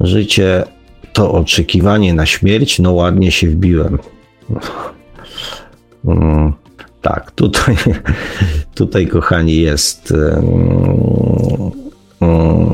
Życie 0.00 0.64
to 1.12 1.32
oczekiwanie 1.32 2.14
na 2.14 2.26
śmierć. 2.26 2.78
No 2.78 2.92
ładnie 2.92 3.32
się 3.32 3.48
wbiłem. 3.50 3.98
Mm, 6.06 6.52
tak, 7.02 7.30
tutaj, 7.30 7.76
tutaj 8.74 9.06
kochani 9.06 9.60
jest. 9.60 10.14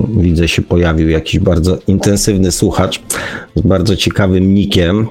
Widzę 0.09 0.49
się 0.49 0.63
pojawił 0.63 1.09
jakiś 1.09 1.41
bardzo 1.41 1.79
intensywny 1.87 2.53
słuchacz 2.53 3.03
z 3.55 3.61
bardzo 3.61 3.97
ciekawym 3.97 4.55
nikiem. 4.55 5.09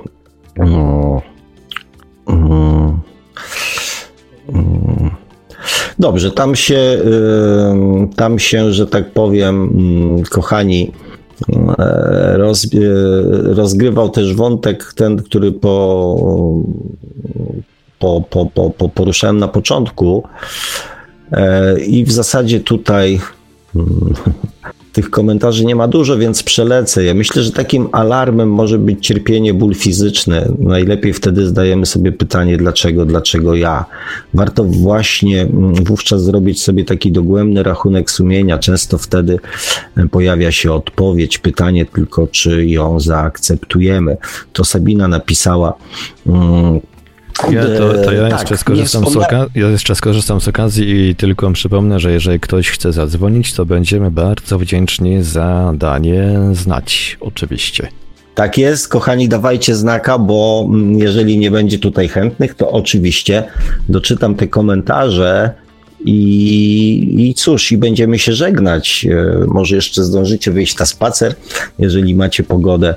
Dobrze, 5.99 6.31
tam 6.31 6.55
się, 6.55 6.97
tam 8.15 8.39
się, 8.39 8.73
że 8.73 8.87
tak 8.87 9.11
powiem, 9.11 9.69
kochani, 10.29 10.91
roz, 12.33 12.67
rozgrywał 13.43 14.09
też 14.09 14.35
wątek 14.35 14.93
ten, 14.93 15.17
który 15.17 15.51
po, 15.51 16.15
po, 17.99 18.21
po, 18.29 18.45
po, 18.45 18.69
po 18.69 18.89
poruszałem 18.89 19.37
na 19.37 19.47
początku. 19.47 20.23
I 21.87 22.05
w 22.05 22.11
zasadzie 22.11 22.59
tutaj 22.59 23.19
tych 24.93 25.09
komentarzy 25.09 25.65
nie 25.65 25.75
ma 25.75 25.87
dużo, 25.87 26.17
więc 26.17 26.43
przelecę 26.43 27.03
Ja 27.03 27.13
Myślę, 27.13 27.43
że 27.43 27.51
takim 27.51 27.89
alarmem 27.91 28.51
może 28.51 28.79
być 28.79 29.07
cierpienie, 29.07 29.53
ból 29.53 29.75
fizyczny. 29.75 30.51
Najlepiej 30.59 31.13
wtedy 31.13 31.47
zdajemy 31.47 31.85
sobie 31.85 32.11
pytanie, 32.11 32.57
dlaczego, 32.57 33.05
dlaczego 33.05 33.55
ja. 33.55 33.85
Warto 34.33 34.63
właśnie 34.63 35.41
mm, 35.41 35.73
wówczas 35.73 36.23
zrobić 36.23 36.63
sobie 36.63 36.85
taki 36.85 37.11
dogłębny 37.11 37.63
rachunek 37.63 38.11
sumienia. 38.11 38.57
Często 38.57 38.97
wtedy 38.97 39.39
e, 39.97 40.07
pojawia 40.07 40.51
się 40.51 40.73
odpowiedź, 40.73 41.37
pytanie 41.37 41.85
tylko, 41.85 42.27
czy 42.27 42.65
ją 42.65 42.99
zaakceptujemy. 42.99 44.17
To 44.53 44.63
Sabina 44.65 45.07
napisała 45.07 45.73
mm, 46.27 46.79
ja, 47.51 47.63
to, 47.63 47.93
to 48.05 48.11
ja, 48.11 48.29
tak, 48.29 48.39
jeszcze 48.39 48.57
skorzystam 48.57 49.05
z 49.05 49.15
ja 49.55 49.69
jeszcze 49.69 49.95
skorzystam 49.95 50.41
z 50.41 50.47
okazji 50.47 51.09
i 51.09 51.15
tylko 51.15 51.51
przypomnę, 51.51 51.99
że 51.99 52.11
jeżeli 52.11 52.39
ktoś 52.39 52.69
chce 52.69 52.93
zadzwonić, 52.93 53.53
to 53.53 53.65
będziemy 53.65 54.11
bardzo 54.11 54.59
wdzięczni 54.59 55.23
za 55.23 55.73
danie 55.75 56.39
znać, 56.53 57.17
oczywiście. 57.19 57.87
Tak 58.35 58.57
jest, 58.57 58.87
kochani, 58.87 59.29
dawajcie 59.29 59.75
znaka, 59.75 60.17
bo 60.17 60.67
mm, 60.69 60.99
jeżeli 60.99 61.37
nie 61.37 61.51
będzie 61.51 61.79
tutaj 61.79 62.07
chętnych, 62.07 62.55
to 62.55 62.71
oczywiście 62.71 63.43
doczytam 63.89 64.35
te 64.35 64.47
komentarze 64.47 65.53
i, 66.05 67.29
i 67.29 67.33
cóż, 67.33 67.71
i 67.71 67.77
będziemy 67.77 68.19
się 68.19 68.33
żegnać. 68.33 69.07
E, 69.09 69.45
może 69.47 69.75
jeszcze 69.75 70.03
zdążycie 70.03 70.51
wyjść 70.51 70.77
na 70.77 70.85
spacer, 70.85 71.35
jeżeli 71.79 72.15
macie 72.15 72.43
pogodę. 72.43 72.95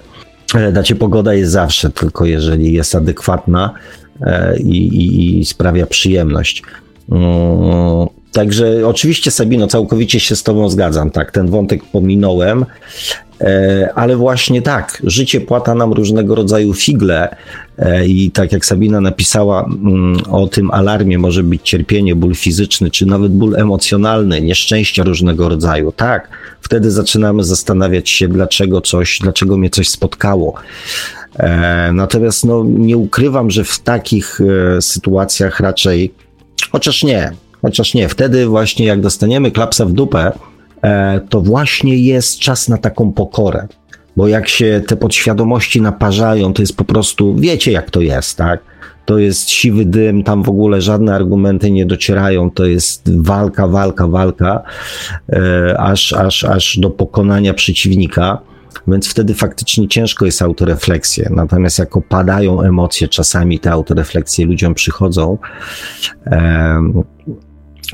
Dacie 0.73 0.95
pogoda 0.95 1.35
jest 1.35 1.53
zawsze, 1.53 1.91
tylko 1.91 2.25
jeżeli 2.25 2.73
jest 2.73 2.95
adekwatna 2.95 3.75
E, 3.75 4.02
i, 4.65 4.79
i, 4.79 5.41
i 5.41 5.45
sprawia 5.45 5.87
przyjemność. 5.87 6.63
Mm, 7.13 8.09
także 8.33 8.89
oczywiście, 8.89 9.31
Sabino, 9.31 9.67
całkowicie 9.67 10.21
się 10.21 10.37
z 10.37 10.43
Tobą 10.43 10.69
zgadzam. 10.69 11.11
Tak, 11.11 11.31
ten 11.31 11.51
wątek 11.51 11.85
pominąłem, 11.85 12.65
e, 13.41 13.89
ale 13.95 14.17
właśnie 14.17 14.63
tak, 14.63 15.03
życie 15.05 15.41
płata 15.41 15.75
nam 15.75 15.93
różnego 15.93 16.35
rodzaju 16.35 16.75
figle 16.75 17.37
e, 17.79 18.07
i 18.07 18.31
tak 18.31 18.53
jak 18.53 18.67
Sabina 18.67 19.01
napisała 19.01 19.65
mm, 19.65 20.17
o 20.31 20.47
tym 20.47 20.71
alarmie, 20.71 21.19
może 21.19 21.43
być 21.43 21.63
cierpienie, 21.63 22.15
ból 22.15 22.35
fizyczny, 22.35 22.91
czy 22.91 23.07
nawet 23.07 23.33
ból 23.33 23.57
emocjonalny, 23.57 24.41
nieszczęścia 24.41 25.05
różnego 25.05 25.49
rodzaju. 25.49 25.93
Tak, 25.93 26.29
wtedy 26.61 26.91
zaczynamy 26.91 27.45
zastanawiać 27.45 28.11
się, 28.11 28.29
dlaczego 28.29 28.81
coś, 28.81 29.19
dlaczego 29.19 29.57
mnie 29.57 29.71
coś 29.71 29.89
spotkało. 29.89 30.55
E, 31.39 31.93
natomiast 31.93 32.45
no, 32.45 32.65
nie 32.65 32.97
ukrywam, 32.97 33.51
że 33.51 33.65
w 33.65 33.79
takich 33.79 34.41
e, 34.77 34.83
sytuacjach 34.83 35.61
raczej, 35.61 36.15
chociaż 36.71 37.05
nie, 37.05 37.33
chociaż 37.63 37.95
nie, 37.95 38.09
wtedy 38.09 38.47
właśnie 38.47 38.87
jak 38.87 39.01
dostaniemy 39.01 39.51
klapsa 39.51 39.87
w 39.87 39.93
dupę, 39.93 40.33
e, 40.83 41.21
to 41.29 41.41
właśnie 41.41 41.97
jest 41.97 42.39
czas 42.39 42.69
na 42.69 42.79
taką 42.79 43.13
pokorę. 43.13 43.67
Bo 44.17 44.29
jak 44.29 44.49
się 44.49 44.83
te 44.87 44.97
podświadomości 44.97 45.81
naparzają, 45.81 46.53
to 46.53 46.63
jest 46.63 46.77
po 46.77 46.85
prostu, 46.85 47.35
wiecie 47.37 47.73
jak 47.73 47.91
to 47.91 48.01
jest, 48.01 48.37
tak? 48.37 48.61
To 49.05 49.19
jest 49.19 49.51
siwy 49.51 49.85
dym, 49.85 50.23
tam 50.23 50.43
w 50.43 50.49
ogóle 50.49 50.81
żadne 50.81 51.15
argumenty 51.15 51.71
nie 51.71 51.87
docierają, 51.87 52.51
to 52.51 52.67
jest 52.67 53.21
walka, 53.21 53.69
walka, 53.69 54.09
walka, 54.09 54.63
aż, 55.79 56.13
aż, 56.13 56.45
aż 56.45 56.79
do 56.79 56.91
pokonania 56.91 57.55
przeciwnika. 57.55 58.39
Więc 58.89 59.09
wtedy 59.09 59.35
faktycznie 59.35 59.89
ciężko 59.89 60.25
jest 60.25 60.43
autorefleksję. 60.43 61.29
Natomiast 61.31 61.79
jak 61.79 61.97
opadają 61.97 62.63
emocje, 62.63 63.09
czasami 63.09 63.59
te 63.59 63.71
autorefleksje 63.71 64.47
ludziom 64.47 64.75
przychodzą. 64.75 65.39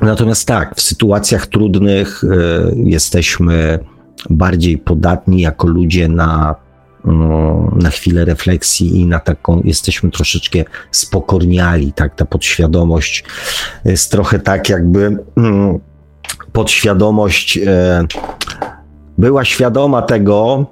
Natomiast 0.03 0.49
tak, 0.49 0.74
w 0.74 0.83
sytuacjach 0.83 1.47
trudnych 1.47 2.24
e, 2.24 2.29
jesteśmy 2.74 3.79
bardziej 4.31 4.79
podatni 4.79 5.41
jako 5.41 5.66
ludzie 5.66 6.09
na, 6.09 6.55
mm, 7.05 7.79
na 7.79 7.91
chwilę 7.91 8.24
refleksji 8.24 9.01
i 9.01 9.07
na 9.07 9.20
taką, 9.20 9.62
jesteśmy 9.64 10.11
troszeczkę 10.11 10.64
spokorniali, 10.91 11.93
tak, 11.93 12.14
ta 12.14 12.24
podświadomość 12.24 13.24
jest 13.85 14.11
trochę 14.11 14.39
tak 14.39 14.68
jakby 14.68 15.18
mm, 15.37 15.79
podświadomość 16.53 17.59
e, 17.59 18.07
była 19.19 19.45
świadoma 19.45 20.03
tego, 20.03 20.66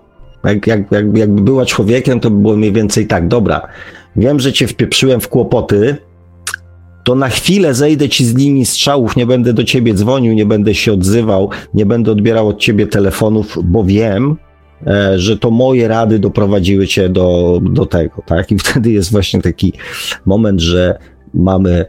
jak, 0.44 0.66
jak, 0.66 0.92
jak, 0.92 1.16
jakby 1.16 1.42
była 1.42 1.66
człowiekiem, 1.66 2.20
to 2.20 2.30
by 2.30 2.36
było 2.36 2.56
mniej 2.56 2.72
więcej 2.72 3.06
tak, 3.06 3.28
dobra, 3.28 3.68
wiem, 4.16 4.40
że 4.40 4.52
cię 4.52 4.66
wpieprzyłem 4.66 5.20
w 5.20 5.28
kłopoty, 5.28 5.96
to 7.04 7.14
na 7.14 7.28
chwilę 7.28 7.74
zejdę 7.74 8.08
ci 8.08 8.24
z 8.24 8.34
linii 8.34 8.66
strzałów, 8.66 9.16
nie 9.16 9.26
będę 9.26 9.52
do 9.52 9.64
ciebie 9.64 9.94
dzwonił, 9.94 10.34
nie 10.34 10.46
będę 10.46 10.74
się 10.74 10.92
odzywał, 10.92 11.50
nie 11.74 11.86
będę 11.86 12.12
odbierał 12.12 12.48
od 12.48 12.58
ciebie 12.58 12.86
telefonów, 12.86 13.58
bo 13.64 13.84
wiem, 13.84 14.36
e, 14.86 15.18
że 15.18 15.38
to 15.38 15.50
moje 15.50 15.88
rady 15.88 16.18
doprowadziły 16.18 16.86
cię 16.86 17.08
do, 17.08 17.58
do 17.62 17.86
tego, 17.86 18.22
tak? 18.26 18.52
I 18.52 18.58
wtedy 18.58 18.90
jest 18.90 19.12
właśnie 19.12 19.42
taki 19.42 19.72
moment, 20.26 20.60
że 20.60 20.98
mamy 21.34 21.84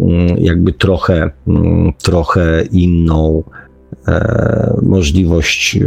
mm, 0.00 0.36
jakby 0.38 0.72
trochę, 0.72 1.30
mm, 1.48 1.92
trochę 2.02 2.62
inną 2.72 3.42
możliwość, 4.82 5.76
e, 5.76 5.80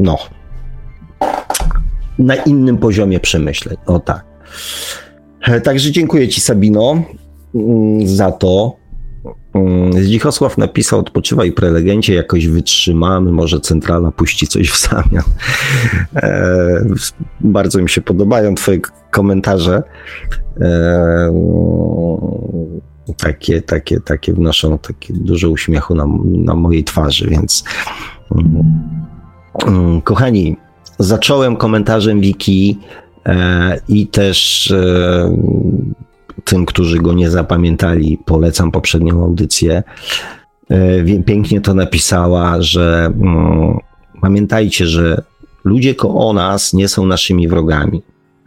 no, 0.00 0.18
na 2.18 2.34
innym 2.34 2.78
poziomie 2.78 3.20
przemyśleń. 3.20 3.76
O 3.86 4.00
tak. 4.00 4.24
E, 5.42 5.60
także 5.60 5.90
dziękuję 5.90 6.28
Ci, 6.28 6.40
Sabino, 6.40 7.02
mm, 7.54 8.08
za 8.08 8.32
to. 8.32 8.76
Mm, 9.54 9.92
Zdzichosław 9.92 10.58
napisał, 10.58 10.98
odpoczywaj 10.98 11.52
prelegencie, 11.52 12.14
jakoś 12.14 12.46
wytrzymamy, 12.46 13.32
może 13.32 13.60
centrala 13.60 14.10
puści 14.10 14.46
coś 14.46 14.70
w 14.70 14.88
zamian. 14.88 15.24
E, 16.16 16.84
bardzo 17.40 17.82
mi 17.82 17.88
się 17.88 18.00
podobają 18.00 18.54
twoje 18.54 18.80
komentarze. 19.10 19.82
E, 20.60 21.32
takie, 23.16 23.62
takie, 23.62 24.00
takie 24.00 24.32
wnoszą 24.32 24.78
takie 24.78 25.14
dużo 25.14 25.50
uśmiechu 25.50 25.94
na, 25.94 26.06
na 26.24 26.54
mojej 26.54 26.84
twarzy, 26.84 27.28
więc 27.30 27.64
mm, 29.66 30.00
kochani, 30.00 30.56
zacząłem 30.98 31.56
komentarzem 31.56 32.20
wiki 32.20 32.78
e, 33.26 33.80
i 33.88 34.06
też 34.06 34.70
e, 34.70 35.36
tym, 36.44 36.66
którzy 36.66 36.98
go 36.98 37.12
nie 37.12 37.30
zapamiętali, 37.30 38.18
polecam 38.26 38.70
poprzednią 38.70 39.22
audycję. 39.22 39.82
E, 40.70 41.22
pięknie 41.22 41.60
to 41.60 41.74
napisała, 41.74 42.62
że 42.62 43.12
mm, 43.14 43.78
pamiętajcie, 44.20 44.86
że 44.86 45.22
ludzie 45.64 45.94
koło 45.94 46.32
nas 46.32 46.72
nie 46.72 46.88
są 46.88 47.06
naszymi 47.06 47.48
wrogami. 47.48 48.02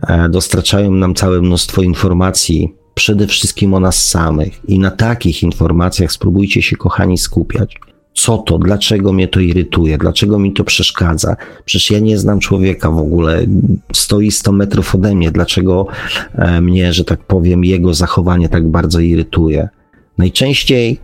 E, 0.07 0.29
dostarczają 0.29 0.91
nam 0.91 1.15
całe 1.15 1.41
mnóstwo 1.41 1.81
informacji, 1.81 2.75
przede 2.93 3.27
wszystkim 3.27 3.73
o 3.73 3.79
nas 3.79 4.09
samych. 4.09 4.69
I 4.69 4.79
na 4.79 4.91
takich 4.91 5.43
informacjach 5.43 6.11
spróbujcie 6.11 6.61
się, 6.61 6.75
kochani, 6.75 7.17
skupiać 7.17 7.79
co 8.13 8.37
to, 8.37 8.59
dlaczego 8.59 9.13
mnie 9.13 9.27
to 9.27 9.39
irytuje, 9.39 9.97
dlaczego 9.97 10.39
mi 10.39 10.53
to 10.53 10.63
przeszkadza. 10.63 11.35
Przecież 11.65 11.91
ja 11.91 11.99
nie 11.99 12.17
znam 12.17 12.39
człowieka 12.39 12.91
w 12.91 12.97
ogóle, 12.97 13.45
stoi 13.93 14.31
100 14.31 14.51
metrów 14.51 14.95
ode 14.95 15.15
mnie, 15.15 15.31
dlaczego 15.31 15.87
e, 16.35 16.61
mnie, 16.61 16.93
że 16.93 17.05
tak 17.05 17.23
powiem, 17.23 17.63
jego 17.63 17.93
zachowanie 17.93 18.49
tak 18.49 18.67
bardzo 18.67 18.99
irytuje. 18.99 19.69
Najczęściej 20.17 20.99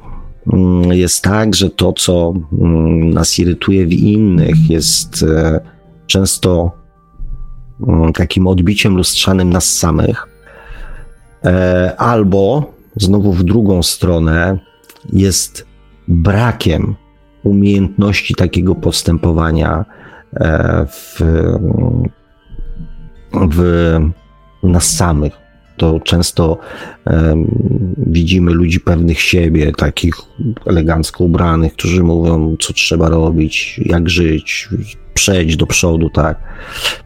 mm, 0.54 0.94
jest 0.94 1.24
tak, 1.24 1.56
że 1.56 1.70
to, 1.70 1.94
co 1.94 2.34
mm, 2.52 3.10
nas 3.10 3.40
irytuje 3.40 3.86
w 3.86 3.94
innych, 3.94 4.70
jest 4.70 5.24
e, 5.24 5.60
często 6.08 6.72
mm, 7.88 8.14
takim 8.14 8.48
odbiciem 8.48 8.98
lustrzanym 8.98 9.50
nas 9.50 9.78
samych, 9.78 10.28
albo 11.98 12.74
znowu 12.96 13.34
w 13.34 13.44
drugą 13.44 13.84
stronę 13.84 14.60
jest 15.14 15.66
brakiem 16.08 16.96
umiejętności 17.44 18.36
takiego 18.36 18.76
postępowania 18.76 19.86
e, 20.34 20.86
w, 20.90 21.20
w 23.52 24.00
nas 24.64 24.96
samych. 24.96 25.34
To 25.78 26.00
często 26.00 26.58
widzimy 27.98 28.52
ludzi 28.52 28.80
pewnych 28.80 29.22
siebie, 29.22 29.72
takich 29.72 30.16
elegancko 30.66 31.24
ubranych, 31.24 31.74
którzy 31.74 32.04
mówią, 32.04 32.56
co 32.60 32.74
trzeba 32.74 33.10
robić, 33.10 33.82
jak 33.86 34.10
żyć, 34.10 34.70
przejść 35.14 35.56
do 35.56 35.68
przodu, 35.68 36.10
tak. 36.10 36.40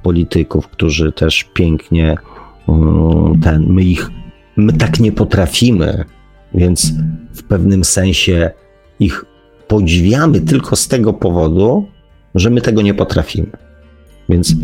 Polityków, 0.04 0.68
którzy 0.68 1.12
też 1.12 1.44
pięknie 1.54 2.16
um, 2.68 3.40
ten, 3.44 3.66
my 3.68 3.84
ich, 3.84 4.10
my 4.58 4.74
tak 4.74 5.00
nie 5.00 5.12
potrafimy, 5.12 6.06
więc 6.54 6.94
w 7.34 7.44
pewnym 7.44 7.84
sensie 7.84 8.52
ich 9.00 9.26
podziwiamy 9.68 10.42
tylko 10.42 10.76
z 10.76 10.88
tego 10.88 11.14
powodu, 11.14 11.88
że 12.36 12.50
my 12.50 12.62
tego 12.62 12.82
nie 12.82 12.94
potrafimy. 12.94 13.48
Więc 14.30 14.56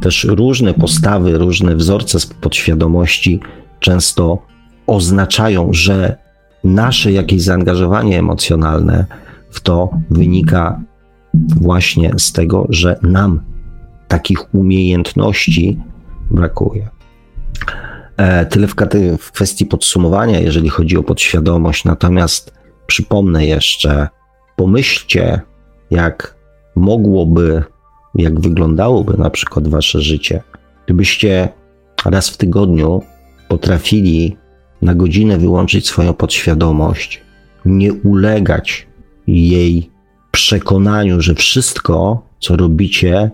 też 0.00 0.24
różne 0.24 0.74
postawy, 0.74 1.38
różne 1.38 1.76
wzorce 1.76 2.20
z 2.20 2.26
podświadomości 2.26 3.40
często 3.80 4.42
oznaczają, 4.86 5.68
że 5.72 6.16
nasze 6.64 7.12
jakieś 7.12 7.42
zaangażowanie 7.42 8.18
emocjonalne 8.18 9.06
w 9.50 9.60
to 9.60 9.90
wynika 10.10 10.80
właśnie 11.60 12.12
z 12.18 12.32
tego, 12.32 12.66
że 12.68 12.98
nam 13.02 13.40
takich 14.08 14.54
umiejętności 14.54 15.78
brakuje. 16.30 16.88
E, 18.16 18.46
tyle 18.46 18.66
w, 18.66 18.74
w 19.18 19.32
kwestii 19.32 19.66
podsumowania, 19.66 20.40
jeżeli 20.40 20.68
chodzi 20.68 20.96
o 20.96 21.02
podświadomość. 21.02 21.84
Natomiast 21.84 22.54
przypomnę 22.86 23.46
jeszcze, 23.46 24.08
pomyślcie, 24.56 25.40
jak 25.90 26.34
mogłoby, 26.76 27.62
jak 28.14 28.40
wyglądałoby 28.40 29.16
na 29.18 29.30
przykład 29.30 29.68
wasze 29.68 30.00
życie, 30.00 30.42
gdybyście 30.84 31.48
raz 32.04 32.30
w 32.30 32.36
tygodniu 32.36 33.02
potrafili 33.48 34.36
na 34.82 34.94
godzinę 34.94 35.38
wyłączyć 35.38 35.86
swoją 35.86 36.14
podświadomość, 36.14 37.22
nie 37.64 37.92
ulegać 37.92 38.86
jej 39.26 39.90
przekonaniu, 40.30 41.20
że 41.20 41.34
wszystko, 41.34 42.26
co 42.40 42.56
robicie, 42.56 43.30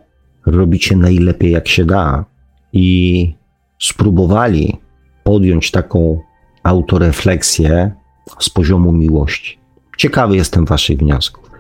robicie 0.47 0.97
najlepiej 0.97 1.53
jak 1.53 1.68
się 1.68 1.85
da 1.85 2.24
i 2.72 3.39
spróbowali 3.81 4.78
podjąć 5.24 5.70
taką 5.70 6.20
autorefleksję 6.62 7.91
z 8.39 8.51
poziomu 8.51 8.93
miłości. 8.93 9.59
Ciekawy 9.99 10.37
jestem 10.37 10.64
Waszych 10.64 10.99
wniosków. 10.99 11.51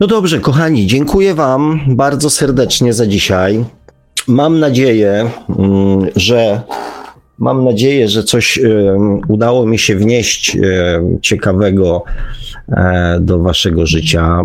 No 0.00 0.06
dobrze, 0.06 0.40
kochani, 0.40 0.86
dziękuję 0.86 1.34
Wam 1.34 1.80
bardzo 1.88 2.30
serdecznie 2.30 2.92
za 2.92 3.06
dzisiaj. 3.06 3.64
Mam 4.28 4.60
nadzieję, 4.60 5.30
mm, 5.58 6.08
że 6.16 6.62
mam 7.38 7.64
nadzieję, 7.64 8.08
że 8.08 8.22
coś 8.22 8.60
udało 9.28 9.66
mi 9.66 9.78
się 9.78 9.96
wnieść 9.96 10.56
ciekawego 11.20 12.04
e, 12.68 13.18
do 13.20 13.38
waszego 13.38 13.86
życia. 13.86 14.40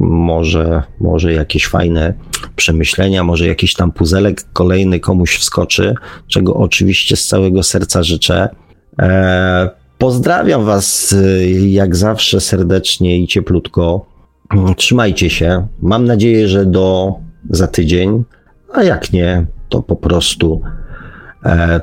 Może, 0.00 0.82
może 1.00 1.32
jakieś 1.32 1.66
fajne 1.66 2.14
przemyślenia, 2.56 3.24
może 3.24 3.46
jakiś 3.46 3.74
tam 3.74 3.92
puzelek 3.92 4.44
kolejny 4.52 5.00
komuś 5.00 5.36
wskoczy, 5.36 5.94
czego 6.28 6.54
oczywiście 6.54 7.16
z 7.16 7.26
całego 7.26 7.62
serca 7.62 8.02
życzę. 8.02 8.48
E, 8.98 9.70
pozdrawiam 9.98 10.64
was 10.64 11.14
jak 11.66 11.96
zawsze 11.96 12.40
serdecznie 12.40 13.18
i 13.18 13.26
cieplutko. 13.26 14.06
Trzymajcie 14.76 15.30
się. 15.30 15.66
Mam 15.82 16.04
nadzieję, 16.04 16.48
że 16.48 16.66
do 16.66 17.14
za 17.50 17.66
tydzień, 17.66 18.24
a 18.72 18.82
jak 18.82 19.12
nie, 19.12 19.46
to 19.68 19.82
po 19.82 19.96
prostu 19.96 20.60
e, 20.64 20.81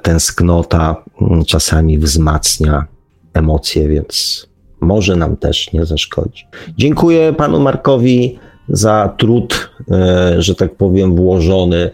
tęsknota 0.01 1.03
czasami 1.47 1.97
wzmacnia 1.97 2.85
emocje, 3.33 3.87
więc 3.87 4.47
może 4.81 5.15
nam 5.15 5.37
też 5.37 5.73
nie 5.73 5.85
zaszkodzi. 5.85 6.45
Dziękuję 6.77 7.33
panu 7.33 7.59
Markowi 7.59 8.39
za 8.69 9.15
trud, 9.17 9.69
e, 9.91 10.41
że 10.41 10.55
tak 10.55 10.75
powiem, 10.75 11.15
włożony, 11.15 11.91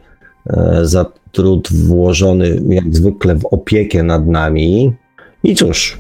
e, 0.48 0.80
za 0.84 1.06
trud 1.32 1.70
włożony 1.74 2.62
jak 2.70 2.96
zwykle 2.96 3.36
w 3.36 3.46
opiekę 3.46 4.04
nad 4.04 4.28
nami. 4.28 4.94
I 5.44 5.56
cóż, 5.56 5.98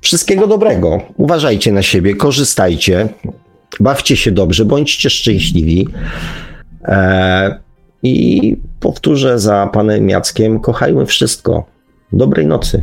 wszystkiego 0.00 0.46
dobrego. 0.46 1.00
Uważajcie 1.16 1.72
na 1.72 1.82
siebie, 1.82 2.14
korzystajcie, 2.14 3.08
bawcie 3.80 4.16
się 4.16 4.32
dobrze, 4.32 4.64
bądźcie 4.64 5.10
szczęśliwi. 5.10 5.88
E, 6.84 7.65
I 8.06 8.56
powtórzę 8.80 9.38
za 9.38 9.66
panem 9.72 10.08
Jackiem, 10.08 10.60
kochajmy 10.60 11.06
wszystko. 11.06 11.64
Dobrej 12.12 12.46
nocy. 12.46 12.82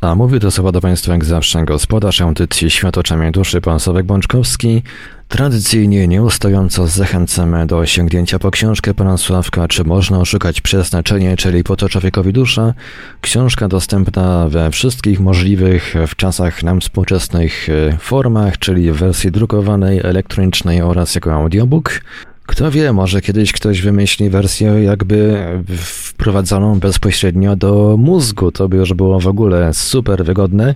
A 0.00 0.14
mówi 0.14 0.40
to 0.40 0.50
słowa 0.50 0.72
do 0.72 0.80
Państwa 0.80 1.12
jak 1.12 1.24
zawsze 1.24 1.64
gospodarz 1.64 2.20
audycji 2.20 2.70
Świat 2.70 2.98
oczami 2.98 3.32
duszy, 3.32 3.60
pan 3.60 3.80
Sławek 3.80 4.06
Bączkowski. 4.06 4.82
Tradycyjnie 5.28 6.08
nieustająco 6.08 6.86
zachęcamy 6.86 7.66
do 7.66 7.86
sięgnięcia 7.86 8.38
po 8.38 8.50
książkę 8.50 8.94
pana 8.94 9.16
Sławka, 9.16 9.68
czy 9.68 9.84
można 9.84 10.20
oszukać 10.20 10.60
przeznaczenie, 10.60 11.36
czyli 11.36 11.64
po 11.64 11.76
to 11.76 11.88
człowiekowi 11.88 12.32
dusza. 12.32 12.74
Książka 13.20 13.68
dostępna 13.68 14.48
we 14.48 14.70
wszystkich 14.70 15.20
możliwych 15.20 15.94
w 16.06 16.16
czasach 16.16 16.62
nam 16.62 16.80
współczesnych 16.80 17.68
e, 17.68 17.98
formach, 17.98 18.58
czyli 18.58 18.92
w 18.92 18.96
wersji 18.96 19.30
drukowanej, 19.30 20.00
elektronicznej 20.04 20.82
oraz 20.82 21.14
jako 21.14 21.32
audiobook. 21.32 22.00
Kto 22.46 22.70
wie, 22.70 22.92
może 22.92 23.20
kiedyś 23.20 23.52
ktoś 23.52 23.82
wymyśli 23.82 24.30
wersję 24.30 24.66
jakby 24.66 25.46
wprowadzoną 25.76 26.78
bezpośrednio 26.78 27.56
do 27.56 27.96
mózgu. 27.98 28.52
To 28.52 28.68
by 28.68 28.76
już 28.76 28.92
było 28.92 29.20
w 29.20 29.26
ogóle 29.26 29.74
super 29.74 30.24
wygodne. 30.24 30.74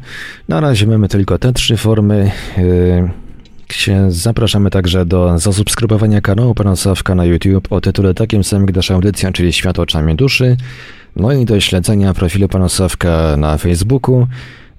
Na 0.49 0.61
razie 0.61 0.87
mamy 0.87 1.09
tylko 1.09 1.39
te 1.39 1.53
trzy 1.53 1.77
formy. 1.77 2.31
Yy, 2.57 3.09
zapraszamy 4.09 4.71
także 4.71 5.07
do 5.07 5.39
zasubskrybowania 5.39 6.21
kanału 6.21 6.55
Pana 6.55 6.77
Sławka 6.77 7.15
na 7.15 7.25
YouTube 7.25 7.73
o 7.73 7.81
tytule 7.81 8.15
takim 8.15 8.45
samym 8.45 8.67
jak 8.67 8.77
nasza 8.77 8.95
audycja, 8.95 9.33
czyli 9.33 9.53
Świat 9.53 9.79
oczami 9.79 10.15
duszy. 10.17 10.57
No 11.17 11.33
i 11.33 11.45
do 11.45 11.61
śledzenia 11.61 12.15
profilu 12.15 12.49
Pana 12.49 12.69
Sławka 12.69 13.37
na 13.37 13.59
Facebooku. 13.59 14.27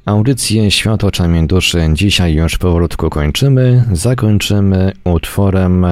Audycję 0.05 0.71
Świat 0.71 1.03
oczami 1.03 1.47
duszy 1.47 1.79
dzisiaj 1.93 2.33
już 2.33 2.57
powolutku 2.57 3.09
kończymy. 3.09 3.83
Zakończymy 3.91 4.91
utworem 5.03 5.85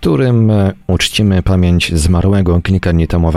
którym 0.00 0.50
e, 0.50 0.72
uczcimy 0.86 1.42
pamięć 1.42 1.94
zmarłego 1.94 2.60
kilka 2.62 2.92
dni 2.92 3.06
temu. 3.08 3.30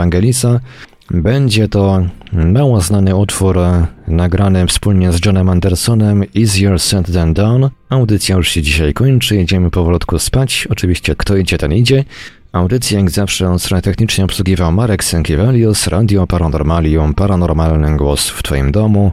Będzie 1.10 1.68
to 1.68 2.06
mało 2.32 2.80
znany 2.80 3.16
utwór 3.16 3.58
e, 3.58 3.86
nagrany 4.08 4.66
wspólnie 4.66 5.12
z 5.12 5.24
Johnem 5.26 5.48
Andersonem 5.48 6.24
Easier 6.38 6.80
Said 6.80 7.12
Than 7.12 7.34
Done. 7.34 7.70
Audycja 7.88 8.36
już 8.36 8.48
się 8.48 8.62
dzisiaj 8.62 8.94
kończy, 8.94 9.36
jedziemy 9.36 9.70
powolutku 9.70 10.18
spać. 10.18 10.68
Oczywiście 10.70 11.14
kto 11.16 11.36
idzie, 11.36 11.58
ten 11.58 11.72
idzie. 11.72 12.04
Audycję 12.52 12.98
jak 12.98 13.10
zawsze 13.10 13.58
stronę 13.58 13.82
technicznie 13.82 14.24
obsługiwał 14.24 14.72
Marek 14.72 15.04
Sękiewelius, 15.04 15.86
Radio 15.86 16.26
Paranormalium, 16.26 17.14
Paranormalny 17.14 17.96
Głos 17.96 18.28
w 18.28 18.42
Twoim 18.42 18.72
domu. 18.72 19.12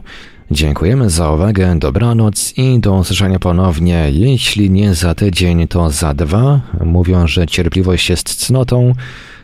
Dziękujemy 0.52 1.10
za 1.10 1.30
uwagę, 1.30 1.78
dobranoc 1.78 2.52
i 2.56 2.78
do 2.78 2.94
usłyszenia 2.94 3.38
ponownie. 3.38 4.08
Jeśli 4.10 4.70
nie 4.70 4.94
za 4.94 5.14
tydzień, 5.14 5.68
to 5.68 5.90
za 5.90 6.14
dwa. 6.14 6.60
Mówią, 6.84 7.26
że 7.26 7.46
cierpliwość 7.46 8.10
jest 8.10 8.34
cnotą. 8.34 8.92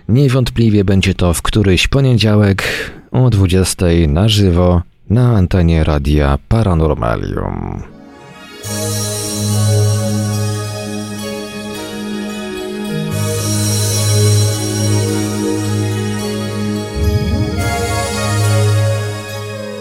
Niewątpliwie 0.08 0.84
będzie 0.84 1.14
to 1.14 1.34
w 1.34 1.42
któryś 1.42 1.88
poniedziałek 1.88 2.62
o 3.10 3.30
20 3.30 3.86
na 4.08 4.28
żywo 4.28 4.82
na 5.10 5.36
antenie 5.36 5.84
radia 5.84 6.38
Paranormalium. 6.48 7.97